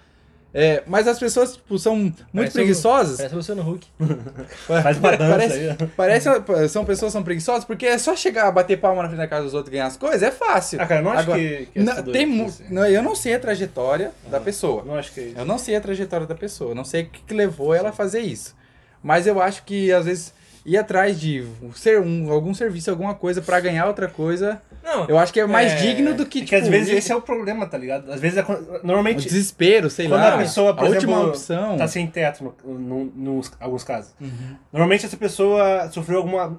[0.53, 3.16] É, mas as pessoas, tipo, são muito Parece preguiçosas.
[3.18, 3.86] Parece você no Hulk.
[4.66, 5.76] Faz uma dança parece, aí.
[5.96, 9.28] parece- são pessoas que são preguiçosas, porque é só chegar, bater palma na frente da
[9.28, 10.80] casa dos outros e ganhar as coisas, é fácil.
[10.82, 12.64] Ah, cara, eu não acho Agora, que, que é não, tem assim.
[12.68, 14.82] não, Eu não sei a trajetória da pessoa.
[14.84, 15.38] Não acho que é isso.
[15.38, 17.92] Eu não sei a trajetória da pessoa, não sei o que, que levou ela a
[17.92, 18.57] fazer isso.
[19.03, 20.34] Mas eu acho que às vezes
[20.66, 21.46] ir atrás de
[21.76, 25.47] ser um, algum serviço, alguma coisa pra ganhar outra coisa, Não, eu acho que é
[25.47, 27.66] mais É, digno do que É que tipo, às vezes ir- esse é o problema,
[27.66, 28.11] tá ligado?
[28.11, 30.35] Às vezes, é quando- o normalmente, desespero, sei quando lá.
[30.35, 31.76] a pessoa, por a exemplo, última opção.
[31.76, 34.14] tá sem teto, no, no, nos alguns casos.
[34.20, 34.57] Uhum.
[34.72, 36.59] Normalmente essa pessoa sofreu alguma...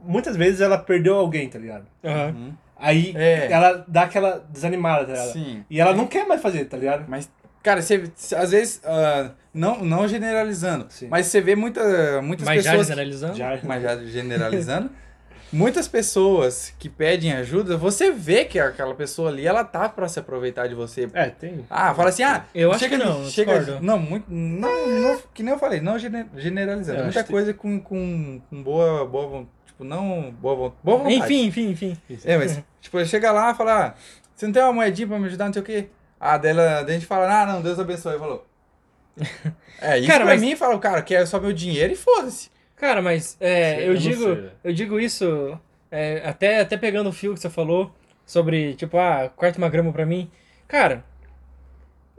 [0.00, 1.86] Muitas vezes ela perdeu alguém, tá ligado?
[2.04, 2.52] aham.
[2.76, 3.50] Aí É.
[3.50, 5.32] ela dá aquela desanimada, tá ligado?
[5.32, 5.64] Sim.
[5.70, 7.04] E ela não quer mais fazer, tá ligado?
[7.08, 7.30] Mas,
[7.62, 11.06] cara, você, você- às vezes, ah, não, não generalizando, Sim.
[11.08, 12.88] mas você vê muita, muitas Mas já pessoas.
[12.88, 13.36] generalizando.
[13.36, 13.58] Já.
[13.62, 14.90] mas já generalizando.
[15.54, 20.18] muitas pessoas que pedem ajuda, você vê que aquela pessoa ali, ela tá pra se
[20.18, 21.08] aproveitar de você.
[21.14, 21.64] É, tem.
[21.70, 23.84] Ah, fala assim, ah, Eu acho chega, que não, chega, discordo.
[23.84, 27.32] não, muito, não, não, que nem eu falei, não gene- generalizando, Eu muita acho que-
[27.32, 31.14] coisa com, com, com boa, boa, tipo, não, boa, boa vontade.
[31.14, 31.98] Enfim, enfim, enfim.
[32.24, 33.94] É, mas, tipo, chega lá e fala, ah,
[34.34, 35.86] você não tem uma moedinha pra me ajudar, não sei o quê?
[36.20, 38.44] Ah, dela, daí a gente fala, ah, não, Deus abençoe, falou.
[39.80, 42.48] É, isso Cara, pra mas- mim, fala, cara, quer só meu dinheiro e foda-se.
[42.84, 44.52] Cara, mas é, Sei, eu, eu não digo, sei, velho.
[44.62, 45.58] eu digo isso
[45.90, 47.90] é, até, até pegando o fio que você falou
[48.26, 50.30] sobre, tipo, ah, corta uma grama pra mim.
[50.68, 51.02] Cara,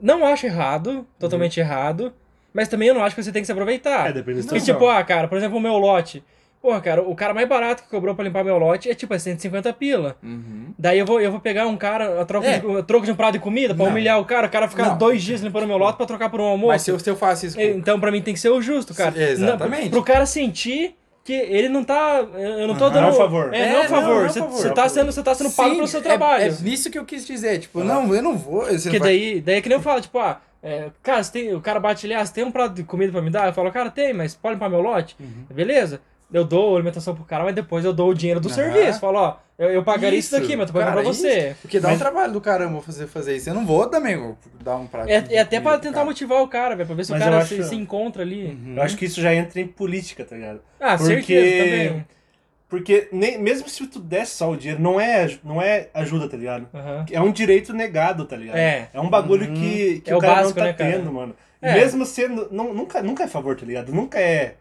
[0.02, 2.12] não acho errado, totalmente errado,
[2.52, 4.10] mas também eu não acho que você tem que se aproveitar.
[4.10, 4.74] É, depende da situação.
[4.74, 6.24] tipo, ah, cara, por exemplo, o meu lote.
[6.66, 9.20] Porra, cara, o cara mais barato que cobrou pra limpar meu lote é tipo é
[9.20, 10.18] 150 pila.
[10.80, 12.58] Daí eu vou, eu vou pegar um cara a troco, É.
[12.58, 13.92] de, a troco de um prato de comida pra Não.
[13.92, 14.98] humilhar o cara, o cara ficar Não.
[14.98, 16.70] dois dias limpando meu lote pra trocar por um almoço.
[16.70, 17.62] Mas se eu, se eu faço isso com...
[17.62, 19.14] Então, pra mim, tem que ser o justo, cara.
[19.16, 19.84] Exatamente.
[19.84, 22.26] Não, pro cara sentir que ele não tá.
[22.36, 23.02] Eu não tô dando.
[23.02, 23.54] Não é um favor.
[23.54, 24.08] É, não é um É, favor.
[24.08, 24.56] não, não é Você favor.
[24.58, 26.44] você tá sendo, você tá sendo pago Sim, pelo seu é- trabalho.
[26.46, 28.66] É, nisso que eu quis dizer, tipo, não, eu não vou...
[28.66, 31.54] Você Porque vai- daí, daí é que nem eu falo, tipo, ah, é, cara, tem,
[31.54, 33.48] o cara bate ali, ah, você tem um prato de comida pra me dar?
[33.48, 35.16] Eu falo, cara, tem, mas pode limpar meu lote?
[35.20, 35.46] Uhum.
[35.54, 36.02] Beleza.
[36.36, 38.56] Eu dou alimentação pro cara, mas depois eu dou o dinheiro do Aham.
[38.56, 39.00] serviço.
[39.00, 41.56] Falo, ó, eu, eu pagaria isso, Isso, daqui, mas tô pagando cara, pra você.
[41.62, 43.50] Porque dá Mas- um trabalho do caramba fazer, fazer isso.
[43.50, 46.06] Eu não vou também vou dar um prato É, é até pra tentar cara.
[46.06, 48.22] motivar o cara, velho, pra ver se Mas o cara eu se, acho- se encontra
[48.22, 48.48] ali.
[48.48, 48.74] Uhum.
[48.76, 50.60] Eu acho que isso já entra em política, tá ligado?
[50.80, 52.06] Ah, Porque- certeza também.
[52.68, 56.36] Porque nem, mesmo se tu desse só o dinheiro, não é, não é ajuda, tá
[56.36, 56.68] ligado?
[56.74, 57.06] Aham.
[57.12, 58.58] É um direito negado, tá ligado?
[58.58, 58.90] É.
[58.94, 59.54] É um bagulho Uhum.
[59.54, 60.92] que, que É o o cara básico, não tá né, cara?
[60.92, 61.36] tendo, mano.
[61.62, 61.74] É.
[61.76, 62.50] Mesmo sendo.
[62.52, 63.94] Não, nunca, nunca é favor, tá ligado?
[63.94, 64.56] Nunca é.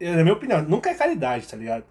[0.00, 1.84] Na minha opinião, nunca é caridade, tá ligado?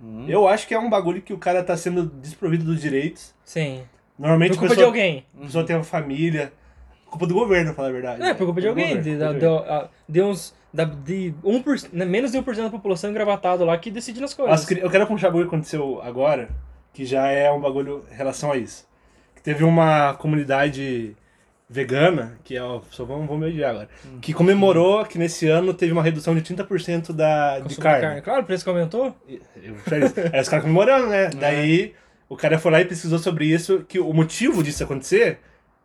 [0.00, 0.26] Uhum.
[0.28, 3.34] Eu acho que é um bagulho que o cara tá sendo desprovido dos direitos.
[3.44, 3.82] Sim.
[4.18, 5.24] Normalmente Por culpa de pessoa, alguém.
[5.38, 6.52] a pessoa tem uma família.
[7.06, 8.22] Culpa do governo, pra falar a verdade.
[8.22, 9.00] É, por culpa de alguém.
[9.00, 10.54] De, de de, de uns.
[10.72, 14.36] Da, de 1%, né, menos de 1% da população engravatado lá que decide nas As
[14.36, 14.64] coisas.
[14.64, 16.48] cri- Eu quero puxar um bagulho que aconteceu agora,
[16.92, 18.86] que já é um bagulho em relação a isso.
[19.34, 21.16] Que teve uma comunidade
[21.70, 22.82] vegana, que é o.
[22.90, 23.88] Só vamos, vamos mediar agora.
[24.20, 28.20] Que comemorou que nesse ano teve uma redução de 30% da, de Consumo carne.
[28.20, 29.14] Claro, o preço que aumentou.
[29.28, 30.02] Eu- Aí
[30.42, 31.30] os caras comemorando, né?
[31.38, 31.94] Daí
[32.28, 35.38] o cara foi lá e pesquisou sobre isso, que o motivo disso acontecer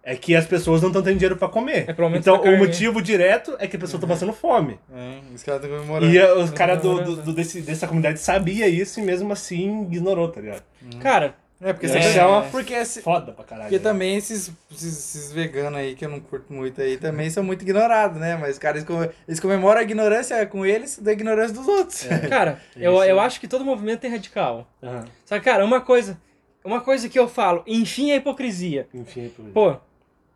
[0.03, 1.85] É que as pessoas não estão tendo dinheiro pra comer.
[1.89, 2.55] É pelo menos então, carne.
[2.55, 4.77] o motivo direto é que a pessoa tá passando fome.
[4.93, 6.11] É, os caras estão comemorando.
[6.13, 10.27] E os caras do, do- do- desse, dessa comunidade sabia isso e mesmo assim ignorou,
[10.29, 10.63] tá ligado?
[11.01, 11.89] Cara, É, porque É.
[11.89, 13.69] você É uma- porque, esse- Foda pra caralho.
[13.69, 13.83] porque né?
[13.91, 17.61] também esses, esses, esses veganos aí, que eu não curto muito aí, também são muito
[17.61, 18.35] ignorados, né?
[18.35, 22.05] Mas caras come- eles comemoram a ignorância com eles da ignorância dos outros.
[22.11, 22.19] É.
[22.27, 24.67] cara, eu, eu acho que todo movimento tem radical.
[24.83, 25.05] Aham.
[25.25, 26.19] Só que, cara, uma coisa,
[26.63, 28.87] uma coisa que eu falo, enfim, é hipocrisia.
[28.93, 29.51] Enfim, é por isso.
[29.53, 29.77] Pô,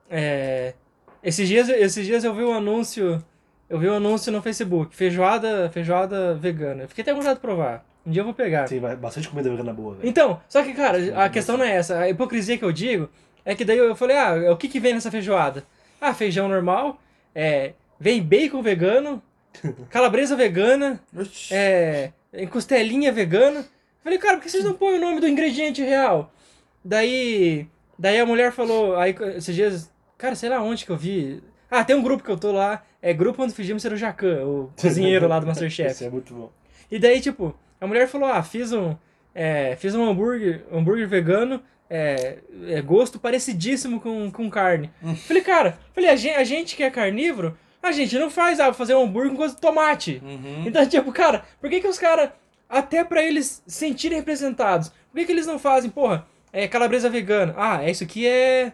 [0.09, 0.73] é,
[1.23, 3.23] esses dias, esses dias eu vi um anúncio,
[3.69, 6.83] eu vi um anúncio no Facebook, feijoada, feijoada vegana.
[6.83, 7.85] Eu fiquei até com vontade de provar.
[8.09, 8.67] Um dia eu vou pegar.
[8.81, 10.09] Ba- bastante comida vegana boa, velho.
[10.09, 11.99] Então, só que, cara, a questão não é essa.
[11.99, 13.07] A hipocrisia que eu digo
[13.45, 15.63] é que daí eu falei, ah, o que que vem nessa feijoada?
[16.01, 16.99] Ah, feijão normal,
[17.35, 19.21] é, vem bacon vegano,
[19.91, 20.99] calabresa vegana,
[21.51, 22.11] é,
[22.49, 23.63] costelinha vegana.
[24.03, 26.33] Falei, cara, por que vocês não põem o nome do ingrediente real?
[26.83, 31.43] Daí, daí a mulher falou, aí esses dias, cara, sei lá onde que eu vi.
[31.69, 34.43] Ah, tem um grupo que eu tô lá, é grupo onde fingimos ser o Jacan,
[34.45, 35.91] o cozinheiro lá do Masterchef.
[35.91, 36.51] Isso é muito bom.
[36.89, 38.95] E daí, tipo, a mulher falou, ah, fiz um,
[39.33, 44.91] é, fiz um hambúrguer, hambúrguer vegano, é, é, gosto parecidíssimo com, com carne.
[45.27, 48.73] Falei, cara, falei, a gente, a gente que é carnívoro, a gente não faz, ah,
[48.73, 50.21] fazer um hambúrguer com gosto de tomate.
[50.23, 50.63] Uhum.
[50.67, 52.29] Então, tipo, cara, por que que os caras,
[52.67, 57.09] até pra eles se sentirem representados, por que que eles não fazem, porra, é, calabresa
[57.09, 57.53] vegana?
[57.57, 58.73] Ah, isso aqui é,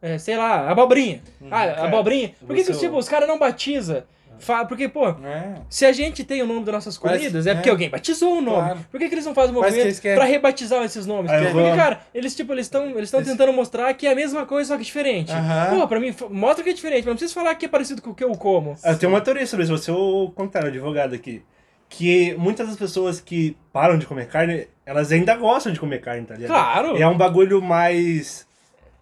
[0.00, 1.22] é, sei lá, abobrinha.
[1.46, 2.34] ah, cara, abobrinha.
[2.44, 4.02] Por que que, você- tipo, os caras não batizam?
[4.42, 5.54] Fa- Porque, pô, É.
[5.68, 7.72] se a gente tem o nome das nossas comidas, é porque é.
[7.72, 8.56] alguém batizou o nome.
[8.56, 8.78] Claro.
[8.90, 11.30] Por que, que eles não fazem um que movimento eles querem- pra rebatizar esses nomes?
[11.30, 14.12] Ah, eu Porque, vou- cara, eles, tipo, eles estão eles Esse- tentando mostrar que é
[14.12, 15.30] a mesma coisa, só que diferente.
[15.32, 15.78] Aham.
[15.80, 18.10] Pô, pra mim, mostra que é diferente, mas não precisa falar que é parecido com
[18.10, 18.76] o que eu como.
[18.84, 21.42] Eu tenho uma teoria sobre isso, você é o contrário, advogado aqui.
[21.88, 26.24] Que muitas das pessoas que param de comer carne, elas ainda gostam de comer carne,
[26.26, 26.48] tá ligado?
[26.50, 26.96] Claro.
[26.96, 28.46] É um bagulho mais.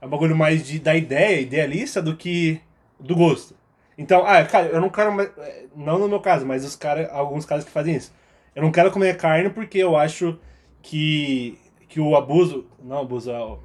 [0.03, 2.61] É um bagulho mais de, da ideia, idealista, do que
[2.99, 3.55] do gosto.
[4.01, 5.13] Então, ah, cara, eu não quero.
[5.13, 8.11] mais- é, Não no meu caso, mas os cara, alguns caras que fazem isso.
[8.57, 10.39] Eu não quero comer carne porque eu acho
[10.83, 12.67] que, que o abuso.
[12.83, 13.31] Não, abuso.
[13.31, 13.59] é o-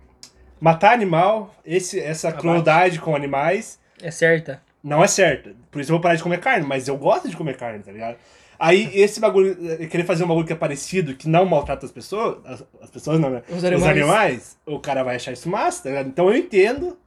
[0.60, 2.42] Matar animal, esse, essa Abate.
[2.42, 4.62] crueldade com animais É certa.
[4.84, 5.54] não é certa.
[5.72, 7.92] Por isso eu vou parar de comer carne, mas eu gosto de comer carne, tá
[7.92, 8.18] ligado?
[8.58, 11.92] Aí esse bagulho, eh, querer fazer um bagulho que é parecido, que não maltrata as
[11.92, 13.42] pessoas, as, as pessoas não, né?
[13.50, 13.98] Os Os animais.
[13.98, 16.08] animais, o cara vai achar isso massa, tá ligado?
[16.08, 16.98] Então eu entendo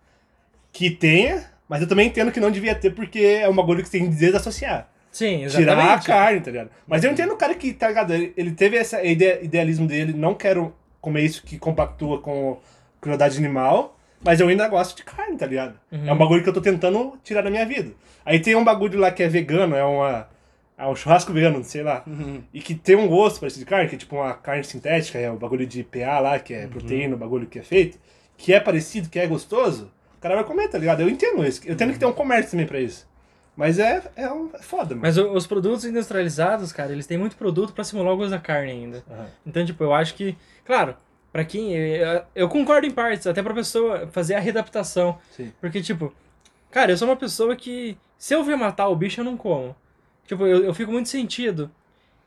[0.73, 3.89] que tenha, mas eu também entendo que não devia ter, porque é um bagulho que
[3.89, 4.89] você tem que desassociar.
[5.11, 5.79] Sim, exatamente.
[5.79, 6.71] Tirar a carne, tá ligado?
[6.87, 8.13] Mas eu entendo o cara que, tá ligado?
[8.15, 12.59] Ele, ele teve esse ide- idealismo dele, não quero comer isso que compactua com
[13.01, 15.79] crueldade animal, mas eu ainda gosto de carne, tá ligado?
[15.91, 16.09] Uhum.
[16.09, 17.93] É um bagulho que eu tô tentando tirar da minha vida.
[18.25, 20.29] Aí tem um bagulho lá que é vegano, é uma.
[20.77, 22.05] É um churrasco vegano, sei lá.
[22.07, 22.41] Uhum.
[22.55, 25.29] E que tem um gosto parecido de carne, que é tipo uma carne sintética, é
[25.29, 26.69] o bagulho de PA lá, que é Uhum.
[26.69, 27.99] proteína, o bagulho que é feito,
[28.37, 31.01] que é parecido, que é gostoso, o cara vai comer, tá ligado?
[31.01, 31.61] Eu entendo isso.
[31.65, 33.09] Eu entendo que tem um comércio também pra isso.
[33.57, 35.01] Mas é, é, um, é foda, mano.
[35.03, 38.71] Mas os produtos industrializados, cara, eles têm muito produto pra simular o gosto da carne
[38.71, 39.05] ainda.
[39.11, 39.27] Aham.
[39.47, 40.97] Então, tipo, eu acho que, claro,
[41.33, 41.73] pra quem.
[41.73, 45.19] Eu, eu concordo em partes, até pra pessoa fazer a readaptação.
[45.31, 45.53] Sim.
[45.61, 46.13] Porque, tipo,
[46.71, 47.97] cara, eu sou uma pessoa que.
[48.17, 49.75] Se eu ver matar o bicho, eu não como.
[50.27, 51.71] Tipo, eu, eu fico muito sentido.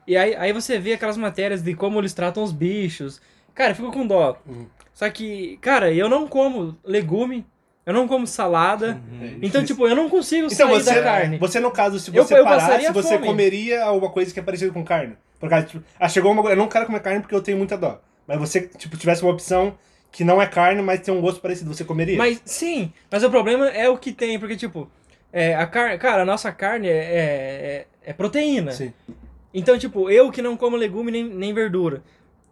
[0.07, 3.21] E aí, aí você vê aquelas matérias de como eles tratam os bichos.
[3.53, 4.37] Cara, eu fico com dó.
[4.45, 4.65] Uhum.
[4.93, 7.45] Só que, cara, eu não como legume,
[7.85, 9.01] eu não como salada.
[9.21, 11.37] É Então, tipo, eu não consigo Então sair você, da carne.
[11.37, 13.27] você, no caso, se Eu- você eu parasse, passaria você fome.
[13.27, 15.15] comeria alguma coisa que é parecida com carne.
[15.39, 16.49] Por causa, tipo, ah, chegou uma...
[16.49, 17.99] Eu não quero comer carne porque eu tenho muita dó.
[18.27, 19.75] Mas você, tipo, tivesse uma opção
[20.11, 22.17] que não é carne, mas tem um gosto parecido, você comeria?
[22.17, 24.89] Mas sim, mas o problema é o que tem, porque, tipo,
[25.33, 25.97] é, a car...
[25.97, 28.71] cara, a nossa carne é, é, é proteína.
[28.73, 28.93] Sim.
[29.53, 32.03] Então, tipo, eu que não como legume nem, nem verdura,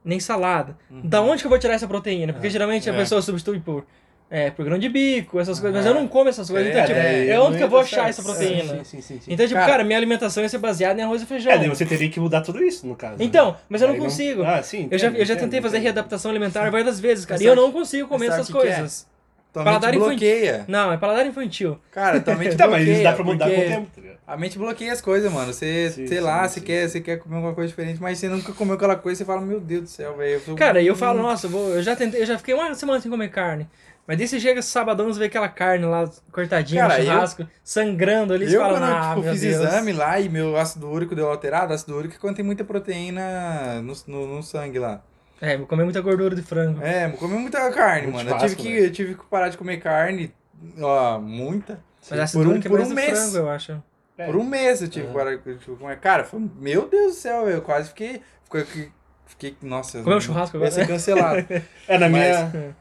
[0.04, 2.34] nem salada, da onde que eu vou tirar essa proteína?
[2.34, 2.98] Porque geralmente a É.
[2.98, 3.86] pessoa substitui por,
[4.32, 6.70] é, por grão de bico, essas coisas, mas eu não como essas coisas.
[6.70, 8.76] Então, É, tipo, é, é, onde que eu vou achar essa proteína?
[8.76, 9.20] Sim, sim, sim.
[9.22, 9.34] sim.
[9.34, 11.52] Então, tipo, Cara- cara, minha alimentação ia ser baseada em arroz e feijão.
[11.52, 13.18] É, daí você teria que mudar tudo isso, no caso.
[13.18, 13.26] né?
[13.26, 14.44] Então, mas eu não Aí consigo.
[14.44, 14.88] Ah, sim.
[14.92, 15.84] Eu já, entendo, eu já entendo, tentei fazer entendo.
[15.96, 18.54] readaptação alimentar várias vezes, cara, Mas e eu não consigo comer essas é?
[18.54, 19.08] coisas.
[19.52, 20.20] Tua Paladar mente infantil.
[20.30, 20.66] bloqueia.
[20.68, 21.80] Não, é paladar infantil.
[21.92, 22.94] Cara, tua mente Tá, bloqueia.
[22.94, 23.88] mas dá pra mudar com o tempo?
[24.28, 25.52] A mente bloqueia as coisas, mano.
[25.52, 28.30] Você, Sim, sei sim, lá, você quer, você quer comer alguma coisa diferente, mas você
[28.30, 30.40] nunca comeu aquela coisa, você fala, meu Deus do céu, velho.
[30.42, 32.76] tô- Cara, e eu falo, nossa, eu, vou, eu já tentei, eu já fiquei uma
[32.76, 33.68] semana sem comer carne.
[34.10, 37.48] Mas daí você chega sabadão, você vê aquela carne lá cortadinha Cara, no eu- churrasco,
[37.64, 39.56] sangrando ali, você Eu, fala, quando ah, tipo, meu fiz Deus.
[39.64, 43.80] exame lá e meu ácido úrico deu alterado, ácido úrico é quando tem muita proteína
[43.84, 45.04] no, no, no sangue lá.
[45.40, 46.82] É, vou comer muita gordura de frango.
[46.84, 48.32] É, comi muita carne, Muito mano.
[48.32, 50.34] Eu tive, que, eu tive que parar de comer carne,
[50.82, 51.80] ó, muita.
[52.10, 53.12] Mas ácido por um- é por um mês.
[53.12, 53.84] frango, eu acho.
[54.18, 54.26] É.
[54.26, 56.00] Por um mês eu tive que parar de comer.
[56.00, 58.22] Cara, foi, meu Deus do céu, eu quase fiquei.
[58.46, 58.90] Fiquei,
[59.28, 60.02] fiquei nossa.
[60.02, 61.46] Comeu um churrasco eu ia agora, ser cancelado.
[61.88, 62.76] É, na Mas- minha...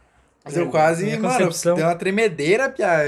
[0.48, 1.76] Mas eu quase, Minha mano, concepção.
[1.76, 2.86] deu uma tremedeira, pia.
[3.02, 3.04] É,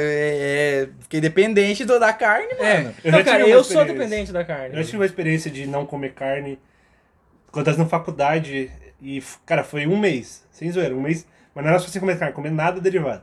[0.84, 2.78] é, fiquei dependente do, da carne, É.
[2.82, 2.94] mano.
[3.04, 4.74] Eu não, cara, eu sou dependente da Eu carne.
[4.76, 6.58] já tive uma experiência de não comer carne
[7.50, 8.70] quando eu na faculdade
[9.02, 12.18] e, cara, foi um mês, sem zoeira, um mês, mas não era só sem comer
[12.18, 13.22] carne, comer nada derivado.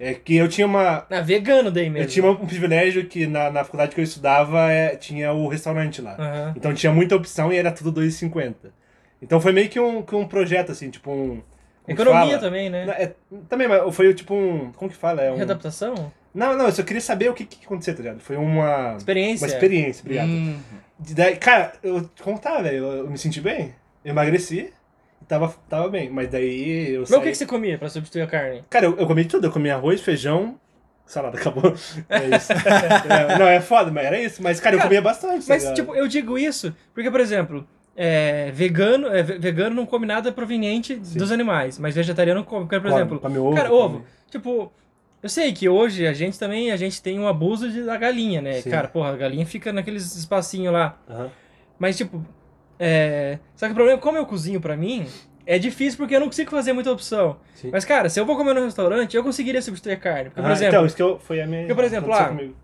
[0.00, 1.06] É que eu tinha uma.
[1.10, 2.04] Na vegano daí mesmo.
[2.04, 6.00] Eu tinha um privilégio que na, na faculdade que eu estudava é, tinha o restaurante
[6.00, 6.14] lá.
[6.16, 6.54] Aham.
[6.56, 8.54] Então tinha muita opção e era tudo 2,50.
[9.20, 11.42] Então foi meio que um, que um projeto, assim, tipo um.
[11.88, 12.38] Economia fala?
[12.38, 12.86] também, né?
[12.98, 13.12] É,
[13.48, 14.72] também, mas foi tipo um.
[14.72, 15.22] Como que fala?
[15.22, 15.36] É um...
[15.36, 16.12] Readaptação?
[16.34, 18.20] Não, não, eu só queria saber o que, que aconteceu, tá ligado?
[18.20, 18.94] Foi uma.
[18.96, 19.46] Experiência.
[19.46, 20.28] Uma experiência, obrigado.
[20.28, 20.58] Hum.
[20.98, 22.76] Daí, cara, eu, como tá, velho?
[22.78, 23.74] Eu, eu me senti bem.
[24.04, 24.72] Eu emagreci
[25.20, 26.10] e tava, tava bem.
[26.10, 27.18] Mas daí eu Mas saí...
[27.18, 28.64] o que, que você comia pra substituir a carne?
[28.68, 29.46] Cara, eu, eu comi tudo.
[29.46, 30.58] Eu comi arroz, feijão,
[31.06, 31.74] salada, acabou.
[32.08, 32.52] É isso.
[33.08, 34.42] É, não, é foda, mas era isso.
[34.42, 37.66] Mas, cara, eu Cara, comia bastante, tá Mas, tipo, eu digo isso porque, por exemplo,
[38.00, 41.18] é, vegano, é, ve- vegano não come nada proveniente Sim.
[41.18, 42.66] dos animais, mas vegetariano come.
[42.68, 44.04] Por Come, exemplo, come ovo, cara, come- ovo.
[44.30, 44.72] Tipo,
[45.20, 48.40] eu sei que hoje a gente também a gente tem um abuso de, da galinha,
[48.40, 48.60] né?
[48.60, 48.70] Sim.
[48.70, 50.96] Cara, porra, a galinha fica naqueles espacinhos lá.
[51.10, 51.28] Aham.
[51.76, 52.24] Mas, tipo,
[52.78, 53.38] é...
[53.56, 55.04] Só que o problema, como eu cozinho pra mim,
[55.44, 57.36] é difícil porque eu não consigo fazer muita opção.
[57.56, 57.70] Sim.
[57.72, 60.24] Mas, cara, se eu vou comer no restaurante, eu conseguiria substituir a carne.
[60.30, 61.62] Porque, por Ah, exemplo, Então, isso que eu, foi a minha.
[61.62, 62.54] Porque, por exemplo, lá- comigo.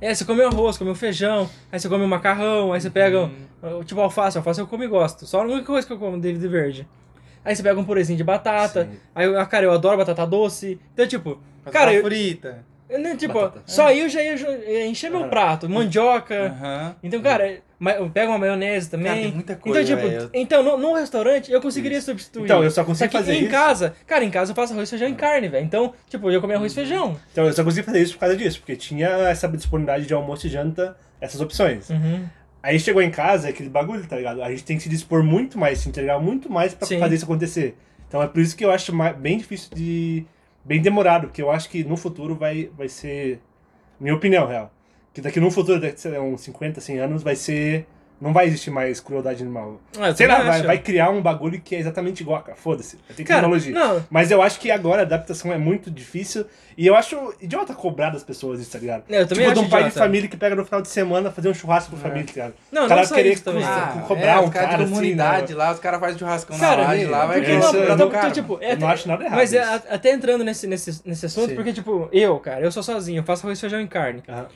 [0.00, 3.30] É, você come arroz, come feijão, aí você come macarrão, aí você pega,
[3.62, 4.36] uh, tipo, alface.
[4.36, 5.26] Alface eu como e gosto.
[5.26, 6.88] Só a única coisa que eu como David verde.
[7.44, 8.84] Aí você pega um purezinho de batata.
[8.84, 8.98] Sim.
[9.14, 10.80] Aí, ah, cara, eu adoro batata doce.
[10.94, 12.48] Então, tipo, Batata cara, frita.
[12.48, 12.73] eu
[13.16, 13.62] tipo, Batata.
[13.66, 15.68] só aí eu já ia, encher meu prato.
[15.68, 16.46] Mandioca.
[16.46, 16.96] Aham.
[17.02, 17.58] Então, cara,
[17.98, 19.06] eu pego uma maionese também.
[19.06, 20.30] Cara, tem muita coisa, então, tipo, velho.
[20.34, 22.44] então, no, no restaurante eu conseguiria substituir.
[22.44, 23.50] Então, eu só consigo que fazer em isso.
[23.50, 25.64] casa, cara, em casa eu faço arroz, feijão e carne, velho.
[25.64, 27.16] Então, tipo, eu comia arroz e feijão.
[27.32, 30.46] Então, eu só consegui fazer isso por causa disso, porque tinha essa disponibilidade de almoço
[30.46, 31.88] e janta, essas opções.
[31.90, 32.24] Uhum.
[32.62, 34.42] Aí chegou em casa, é aquele bagulho, tá ligado?
[34.42, 36.98] A gente tem que se dispor muito mais, se entregar muito mais pra Sim.
[36.98, 37.76] fazer isso acontecer.
[38.08, 40.24] Então é por isso que eu acho mais- bem difícil de.
[40.64, 43.40] Bem demorado, porque eu acho que no futuro vai, vai ser.
[44.00, 44.72] Minha opinião, real.
[45.12, 47.86] Que daqui no futuro, daqui lá, uns 50, 100 anos, vai ser.
[48.20, 49.80] Não vai existir mais crueldade animal.
[49.98, 52.56] Ah, Sei lá, vai, vai criar um bagulho que é exatamente igual, cara.
[52.56, 52.96] Foda-se.
[52.96, 53.72] Cara, tecnologia.
[53.74, 54.04] não.
[54.08, 56.46] Mas eu acho que agora a adaptação é muito difícil.
[56.76, 59.04] E eu acho idiota cobrar das pessoas isso, tá ligado?
[59.08, 60.06] É, eu também tipo, de acho um pai de idiota.
[60.06, 62.54] família que pega no final de semana fazer um churrasco com a família, tá ligado?
[62.72, 63.62] Não, o cara não só querer isso também.
[63.64, 65.58] Ah, cobrar é, um os caras cara de comunidade assim, né?
[65.58, 68.10] lá, os caras fazem churrascão Cara, na laje lá, vai porque querer não, então, do
[68.10, 68.30] cara.
[68.30, 71.50] tipo, é até- não acho nada errado Mas é, até entrando nesse, nesse, nesse assunto,
[71.50, 71.54] Sim.
[71.56, 74.22] porque, tipo, eu, cara, eu sou sozinho, eu faço arroz, feijão e carne.
[74.28, 74.46] Aham.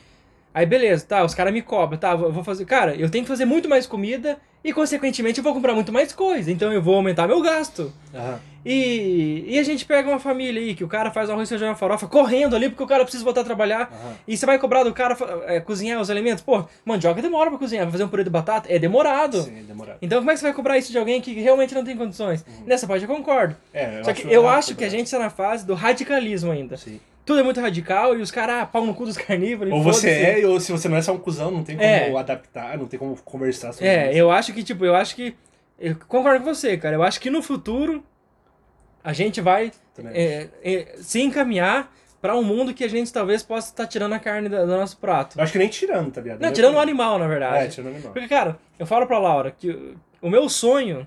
[0.59, 2.65] Aí, beleza, tá, os caras me cobram, tá, eu vou fazer.
[2.65, 6.13] Cara, eu tenho que fazer muito mais comida e, consequentemente, eu vou comprar muito mais
[6.13, 6.51] coisa.
[6.51, 7.93] Então, eu vou aumentar meu gasto.
[8.13, 8.41] Aham.
[8.67, 11.71] E, e a gente pega uma família aí que o cara faz um arroz, feijão
[11.71, 13.83] e farofa correndo ali porque o cara precisa voltar a trabalhar.
[13.83, 14.15] Aham.
[14.27, 16.43] E você vai cobrar do cara é, cozinhar os alimentos?
[16.43, 18.67] Pô, mandioca demora pra cozinhar, vai fazer um purê de batata?
[18.69, 19.41] É demorado.
[19.43, 19.99] Sim, é demorado.
[20.03, 22.45] Então, como é que você vai cobrar isso de alguém que realmente não tem condições?
[22.67, 23.57] Nessa parte eu concordo.
[23.73, 24.89] É, Só que eu acho que a cobrar.
[24.89, 26.77] gente está na fase do radicalismo ainda.
[26.77, 26.99] Sim.
[27.29, 29.71] Tudo é muito radical e os caras, ah, pau no cu dos carnívoros.
[29.71, 32.17] Ou você é, ou se você não é só um cuzão, não tem como É.
[32.19, 34.19] adaptar, não tem como conversar sobre É, isso.
[34.19, 35.35] eu acho que, tipo, eu acho que.
[35.79, 36.97] Eu concordo com você, cara.
[36.97, 38.03] Eu acho que no futuro
[39.05, 39.71] a gente vai
[40.13, 44.19] é, é, se encaminhar pra um mundo que a gente talvez possa estar tirando a
[44.19, 45.39] carne da- do nosso prato.
[45.39, 46.41] Eu acho que nem tirando, tá ligado?
[46.41, 47.65] Não, tirando o animal, na verdade.
[47.67, 48.13] É, tirando o animal.
[48.13, 51.07] Porque, cara, eu falo pra Laura que o meu sonho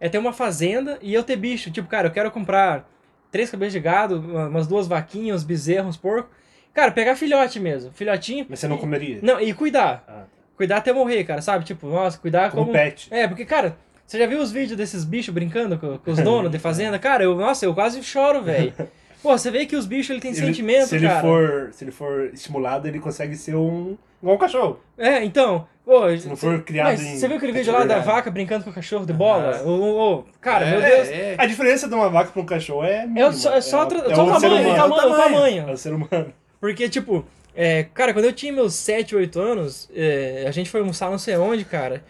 [0.00, 1.70] é ter uma fazenda e eu ter bicho.
[1.70, 2.88] Tipo, cara, eu quero comprar
[3.30, 6.30] três cabeças de gado, uma- umas duas vaquinhas, uns bezerros, uns porcos.
[6.74, 7.90] Cara, pegar filhote mesmo.
[7.92, 8.46] Filhotinho.
[8.48, 9.18] Mas você não comeria?
[9.22, 10.04] Não, e cuidar.
[10.06, 10.26] Ah, tá.
[10.56, 11.64] Cuidar até morrer, cara, sabe?
[11.64, 12.72] Tipo, nossa, cuidar Como como.
[12.72, 13.08] pet.
[13.12, 13.76] É, porque, cara,
[14.06, 16.98] você já viu os vídeos desses bichos brincando com, com os donos de fazenda?
[16.98, 18.72] Cara, eu, nossa, eu quase choro, velho.
[19.22, 21.20] Pô, você vê que os bichos ele têm Se ele- sentimento, se ele cara.
[21.20, 23.96] For, se ele for estimulado, ele consegue ser um.
[24.22, 24.80] igual um cachorro.
[24.96, 25.66] É, então.
[25.88, 27.16] Pô, Se não for criado mas em.
[27.16, 29.56] você viu aquele vídeo lá da vaca brincando com o cachorro de bola?
[29.58, 29.66] Ah.
[29.66, 31.08] Ô, ô, ô, cara, É, meu Deus.
[31.08, 31.34] é.
[31.38, 33.08] A diferença de uma vaca pra um cachorro é.
[33.16, 35.68] É, só, é só, é só o o tamanho, o tamanho, o tamanho.
[35.70, 36.30] É o ser humano.
[36.60, 37.24] Porque, tipo,
[37.56, 41.16] é, cara, quando eu tinha meus 7, 8 anos, é, a gente foi almoçar não
[41.16, 42.04] sei onde, cara.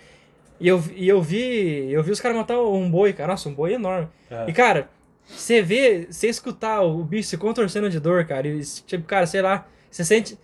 [0.59, 1.87] E eu, e eu vi.
[1.93, 3.31] Eu vi os caras matar um boi, cara.
[3.31, 4.09] Nossa, um boi enorme.
[4.29, 4.47] É.
[4.49, 4.89] E, cara,
[5.24, 8.49] você vê, você escutar o bicho se contorcendo de dor, cara.
[8.49, 10.37] E, tipo, cara, sei lá, você sente.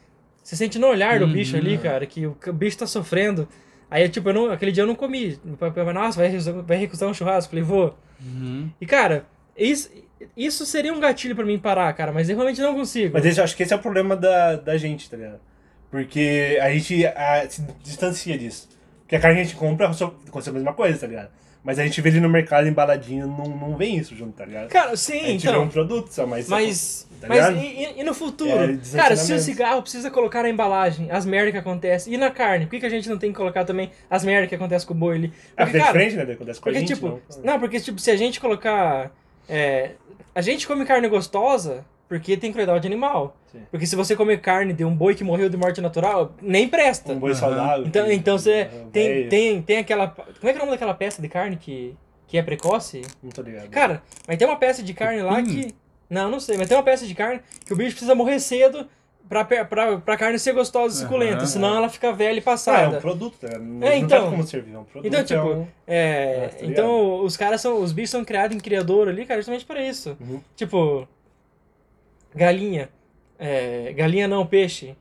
[0.44, 3.48] Você sente no olhar do bicho ali, cara, que o, o bicho tá sofrendo.
[3.90, 5.38] Aí, tipo, eu não, aquele dia eu não comi.
[5.42, 7.46] Meu pai falou, nossa, vai, recusar- vai recusar um churrasco.
[7.56, 7.98] Eu falei, vou.
[8.22, 8.68] Uhum.
[8.80, 9.24] E, cara,
[9.56, 9.90] isso,
[10.36, 13.14] isso seria um gatilho pra mim parar, cara, mas eu realmente não consigo.
[13.14, 15.40] Mas esse, eu acho que esse é o problema da, da gente, tá ligado?
[15.90, 18.68] Porque a gente a, se distancia disso.
[19.02, 21.30] Porque a carne que a gente compra acontece a mesma coisa, tá ligado?
[21.62, 24.68] Mas a gente vê ele no mercado embaladinho, não, não vem isso junto, tá ligado?
[24.68, 25.62] Cara, a sim, gente vê então.
[25.62, 26.48] um produto só, mas.
[26.48, 28.50] Mas, Tá mas e, e- no futuro?
[28.50, 32.30] É, cara, se o cigarro precisa colocar na embalagem as merdas que acontecem, e na
[32.30, 34.86] carne, por que, que a gente não tem que colocar também as merdas que acontecem
[34.86, 35.32] com o boi ali?
[35.56, 36.32] Ah, Porque, é cara, diferente, né?
[36.34, 37.20] Acontece com a porque, gente, tipo, não.
[37.52, 39.10] não, porque, tipo, se a gente colocar
[39.48, 39.92] é,
[40.34, 43.36] a gente come carne gostosa porque tem crueldade animal.
[43.50, 43.60] Sim.
[43.70, 47.12] Porque se você comer carne de um boi que morreu de morte natural, nem presta.
[47.12, 47.40] Um boi Aham.
[47.40, 47.86] saudável.
[47.86, 50.08] Então, que- então você é, tem, tem, tem aquela.
[50.08, 51.96] Como é que é o nome daquela peça de carne que,
[52.26, 53.00] que é precoce?
[53.22, 53.68] Não tô ligado.
[53.70, 55.62] Cara, mas tem uma peça de carne lá Cupim?
[55.68, 55.74] que.
[56.08, 58.86] Não, não sei, mas tem uma peça de carne que o bicho precisa morrer cedo
[59.28, 61.46] pra, pra, pra carne ser gostosa e suculenta, Aham.
[61.46, 62.98] senão ela fica velha e Ah, é passada.
[62.98, 63.58] um produto, né?
[63.58, 64.24] Não, É, não então.
[64.24, 65.06] tá como servir, é um produto.
[65.08, 67.80] Então, é tipo, um- É, Ah, tá então os caras são.
[67.80, 70.16] Os bichos são criados em criador ali, cara, justamente para isso.
[70.20, 70.40] Uhum.
[70.54, 71.08] Tipo,
[72.34, 72.88] galinha.
[73.38, 74.96] É, galinha não, peixe.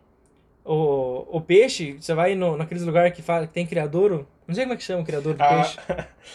[0.66, 4.26] O, o peixe, você vai no, naqueles lugares que, fa- que tem criadouro.
[4.48, 5.48] Não sei como é que chama o criador de Ah.
[5.56, 5.78] peixe.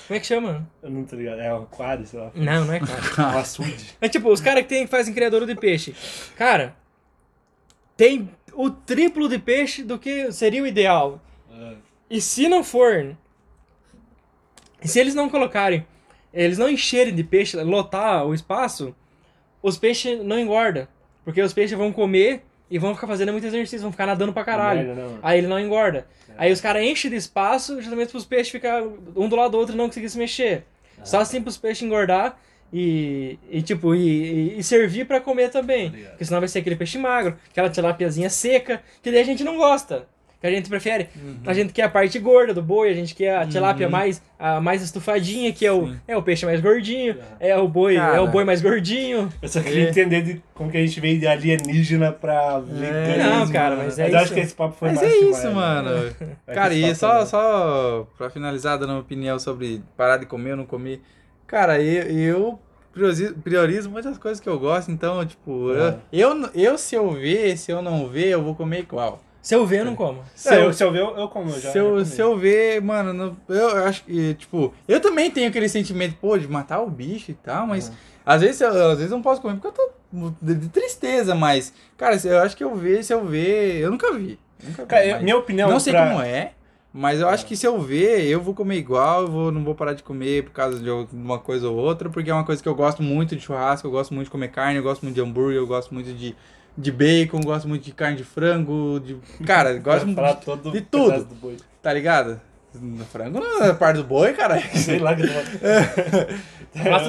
[0.06, 0.68] Como é que chama?
[0.82, 1.40] Eu não tô ligado.
[1.40, 2.30] É um aquário, sei lá.
[2.34, 3.36] Não, não é claro.
[3.36, 3.96] Um açude.
[4.00, 5.94] É tipo, os caras que, tem, que fazem criadouro de peixe.
[6.36, 6.74] Cara,
[7.96, 11.20] tem o triplo de peixe do que seria o ideal.
[11.50, 11.74] Ah,
[12.10, 13.16] E se não for.
[14.82, 15.86] e Se eles não colocarem.
[16.32, 18.94] Eles não encherem de peixe, lotar o espaço,
[19.62, 20.86] os peixes não engordam.
[21.24, 24.44] Porque os peixes vão comer e vão ficar fazendo muito exercício, vão ficar nadando pra
[24.44, 24.86] caralho.
[24.88, 25.18] merda, não.
[25.22, 26.06] Aí ele não engorda.
[26.36, 28.82] Aí os caras enchem de espaço justamente pros peixes ficar
[29.16, 30.64] um do lado do outro e não conseguir se mexer.
[31.04, 32.38] Só assim pros peixes engordar
[32.72, 35.86] e, e tipo, e, e- servir pra comer também.
[35.88, 36.10] Obrigado.
[36.10, 39.56] Porque senão vai ser aquele peixe magro, aquela tilapiazinha seca, que daí a gente não
[39.56, 40.06] gosta.
[40.40, 41.08] Que a gente prefere.
[41.44, 44.60] A gente quer a parte gorda do boi, a gente quer a tilápia mais, a
[44.60, 45.96] mais estufadinha, que é o, Sim.
[46.06, 48.22] é o peixe mais gordinho, é o boi, é Cara.
[48.22, 49.28] o boi mais gordinho.
[49.42, 49.90] Eu só queria É.
[49.90, 53.30] entender de como que a gente veio de alienígena pra veganismo.
[53.30, 54.34] Não, cara, mas é Mas eu acho isso.
[54.34, 55.54] que esse papo foi Mas mais é que isso, né?
[55.54, 56.14] mano.
[56.46, 60.58] É Cara, e só, só pra finalizar, dando uma opinião sobre parar de comer ou
[60.58, 61.02] não comer.
[61.48, 62.58] Cara, eu, eu
[62.92, 65.96] priorizo, priorizo muitas coisas que eu gosto, então, tipo, É.
[66.12, 69.20] eu, eu, eu se eu ver, se eu não ver, eu vou comer igual.
[69.48, 70.22] Se eu ver, eu não como.
[70.34, 71.48] Se Não, eu, se eu ver, eu, eu como.
[71.48, 75.30] Eu já, se, eu, se eu ver, mano, não- eu acho que, tipo, eu também
[75.30, 77.94] tenho aquele sentimento, pô, de matar o bicho e tal, mas Uhum.
[78.26, 81.34] às, vezes, eu, às vezes eu não posso comer porque eu tô de, de tristeza,
[81.34, 84.38] mas, cara, se- eu acho que eu ver, se eu ver, eu nunca vi.
[84.62, 86.52] Nunca vi Cara, eu- minha opinião não sei pra- como é,
[86.92, 89.74] mas eu acho que se eu ver, eu vou comer igual, eu vou, não vou
[89.74, 92.68] parar de comer por causa de uma coisa ou outra, porque é uma coisa que
[92.68, 95.22] eu gosto muito de churrasco, eu gosto muito de comer carne, eu gosto muito de
[95.22, 96.36] hambúrguer, eu gosto muito de,
[96.78, 99.16] de bacon, gosto muito de carne de frango, de.
[99.44, 101.24] Cara, gosto muito falar de, todo de tudo.
[101.24, 101.56] do boi.
[101.82, 102.40] Tá ligado?
[102.72, 104.60] No frango não é parte do boi, cara.
[104.74, 105.26] Sei lá que eu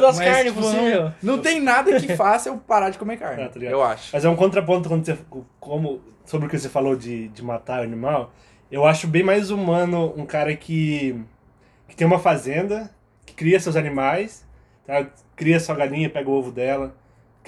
[0.02, 1.04] das Mas, carnes tipo, possível.
[1.22, 3.44] Não, não tem nada que faça eu parar de comer carne.
[3.44, 4.10] Ah, tá eu acho.
[4.12, 5.18] Mas é um contraponto quando você,
[5.60, 8.34] como, sobre o que você falou de, de matar o animal.
[8.72, 11.20] Eu acho bem mais humano um cara que,
[11.88, 12.90] que tem uma fazenda,
[13.26, 14.46] que cria seus animais,
[14.88, 15.06] tá?
[15.36, 16.96] cria sua galinha, pega o ovo dela,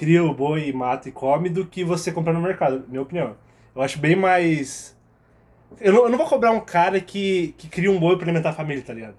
[0.02, 3.36] cria o boi e mata e come, do que você comprar no mercado, minha opinião.
[3.74, 4.96] Eu acho bem mais.
[5.80, 8.50] Eu não, eu não vou cobrar um cara que, que cria um boi pra alimentar
[8.50, 9.14] a família, tá ligado?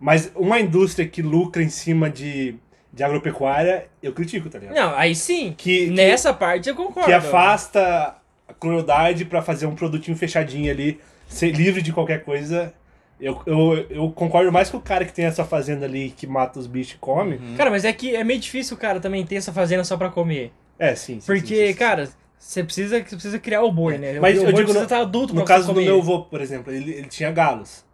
[0.00, 2.54] Mas uma indústria que lucra em cima de,
[2.90, 4.74] de agropecuária, eu critico, tá ligado?
[4.74, 5.54] Não, aí sim.
[5.56, 7.06] Que, que- Nessa parte eu concordo.
[7.06, 8.16] que afasta
[8.48, 10.98] a crueldade pra fazer um produtinho fechadinho ali,
[11.28, 12.72] ser livre de qualquer coisa.
[13.18, 16.58] Eu, eu, eu concordo mais com o cara que tem essa fazenda ali que mata
[16.58, 17.40] os bichos e come.
[17.56, 20.10] Cara, mas é que é meio difícil o cara também ter essa fazenda só pra
[20.10, 20.52] comer.
[20.78, 21.18] É, sim.
[21.20, 21.74] sim, Porque, sim, sim, sim.
[21.74, 24.20] cara, você precisa, você precisa criar o boi, né?
[24.20, 25.86] Mas o eu boi digo precisa no- estar adulto No caso você do comer.
[25.86, 27.84] meu avô, por exemplo, ele, ele tinha galos.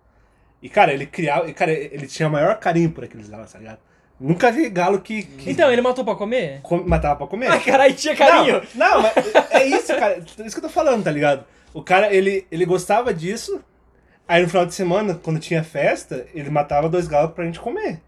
[0.61, 1.49] E, cara, ele criava.
[1.49, 3.78] e, Cara, ele tinha maior carinho por aqueles galos, tá ligado?
[4.20, 6.61] Nunca vi galo que, que Então, ele matou pra comer?
[6.62, 7.47] come- matava pra comer.
[7.53, 8.61] Ah, caralho, tinha carinho.
[8.74, 9.15] Não, não, mas
[9.53, 10.15] é isso, cara.
[10.39, 11.44] É isso que eu tô falando, tá ligado?
[11.73, 13.62] O cara, ele, ele gostava disso.
[14.27, 18.01] Aí no final de semana, quando tinha festa, ele matava dois galos pra gente comer.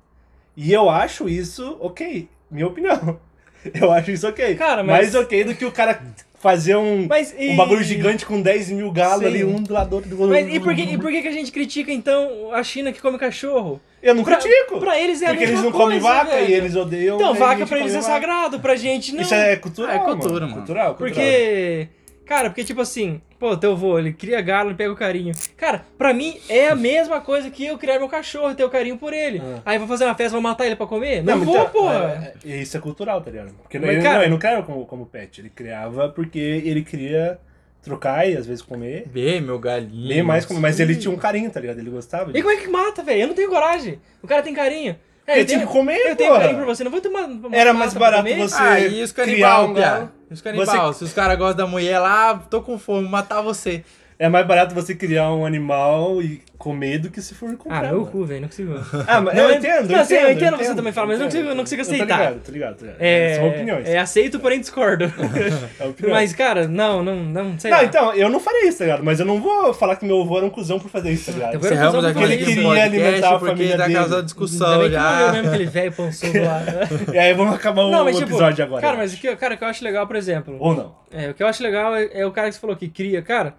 [0.57, 2.29] E eu acho isso ok.
[2.51, 3.19] Minha opinião.
[3.75, 4.57] Eu acho isso ok.
[4.57, 5.99] Cara, mas- Mais ok do que o cara
[6.39, 7.49] fazer um, Mas e...
[7.49, 9.27] um bagulho gigante com 10 mil galos Sim.
[9.27, 10.29] ali, um do lado do outro.
[10.29, 13.01] Mas e por, que, e por que que a gente critica, então, a China que
[13.01, 13.81] come cachorro?
[14.03, 14.79] Eu não Pra, critico.
[14.79, 16.51] pra eles é a porque mesma eles não coisa, comem vaca velho.
[16.51, 17.17] e eles odeiam.
[17.17, 18.13] Então, vaca pra eles é vaca.
[18.13, 19.23] sagrado, pra gente não.
[19.23, 19.95] Isso é cultural.
[19.95, 20.57] É cultura, mano.
[20.59, 20.95] Cultural, cultural.
[20.97, 21.89] Porque,
[22.27, 25.35] cara, porque tipo assim, pô, teu avô, ele cria galo, ele pega o carinho.
[25.57, 28.71] Cara, pra mim é a mesma coisa que eu criar meu cachorro e ter o
[28.71, 29.41] carinho por ele.
[29.45, 29.61] Ah.
[29.67, 31.23] Aí vou fazer uma festa, vou matar ele pra comer?
[31.23, 32.35] Não, mas vou, então, porra.
[32.45, 33.53] é, é, isso é cultural, tá ligado?
[33.63, 36.83] Porque Mas, ele, cara- não, ele não criava como, como pet, ele criava porque ele
[36.83, 37.39] queria
[37.83, 39.05] trocar e às vezes comer.
[39.13, 40.09] Vê, meu galinho.
[40.09, 41.79] Bem mais comer, mas ele tinha um carinho, tá ligado?
[41.79, 43.21] Ele gostava E como é que mata, velho?
[43.23, 44.01] Eu não tenho coragem.
[44.23, 44.97] O cara tem carinho.
[45.27, 46.41] É, Ele eu tinha tenho- que comer, Eu tenho porra.
[46.43, 47.23] carinho por você, não vou ter uma.
[47.27, 50.11] uma Era mais barato você- Ah, e os criar um galo.
[50.35, 53.85] Os canibal, Você- se os caras gostam da mulher lá, tô com fome, matar você.
[54.19, 57.85] É mais barato você criar um animal e comer do que se for comprar.
[57.85, 58.73] Ah, meu cu, velho, não consigo.
[59.09, 59.91] Ah, mas Não, eu eu- entendo.
[59.91, 61.83] não, assim, eu entendo, entendo você também falar, mas eu não consigo- eu não consigo
[61.83, 62.07] Eu aceitar.
[62.07, 62.77] Tô ligado, tô ligado.
[62.77, 62.97] Tô ligado.
[63.03, 63.89] É, São opiniões.
[63.89, 65.05] é aceito, porém discordo.
[65.81, 66.15] É opiniões.
[66.15, 67.85] Mas, cara, não, não, não, sei Não, lá.
[67.85, 69.03] então, eu não faria isso, tá ligado?
[69.05, 71.33] Mas eu não vou falar que meu avô era um cuzão por fazer isso, tá
[71.33, 71.55] ligado?
[71.55, 73.99] Eu vou- Encerramos Ele aqui queria alimentar a família tá dele.
[73.99, 75.33] causando discussão bem que morreu já.
[75.33, 76.63] mesmo aquele velho ponçudo lá.
[77.13, 78.81] E aí vamos acabar o, Não, mas tipo, episódio agora.
[78.81, 80.95] cara, eu mas o que, cara, o que eu acho legal, por exemplo, Ou não.
[81.13, 83.21] é, o que eu acho legal é, é o cara que você falou que cria,
[83.21, 83.55] cara,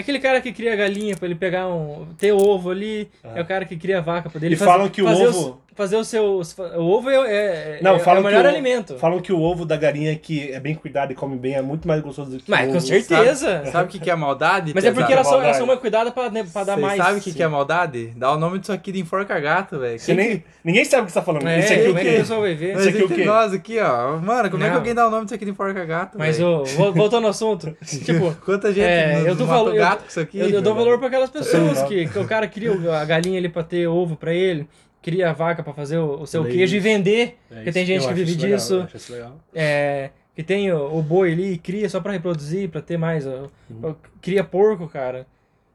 [0.00, 3.44] é aquele cara que cria galinha pra ele pegar um, ter ovo ali, é o
[3.44, 5.38] cara que cria vaca pra ele E falam que o fazer ovo-
[5.69, 6.42] os- fazer o seu,
[6.76, 8.98] o ovo é, é, Não, é, falam é o melhor que o, alimento.
[8.98, 11.88] Falam que o ovo da galinha que é bem cuidado e come bem é muito
[11.88, 12.86] mais gostoso do que Mas o com ovo...
[12.86, 13.64] certeza.
[13.72, 14.72] Sabe o que, que é maldade?
[14.74, 16.98] Mas é porque elas são, elas são uma cuidada pra, né, pra dar mais.
[16.98, 18.12] sabem o que, que é maldade?
[18.16, 19.98] Dá o nome disso aqui de enforca gato, velho.
[19.98, 21.48] Você nem, ninguém sabe o que você tá falando.
[21.48, 22.18] É, Isso aqui é o como é que o quê?
[22.18, 22.74] pessoal vai ver?
[22.74, 23.24] Mas Isso aqui é o quê?
[23.24, 24.16] nós aqui, ó.
[24.18, 24.78] Mano, como é que Não.
[24.78, 26.18] alguém dá o nome disso aqui de enforca gato?
[26.18, 27.74] Mas, ô, vo- voltando ao assunto,
[28.04, 30.38] tipo, Quanta gente É, eu falando- eu- gato com isso aqui?
[30.38, 32.70] eu, dou valor pra aquelas pessoas sendo que, que o cara cria
[33.00, 34.68] a galinha ali pra ter ovo pra ele,
[35.02, 36.56] cria a vaca pra fazer o, o seu Leite.
[36.58, 38.74] queijo e vender, É porque tem gente Eu que acho vive isso legal, disso.
[38.74, 39.40] eu acho isso legal.
[39.54, 43.26] É, que tem o, o boi ali e cria só pra reproduzir, pra ter mais.
[43.26, 43.94] ó, Uhum.
[44.20, 45.26] Cria porco, cara.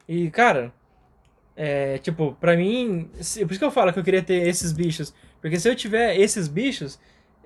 [0.07, 0.71] E, cara,
[1.55, 3.09] é, tipo, pra mim.
[3.21, 5.13] se- por isso que eu falo que eu queria ter esses bichos.
[5.41, 6.99] Porque se eu tiver esses bichos,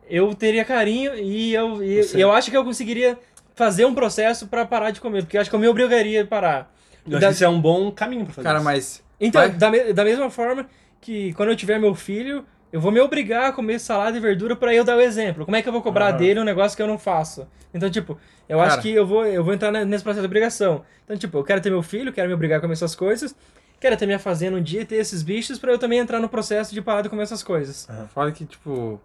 [0.09, 3.17] eu teria carinho e eu, e, Você- e eu acho que eu conseguiria
[3.55, 5.23] fazer um processo pra parar de comer.
[5.23, 6.73] Porque eu acho que eu me obrigaria a parar.
[7.05, 8.65] Eu acho Da- que isso é um bom caminho pra fazer Cara, isso.
[8.65, 9.03] mas.
[9.19, 9.51] Então, Vai.
[9.51, 10.65] da, me- da mesma forma
[11.01, 14.55] que quando eu tiver meu filho, eu vou me obrigar a comer salada e verdura
[14.55, 15.45] pra eu dar o exemplo.
[15.45, 17.47] Como é que eu vou cobrar dele um negócio que eu não faço?
[17.73, 18.17] Então, tipo,
[18.47, 18.73] eu Cara.
[18.73, 20.83] acho que eu vou, eu vou entrar ne- nesse processo de obrigação.
[21.05, 23.35] Então, tipo, eu quero ter meu filho, quero me obrigar a comer essas coisas,
[23.79, 26.27] quero ter minha fazenda um dia e ter esses bichos pra eu também entrar no
[26.29, 27.87] processo de parar de comer essas coisas.
[28.13, 28.99] Fala que, tipo.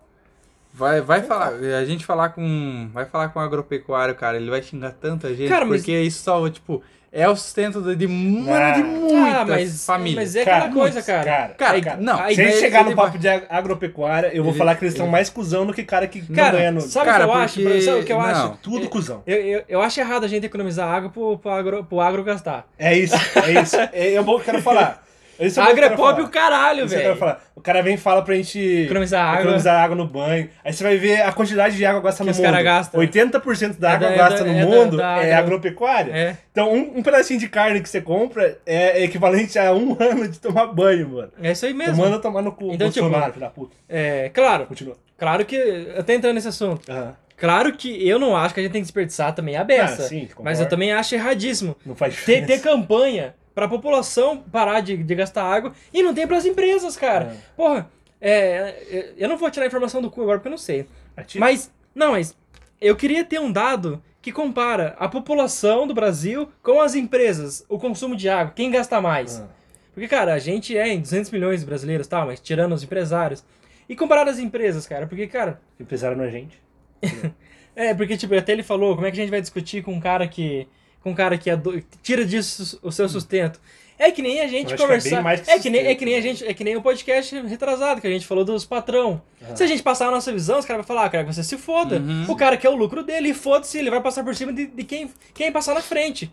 [0.73, 1.53] Vai, vai falar.
[1.79, 2.89] A gente falar com.
[2.93, 4.37] Vai falar com o agropecuário, cara.
[4.37, 5.49] Ele vai xingar tanta gente.
[5.49, 6.83] Cara, mas- porque isso só, tipo.
[7.17, 10.17] É o sustento de, de, mano, de muita ah, mas, família.
[10.21, 11.25] mas é Cara, aquela coisa, putz, cara.
[11.25, 14.43] cara, Cara, cara, não, Se a gente chegar ele no papo de ag- agropecuária, eu
[14.43, 16.57] vou Ele- falar que eles são ele- mais cuzão do que cara que não Cara,
[16.59, 16.81] ganha no...
[16.81, 17.61] sabe Cara, o que eu acho?
[17.63, 18.25] porque- Sabe o que eu não.
[18.25, 18.59] acho?
[18.61, 19.23] Tudo cuzão.
[19.29, 22.67] Eu, eu, eu acho errado a gente economizar água pro, pro, agro, pro agro gastar.
[22.77, 23.15] É isso,
[23.47, 23.77] é isso.
[23.95, 25.04] É, eu vou- quero falar.
[25.39, 26.21] Isso é pop falar.
[26.23, 27.37] o caralho, quero velho.
[27.57, 29.41] O cara vem e fala pra gente Economizar água.
[29.41, 30.49] economizar água no banho.
[30.65, 32.45] Aí você vai ver a quantidade de água gasta Que no os mundo.
[32.47, 33.01] cara gastam.
[33.01, 36.13] 80% da É água da- é gasta no é da- mundo da é agro- agropecuária.
[36.13, 36.37] É.
[36.53, 40.39] Então, um, um pedacinho de carne que você compra é equivalente a um ano de
[40.39, 41.33] tomar banho, mano.
[41.43, 41.95] É isso aí mesmo.
[41.95, 43.75] Então manda tomar no cu, Então, tipo, filho da puta.
[43.89, 44.97] É, claro, Continua.
[45.19, 45.89] claro que.
[45.99, 46.91] Até entrando nesse assunto.
[46.91, 47.15] Aham.
[47.37, 50.05] Claro que eu não acho que a gente tem que desperdiçar também a beça.
[50.05, 52.47] Ah, sim, mas eu também acho erradíssimo Não faz ter, diferença.
[52.47, 57.27] ter campanha pra população parar de, de gastar água e não tem pras empresas, cara.
[57.27, 57.37] É.
[57.57, 57.91] Porra,
[58.21, 60.87] é, eu não vou tirar a informação do cu agora porque eu não sei.
[61.17, 61.45] Atira.
[61.45, 62.37] Mas, não, mas
[62.81, 67.79] eu queria ter um dado que compara a população do Brasil com as empresas, o
[67.79, 69.41] consumo de água, quem gasta mais.
[69.41, 69.49] Ah.
[69.93, 72.27] Porque, cara, a gente é em 200 milhões de brasileiros, tá?
[72.27, 73.45] Mas tirando os empresários.
[73.89, 76.61] E comparado às empresas, cara, porque, cara, Empresário na gente.
[77.77, 80.01] é, porque, tipo, até ele falou, como é que a gente vai discutir com um
[80.01, 80.67] cara que.
[81.05, 83.61] Com um cara que é do- tira disso o seu sustento.
[83.97, 85.11] É que nem a gente acho que é conversar.
[85.17, 86.45] bem mais que é, que nem, é que nem a gente.
[86.45, 89.23] É que nem o podcast retrasado, que a gente falou dos patrão.
[89.55, 91.45] Se a gente passar a nossa visão, os caras vão falar, ah, cara, que você
[91.45, 92.03] se foda.
[92.27, 94.83] O cara quer o lucro dele, e foda-se, ele vai passar por cima de, de
[94.83, 96.29] quem, quem passar na frente.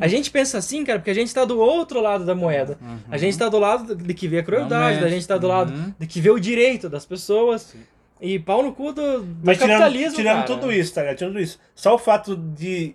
[0.00, 2.78] A gente pensa assim, cara, porque a gente tá do outro lado da moeda.
[3.10, 5.72] A gente tá do lado de que vê a crueldade, a gente tá do lado
[5.72, 5.92] Uhum.
[5.98, 7.74] de que vê o direito das pessoas.
[8.20, 10.46] E pau no cu do, do Mas tirando, capitalismo, tirando cara.
[10.46, 11.16] tudo isso, tá ligado?
[11.16, 11.58] Tirando tudo isso.
[11.74, 12.94] Só o fato de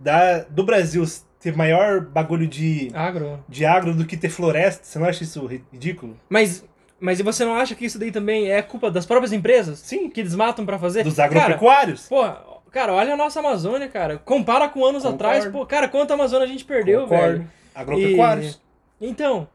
[0.00, 1.04] da, do Brasil
[1.40, 3.38] ter maior bagulho de, Agro.
[3.48, 6.16] de agro do que ter floresta, você não acha isso ridículo?
[6.28, 6.64] Mas,
[6.98, 9.78] mas e você não acha que isso daí também é culpa das próprias empresas?
[9.80, 10.08] Sim.
[10.08, 11.02] Que desmatam pra fazer?
[11.04, 12.08] Dos Cara, agropecuários?
[12.08, 12.40] Porra,
[12.70, 14.16] cara, olha a nossa Amazônia, cara.
[14.18, 15.24] Compara com anos Concordo.
[15.26, 17.32] atrás, pô, cara, quanta Amazônia a gente perdeu, Concordo.
[17.38, 17.50] velho.
[17.74, 18.60] Agropecuários.
[19.00, 19.46] E- Então,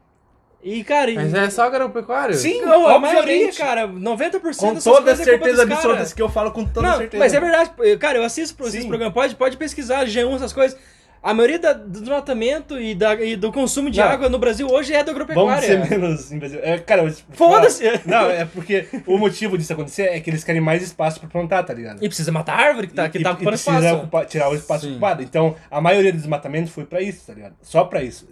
[0.62, 2.36] e cara, e, Mas é só agropecuário?
[2.36, 6.30] Sim, não, a maioria, cara, 90% Com toda é certeza dos absoluta, isso que eu
[6.30, 7.24] falo com toda Não, certeza.
[7.24, 10.78] mas é verdade, cara, eu assisto pro- esses programas, pode, pode pesquisar, G1, essas coisas.
[11.22, 14.08] A maioria da- do desmatamento e, da, e do consumo de Não.
[14.08, 15.68] água no Brasil hoje é da Vamos agropecuária.
[15.68, 16.60] ser menos imbecil.
[16.64, 17.84] É, cara, eu- Foda-se!
[18.06, 21.64] Não, é porque o motivo disso acontecer é que eles querem mais espaço pra plantar,
[21.64, 22.02] tá ligado?
[22.02, 23.96] E precisa matar a árvore que tá, que E- tá e ocupando precisa espaço.
[23.98, 24.92] ocupar- tirar o espaço Sim.
[24.92, 25.22] ocupado.
[25.22, 27.54] Então, a maioria do desmatamento foi pra isso, tá ligado?
[27.62, 28.26] Só pra isso,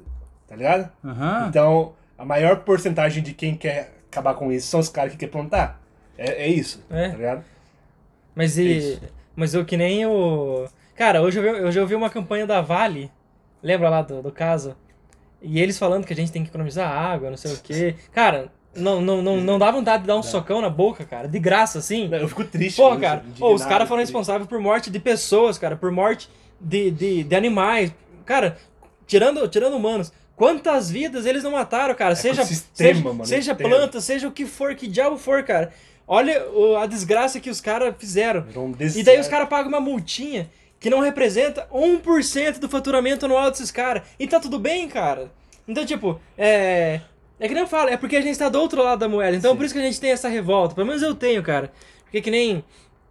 [0.47, 0.89] tá ligado?
[1.03, 1.47] Aham.
[1.49, 5.31] Então, a maior porcentagem de quem quer acabar com isso são os caras que querem
[5.31, 5.81] plantar.
[6.17, 7.09] É, é isso, É.
[7.09, 7.45] tá ligado?
[8.35, 8.77] Mas É e.
[8.77, 9.01] isso.
[9.35, 10.67] Mas eu que nem o.
[10.95, 13.11] Cara, hoje eu, vi, hoje eu vi uma campanha da Vale.
[13.61, 14.75] Lembra lá do, do caso?
[15.41, 17.95] E eles falando que a gente tem que economizar água, não sei o quê.
[18.11, 21.27] Cara, não, não, não, não dá vontade de dar um socão na boca, cara.
[21.27, 22.09] De graça, assim.
[22.11, 22.81] Eu fico triste.
[22.81, 23.23] Com cara.
[23.37, 25.75] Pô, os caras foram responsáveis por morte de pessoas, cara.
[25.75, 26.27] Por morte
[26.59, 27.93] de, de, de animais.
[28.25, 28.57] Cara,
[29.05, 32.15] tirando, tirando humanos, quantas vidas eles não mataram, cara?
[32.15, 35.73] Seja, Ecossistema, seja, mano, seja planta, seja o que for, que diabo for, cara.
[36.07, 36.45] Olha
[36.81, 38.45] a desgraça que os caras fizeram.
[38.95, 40.49] E daí os caras pagam uma multinha
[40.79, 44.03] que não representa 1% do faturamento anual desses caras.
[44.17, 45.29] E tá tudo bem, cara.
[45.67, 47.01] Então, tipo, é.
[47.39, 49.35] É que nem eu falo, é porque a gente tá do outro lado da moeda.
[49.35, 49.57] Então Sim.
[49.57, 50.73] por isso que a gente tem essa revolta.
[50.73, 51.71] Pelo menos eu tenho, cara.
[52.03, 52.63] Porque que nem.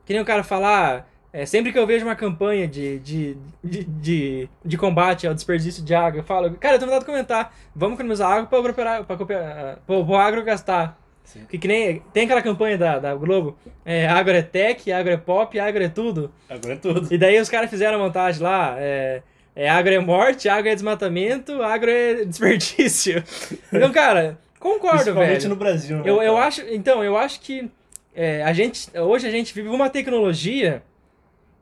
[0.04, 1.08] Que nem o cara falar.
[1.36, 5.84] É, sempre que eu vejo uma campanha de, de, de, de, de combate ao desperdício
[5.84, 9.04] de água, eu falo, cara, eu tenho vontade de comentar, vamos economizar água pra, pra,
[9.04, 10.98] pra, pra, pro agro gastar.
[11.24, 11.44] Sim.
[11.46, 12.02] Que, que nem.
[12.14, 13.54] Tem aquela campanha da, da Globo,
[13.84, 16.32] é, agro é tech, agro é pop, agro é tudo.
[16.48, 17.06] Agora é tudo.
[17.12, 19.20] E daí os caras fizeram a montagem lá, é,
[19.54, 23.22] é agro é morte, agro é desmatamento, agro é desperdício.
[23.70, 25.48] Então, cara, concordo, Principalmente velho.
[25.50, 26.02] no Brasil, né?
[26.06, 27.70] Eu, eu acho, então, eu acho que
[28.14, 30.82] é, a gente, hoje a gente vive uma tecnologia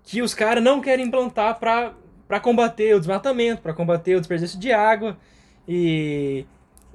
[0.04, 1.92] que os caras não querem implantar pra,
[2.28, 5.16] pra combater o desmatamento, pra combater o desperdício de água.
[5.66, 6.44] E,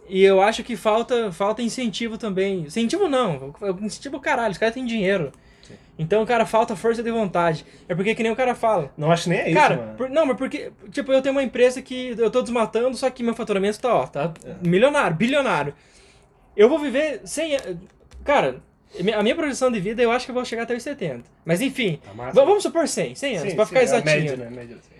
[0.07, 2.61] e eu acho que falta, falta incentivo também.
[2.61, 5.31] Incentivo não, incentivo caralho, os caras têm dinheiro.
[5.63, 5.73] Sim.
[5.97, 7.65] Então, cara, falta força de vontade.
[7.87, 8.91] É porque que nem o cara fala.
[8.97, 11.81] Não acho nem é isso, Cara, por- não, mas porque, tipo, eu tenho uma empresa
[11.81, 14.55] que eu tô desmatando, só que meu faturamento tá, ó, tá É.
[14.67, 15.73] milionário, bilionário.
[16.55, 17.77] Eu vou viver 100 anos.
[18.23, 18.61] Cara,
[19.17, 21.23] a minha projeção de vida eu acho que eu vou chegar até os 70.
[21.45, 24.15] Mas enfim, Tá va- vamos supor 100, 100 anos, Sim, pra sim, ficar é exatinho.
[24.15, 24.49] Média, né?
[24.49, 24.99] Média, é.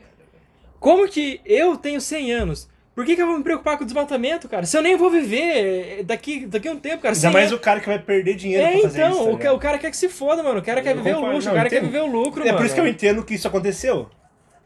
[0.79, 2.69] Como que eu tenho 100 anos?
[2.95, 4.65] Por que, que eu vou me preocupar com o desmatamento, cara?
[4.65, 7.13] Se eu nem vou viver daqui, daqui a um tempo, cara.
[7.13, 9.37] Ainda 100 mais anos- o cara que vai perder dinheiro É, pra fazer então, isso.
[9.37, 10.59] tá o, o cara quer que se foda, mano.
[10.59, 12.47] O cara quer Eu viver o luxo, não, o cara quer viver o lucro, É
[12.47, 12.57] mano.
[12.57, 14.09] por isso que eu entendo que isso aconteceu.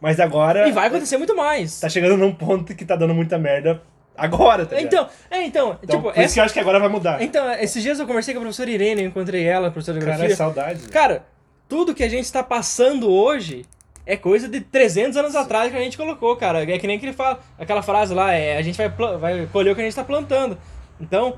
[0.02, 0.68] Mas agora.
[0.68, 1.80] E vai acontecer muito mais.
[1.80, 3.82] Tá chegando num ponto que tá dando muita merda
[4.18, 4.94] agora, tá ligado?
[4.94, 7.22] Então, é, então, Então, tipo, por isso essa- que eu acho que agora vai mudar.
[7.22, 10.26] Então, esses dias eu conversei com a professora Irene, eu encontrei ela, professora de Cara,
[10.26, 10.88] é saudade.
[10.90, 11.26] Cara,
[11.68, 13.66] tudo que a gente está passando hoje
[14.06, 16.64] é coisa de 300 anos atrás que a gente colocou, cara.
[16.64, 19.76] É que nem aquele fala, aquela frase lá, é, a gente vai, vai colher o
[19.76, 20.58] que a gente está plantando.
[21.00, 21.36] Então,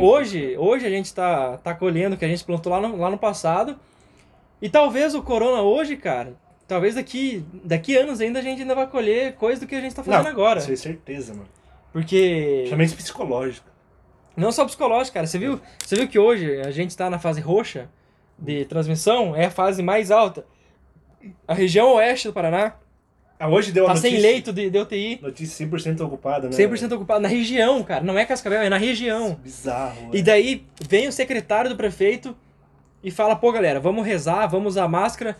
[0.00, 3.10] hoje, hoje a gente tá, tá colhendo o que a gente plantou lá no, lá
[3.10, 3.76] no passado.
[4.62, 6.34] E talvez o corona hoje, cara,
[6.66, 9.94] talvez daqui, daqui anos ainda a gente ainda vai colher coisa do que a gente
[9.94, 10.58] tá fazendo Não, agora.
[10.60, 11.48] Isso é certeza, mano.
[11.94, 12.56] Porque.
[12.56, 13.68] Principalmente psicológico.
[14.36, 15.28] Não só psicológico, cara.
[15.28, 17.88] Você viu, você viu que hoje a gente tá na fase roxa
[18.36, 19.36] de transmissão?
[19.36, 20.44] É a fase mais alta.
[21.46, 22.74] A região oeste do Paraná
[23.38, 24.10] Ah, hoje deu a tá notícia.
[24.10, 25.20] sem leito de, de UTI.
[25.22, 26.56] Notícia 100% ocupada, né?
[26.56, 27.20] 100% ocupado.
[27.20, 28.02] Na região, cara.
[28.02, 29.38] Não é Cascavel, é na região.
[29.40, 30.10] Bizarro.
[30.12, 30.22] E né?
[30.22, 32.36] daí vem o secretário do prefeito
[33.04, 35.36] e fala, pô, galera, vamos rezar, vamos usar máscara.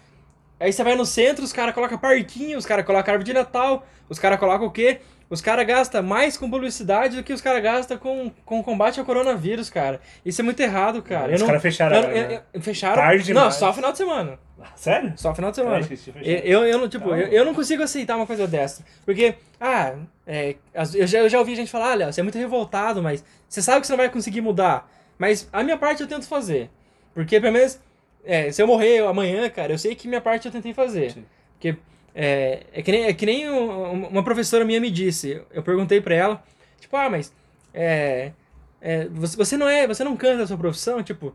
[0.61, 3.85] Aí você vai no centro, os caras colocam parquinho, os caras colocam árvore de Natal,
[4.09, 5.01] os caras colocam o quê?
[5.35, 9.05] Os caras gastam mais com publicidade do que os caras gastam com, com combate ao
[9.05, 10.01] coronavírus, cara.
[10.25, 11.27] Isso é muito errado, cara.
[11.27, 12.41] Os Eu não- caras fecharam eu- né?
[12.53, 12.95] eu- fecharam?
[12.95, 13.55] Tarde não, demais.
[13.57, 14.39] só final de semana.
[14.77, 15.13] Sério?
[15.17, 15.87] Só final de semana.
[16.23, 17.23] Eu, eu, não, tipo, Calma.
[17.25, 18.85] eu, não consigo aceitar uma coisa dessa.
[19.05, 19.95] Porque, ah,
[20.27, 20.55] é,
[20.95, 23.81] eu, já, eu já ouvi gente falar, olha, você é muito revoltado, mas você sabe
[23.81, 24.89] que você não vai conseguir mudar.
[25.19, 26.71] Mas a minha parte eu tento fazer.
[27.13, 27.79] Porque, pelo menos,
[28.25, 31.11] é, se eu morrer amanhã, cara, eu sei que minha parte eu tentei fazer.
[31.11, 31.25] Sim.
[31.55, 31.77] Porque
[32.15, 35.43] é, é que nem, é que nem um- uma professora minha me disse.
[35.51, 36.45] Eu perguntei pra ela,
[36.79, 37.33] tipo, ah, mas
[37.73, 38.33] é,
[38.81, 41.35] é, você, você não é, você não canta a sua profissão, tipo,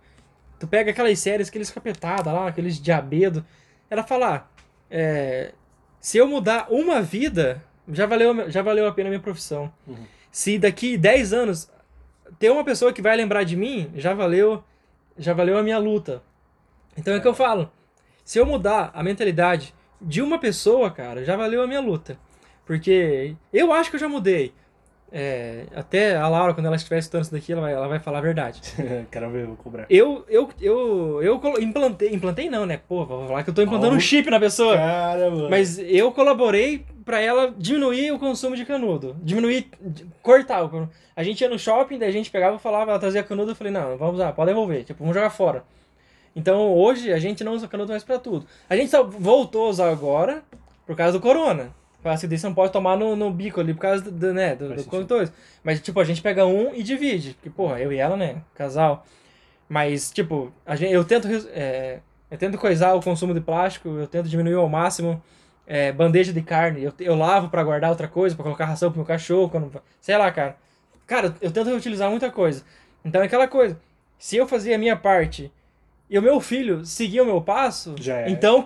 [0.59, 3.45] tu pega aquelas séries, aqueles capetadas lá, aqueles diabedo.
[3.89, 4.43] Ela fala, ah,
[4.89, 5.51] é,
[5.99, 7.61] se eu mudar uma vida,
[7.91, 9.71] já valeu, já valeu a pena a minha profissão.
[9.87, 10.05] Uhum.
[10.31, 11.69] Se daqui 10 anos
[12.37, 14.63] ter uma pessoa que vai lembrar de mim, já valeu,
[15.17, 16.21] já valeu a minha luta.
[16.95, 17.69] Então é o que eu falo.
[18.23, 22.17] Se eu mudar a mentalidade de uma pessoa, cara, já valeu a minha luta.
[22.65, 24.53] Porque eu acho que eu já mudei.
[25.11, 28.19] É, até a Laura, quando ela estiver escutando isso daqui, ela vai, ela vai falar
[28.19, 28.61] a verdade.
[29.09, 29.87] Quero ver, vou cobrar.
[29.89, 32.79] Eu, eu, eu, eu implantei, implantei não, né?
[32.87, 33.97] Pô, vou falar que eu tô implantando Oh.
[33.97, 34.77] um chip na pessoa.
[34.77, 35.49] Cara, mano.
[35.49, 39.17] Mas eu colaborei pra ela diminuir o consumo de canudo.
[39.23, 39.71] Diminuir,
[40.21, 40.91] cortar o canudo.
[41.15, 43.55] A gente ia no shopping, daí a gente pegava e falava, ela trazia canudo, eu
[43.55, 45.63] falei, não, vamos usar, pode devolver, tipo, vamos jogar fora.
[46.39, 48.45] Então hoje a gente não usa canudo mais pra tudo.
[48.69, 50.41] A gente só voltou a usar agora
[50.87, 51.75] por causa do corona.
[52.01, 54.69] Que daí você não pode tomar no, no bico ali por causa do, né, do,
[54.69, 54.89] do sentido.
[54.89, 55.29] condutor.
[55.61, 57.33] Mas, tipo, a gente pega um e divide.
[57.33, 58.41] Porque, porra, eu e ela, né?
[58.55, 59.05] Casal.
[59.67, 61.27] Mas, tipo, a gente, eu tento.
[61.53, 61.99] é,
[62.31, 65.21] eu tento coisar o consumo de plástico, eu tento diminuir ao máximo.
[65.67, 68.99] É, bandeja de carne, eu, eu lavo pra guardar outra coisa, pra colocar ração pro
[68.99, 70.55] meu cachorro, quando, sei lá, cara.
[71.05, 72.63] Cara, eu tento reutilizar muita coisa.
[73.03, 73.77] Então é aquela coisa.
[74.17, 75.51] Se eu fazia a minha parte
[76.09, 78.29] e o meu filho seguia o meu passo, Já é.
[78.29, 78.63] então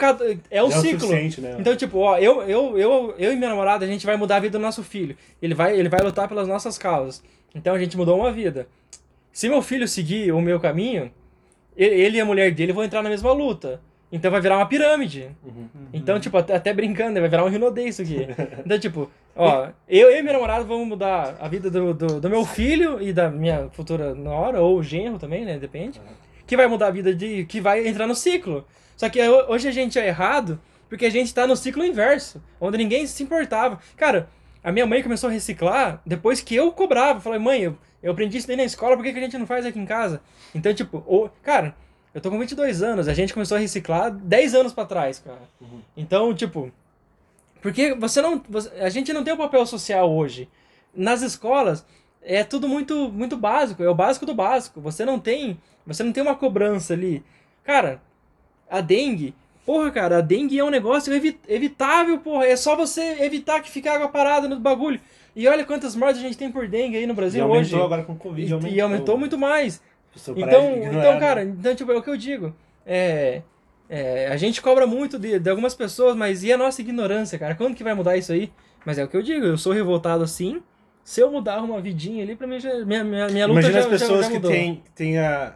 [0.50, 1.00] é um Já é ciclo.
[1.02, 1.58] suficiente, né?
[1.60, 4.40] Então, tipo, ó, eu, eu, eu, eu e minha namorada, a gente vai mudar a
[4.40, 5.18] vida do nosso filho.
[5.42, 7.22] Ele vai, ele vai lutar pelas nossas causas.
[7.54, 8.68] Então a gente mudou uma vida.
[9.32, 11.12] Se meu filho seguir o meu caminho,
[11.76, 13.82] ele, e a mulher dele vão entrar na mesma luta.
[14.12, 15.30] Então vai virar uma pirâmide.
[15.44, 15.68] Uhum.
[15.92, 18.28] Então, tipo, até, até brincando, vai virar um rinodê isso aqui.
[18.64, 22.30] Então, tipo, Ó, eu, eu e minha namorada vamos mudar a vida do, do, do
[22.30, 25.58] meu filho e da minha futura nora, ou genro também, né?
[25.58, 26.00] Depende.
[26.46, 27.46] Que vai mudar a vida de.
[27.46, 28.66] que vai entrar no ciclo.
[28.98, 30.60] Só que ho- hoje a gente é errado
[30.90, 33.80] porque a gente tá no ciclo inverso, onde ninguém se importava.
[33.98, 34.30] Cara,
[34.64, 37.20] a minha mãe começou a reciclar depois que eu cobrava.
[37.20, 39.48] Falei, mãe, eu, eu aprendi isso daí na escola, por que, que a gente não
[39.48, 40.22] faz aqui em casa?
[40.54, 41.76] Então, tipo, o, cara,
[42.14, 45.42] eu tô com 22 anos, a gente começou a reciclar 10 anos pra trás, cara.
[45.98, 46.72] Então, tipo,
[47.62, 48.42] porque você não.
[48.50, 50.50] você- a gente não tem um papel social hoje.
[50.94, 51.86] Nas escolas
[52.22, 54.80] é tudo muito muito básico, é o básico do básico.
[54.82, 57.24] Você não tem, você não tem uma cobrança ali.
[57.64, 58.02] Cara,
[58.70, 59.34] a dengue,
[59.66, 62.46] porra, cara, a dengue é um negócio evi- evitável, porra.
[62.46, 65.00] É só você evitar que fique água parada no bagulho.
[65.36, 67.86] E olha quantas mortes a gente tem por dengue aí no E Brasil aumentou hoje.
[67.86, 68.68] agora com o Covid.
[68.68, 69.82] E, e aumentou muito mais.
[70.36, 71.20] Então, então né?
[71.20, 72.54] cara, então, tipo, é o que eu digo.
[72.86, 73.42] É,
[73.90, 77.56] é, a gente cobra muito de, de algumas pessoas, mas e a nossa ignorância, cara?
[77.56, 78.52] Quando que vai mudar isso aí?
[78.86, 80.62] Mas é o que eu digo, eu sou revoltado assim.
[81.04, 83.80] Se eu mudar uma vidinha ali, pra mim, já, minha, minha, minha luta Imagina já,
[83.80, 85.56] as pessoas já, já que têm têm a,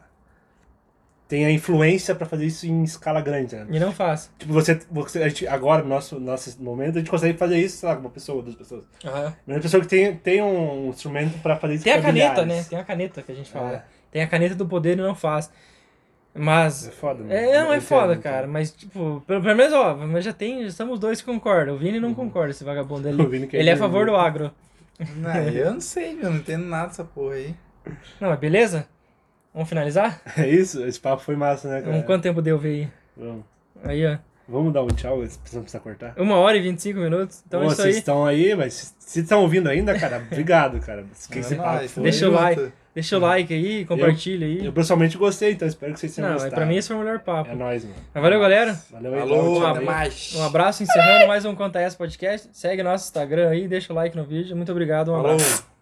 [1.28, 3.66] têm a influência pra fazer isso em escala grande, né?
[3.70, 4.32] E não faço.
[4.38, 7.78] Tipo, você, você a gente, agora, no nosso, nosso momento, a gente consegue fazer isso,
[7.78, 8.84] sei lá, com uma pessoa, duas pessoas.
[9.04, 9.34] Aham.
[9.46, 12.66] Mas a pessoa que tem, tem um instrumento pra fazer isso Tem a caneta, milhares.
[12.66, 12.70] né?
[12.70, 13.74] Tem a caneta que a gente fala.
[13.74, 13.84] É.
[14.12, 15.52] Tem a caneta do poder e não faz.
[16.40, 17.34] Mas É foda, mano.
[17.34, 18.48] É, não, é Eu foda, entendo, cara.
[18.48, 21.76] Mas, tipo, pelo, pelo menos, ó, mas já tem, já estamos dois que concordam.
[21.76, 23.18] O Vini não concorda, esse vagabundo ali.
[23.20, 23.26] Uhum.
[23.26, 24.52] O Vini quer Ele é a favor do agro.
[25.16, 27.56] Não, eu não sei, meu, não entendo nada dessa porra aí.
[28.20, 28.88] Não, mas beleza?
[29.54, 30.22] Vamos finalizar?
[30.38, 30.84] É isso?
[30.86, 31.92] Esse papo foi massa, né, cara?
[31.92, 32.88] Vamos, quanto tempo deu ver aí?
[33.16, 33.44] Vamos.
[33.84, 34.18] Aí, ó.
[34.50, 35.28] Vamos dar um tchau, não
[35.62, 36.14] precisa cortar.
[36.18, 37.44] Uma hora e 25 minutos.
[37.46, 38.00] Então Pô, é isso vocês aí.
[38.00, 41.04] estão aí, mas se- estão ouvindo ainda, cara, obrigado, cara.
[41.30, 42.72] Que É esse papo foi- Deixa o like.
[42.96, 44.66] Deixa o like aí, compartilha aí.
[44.66, 46.60] Eu pessoalmente gostei, então espero que vocês tenham Não, mas gostado.
[46.62, 47.52] pra mim esse foi o melhor papo.
[47.52, 47.96] É nóis, mano.
[48.14, 48.80] Mas valeu, galera.
[48.90, 49.86] Valeu aí, Alô, tchau, até tchau.
[49.86, 50.34] mais.
[50.36, 52.50] Um abraço, encerrando mais um Conta Essa Podcast.
[52.54, 54.56] Segue nosso Instagram aí, deixa o like no vídeo.
[54.56, 55.46] Muito obrigado, um abraço.
[55.46, 55.77] Falou.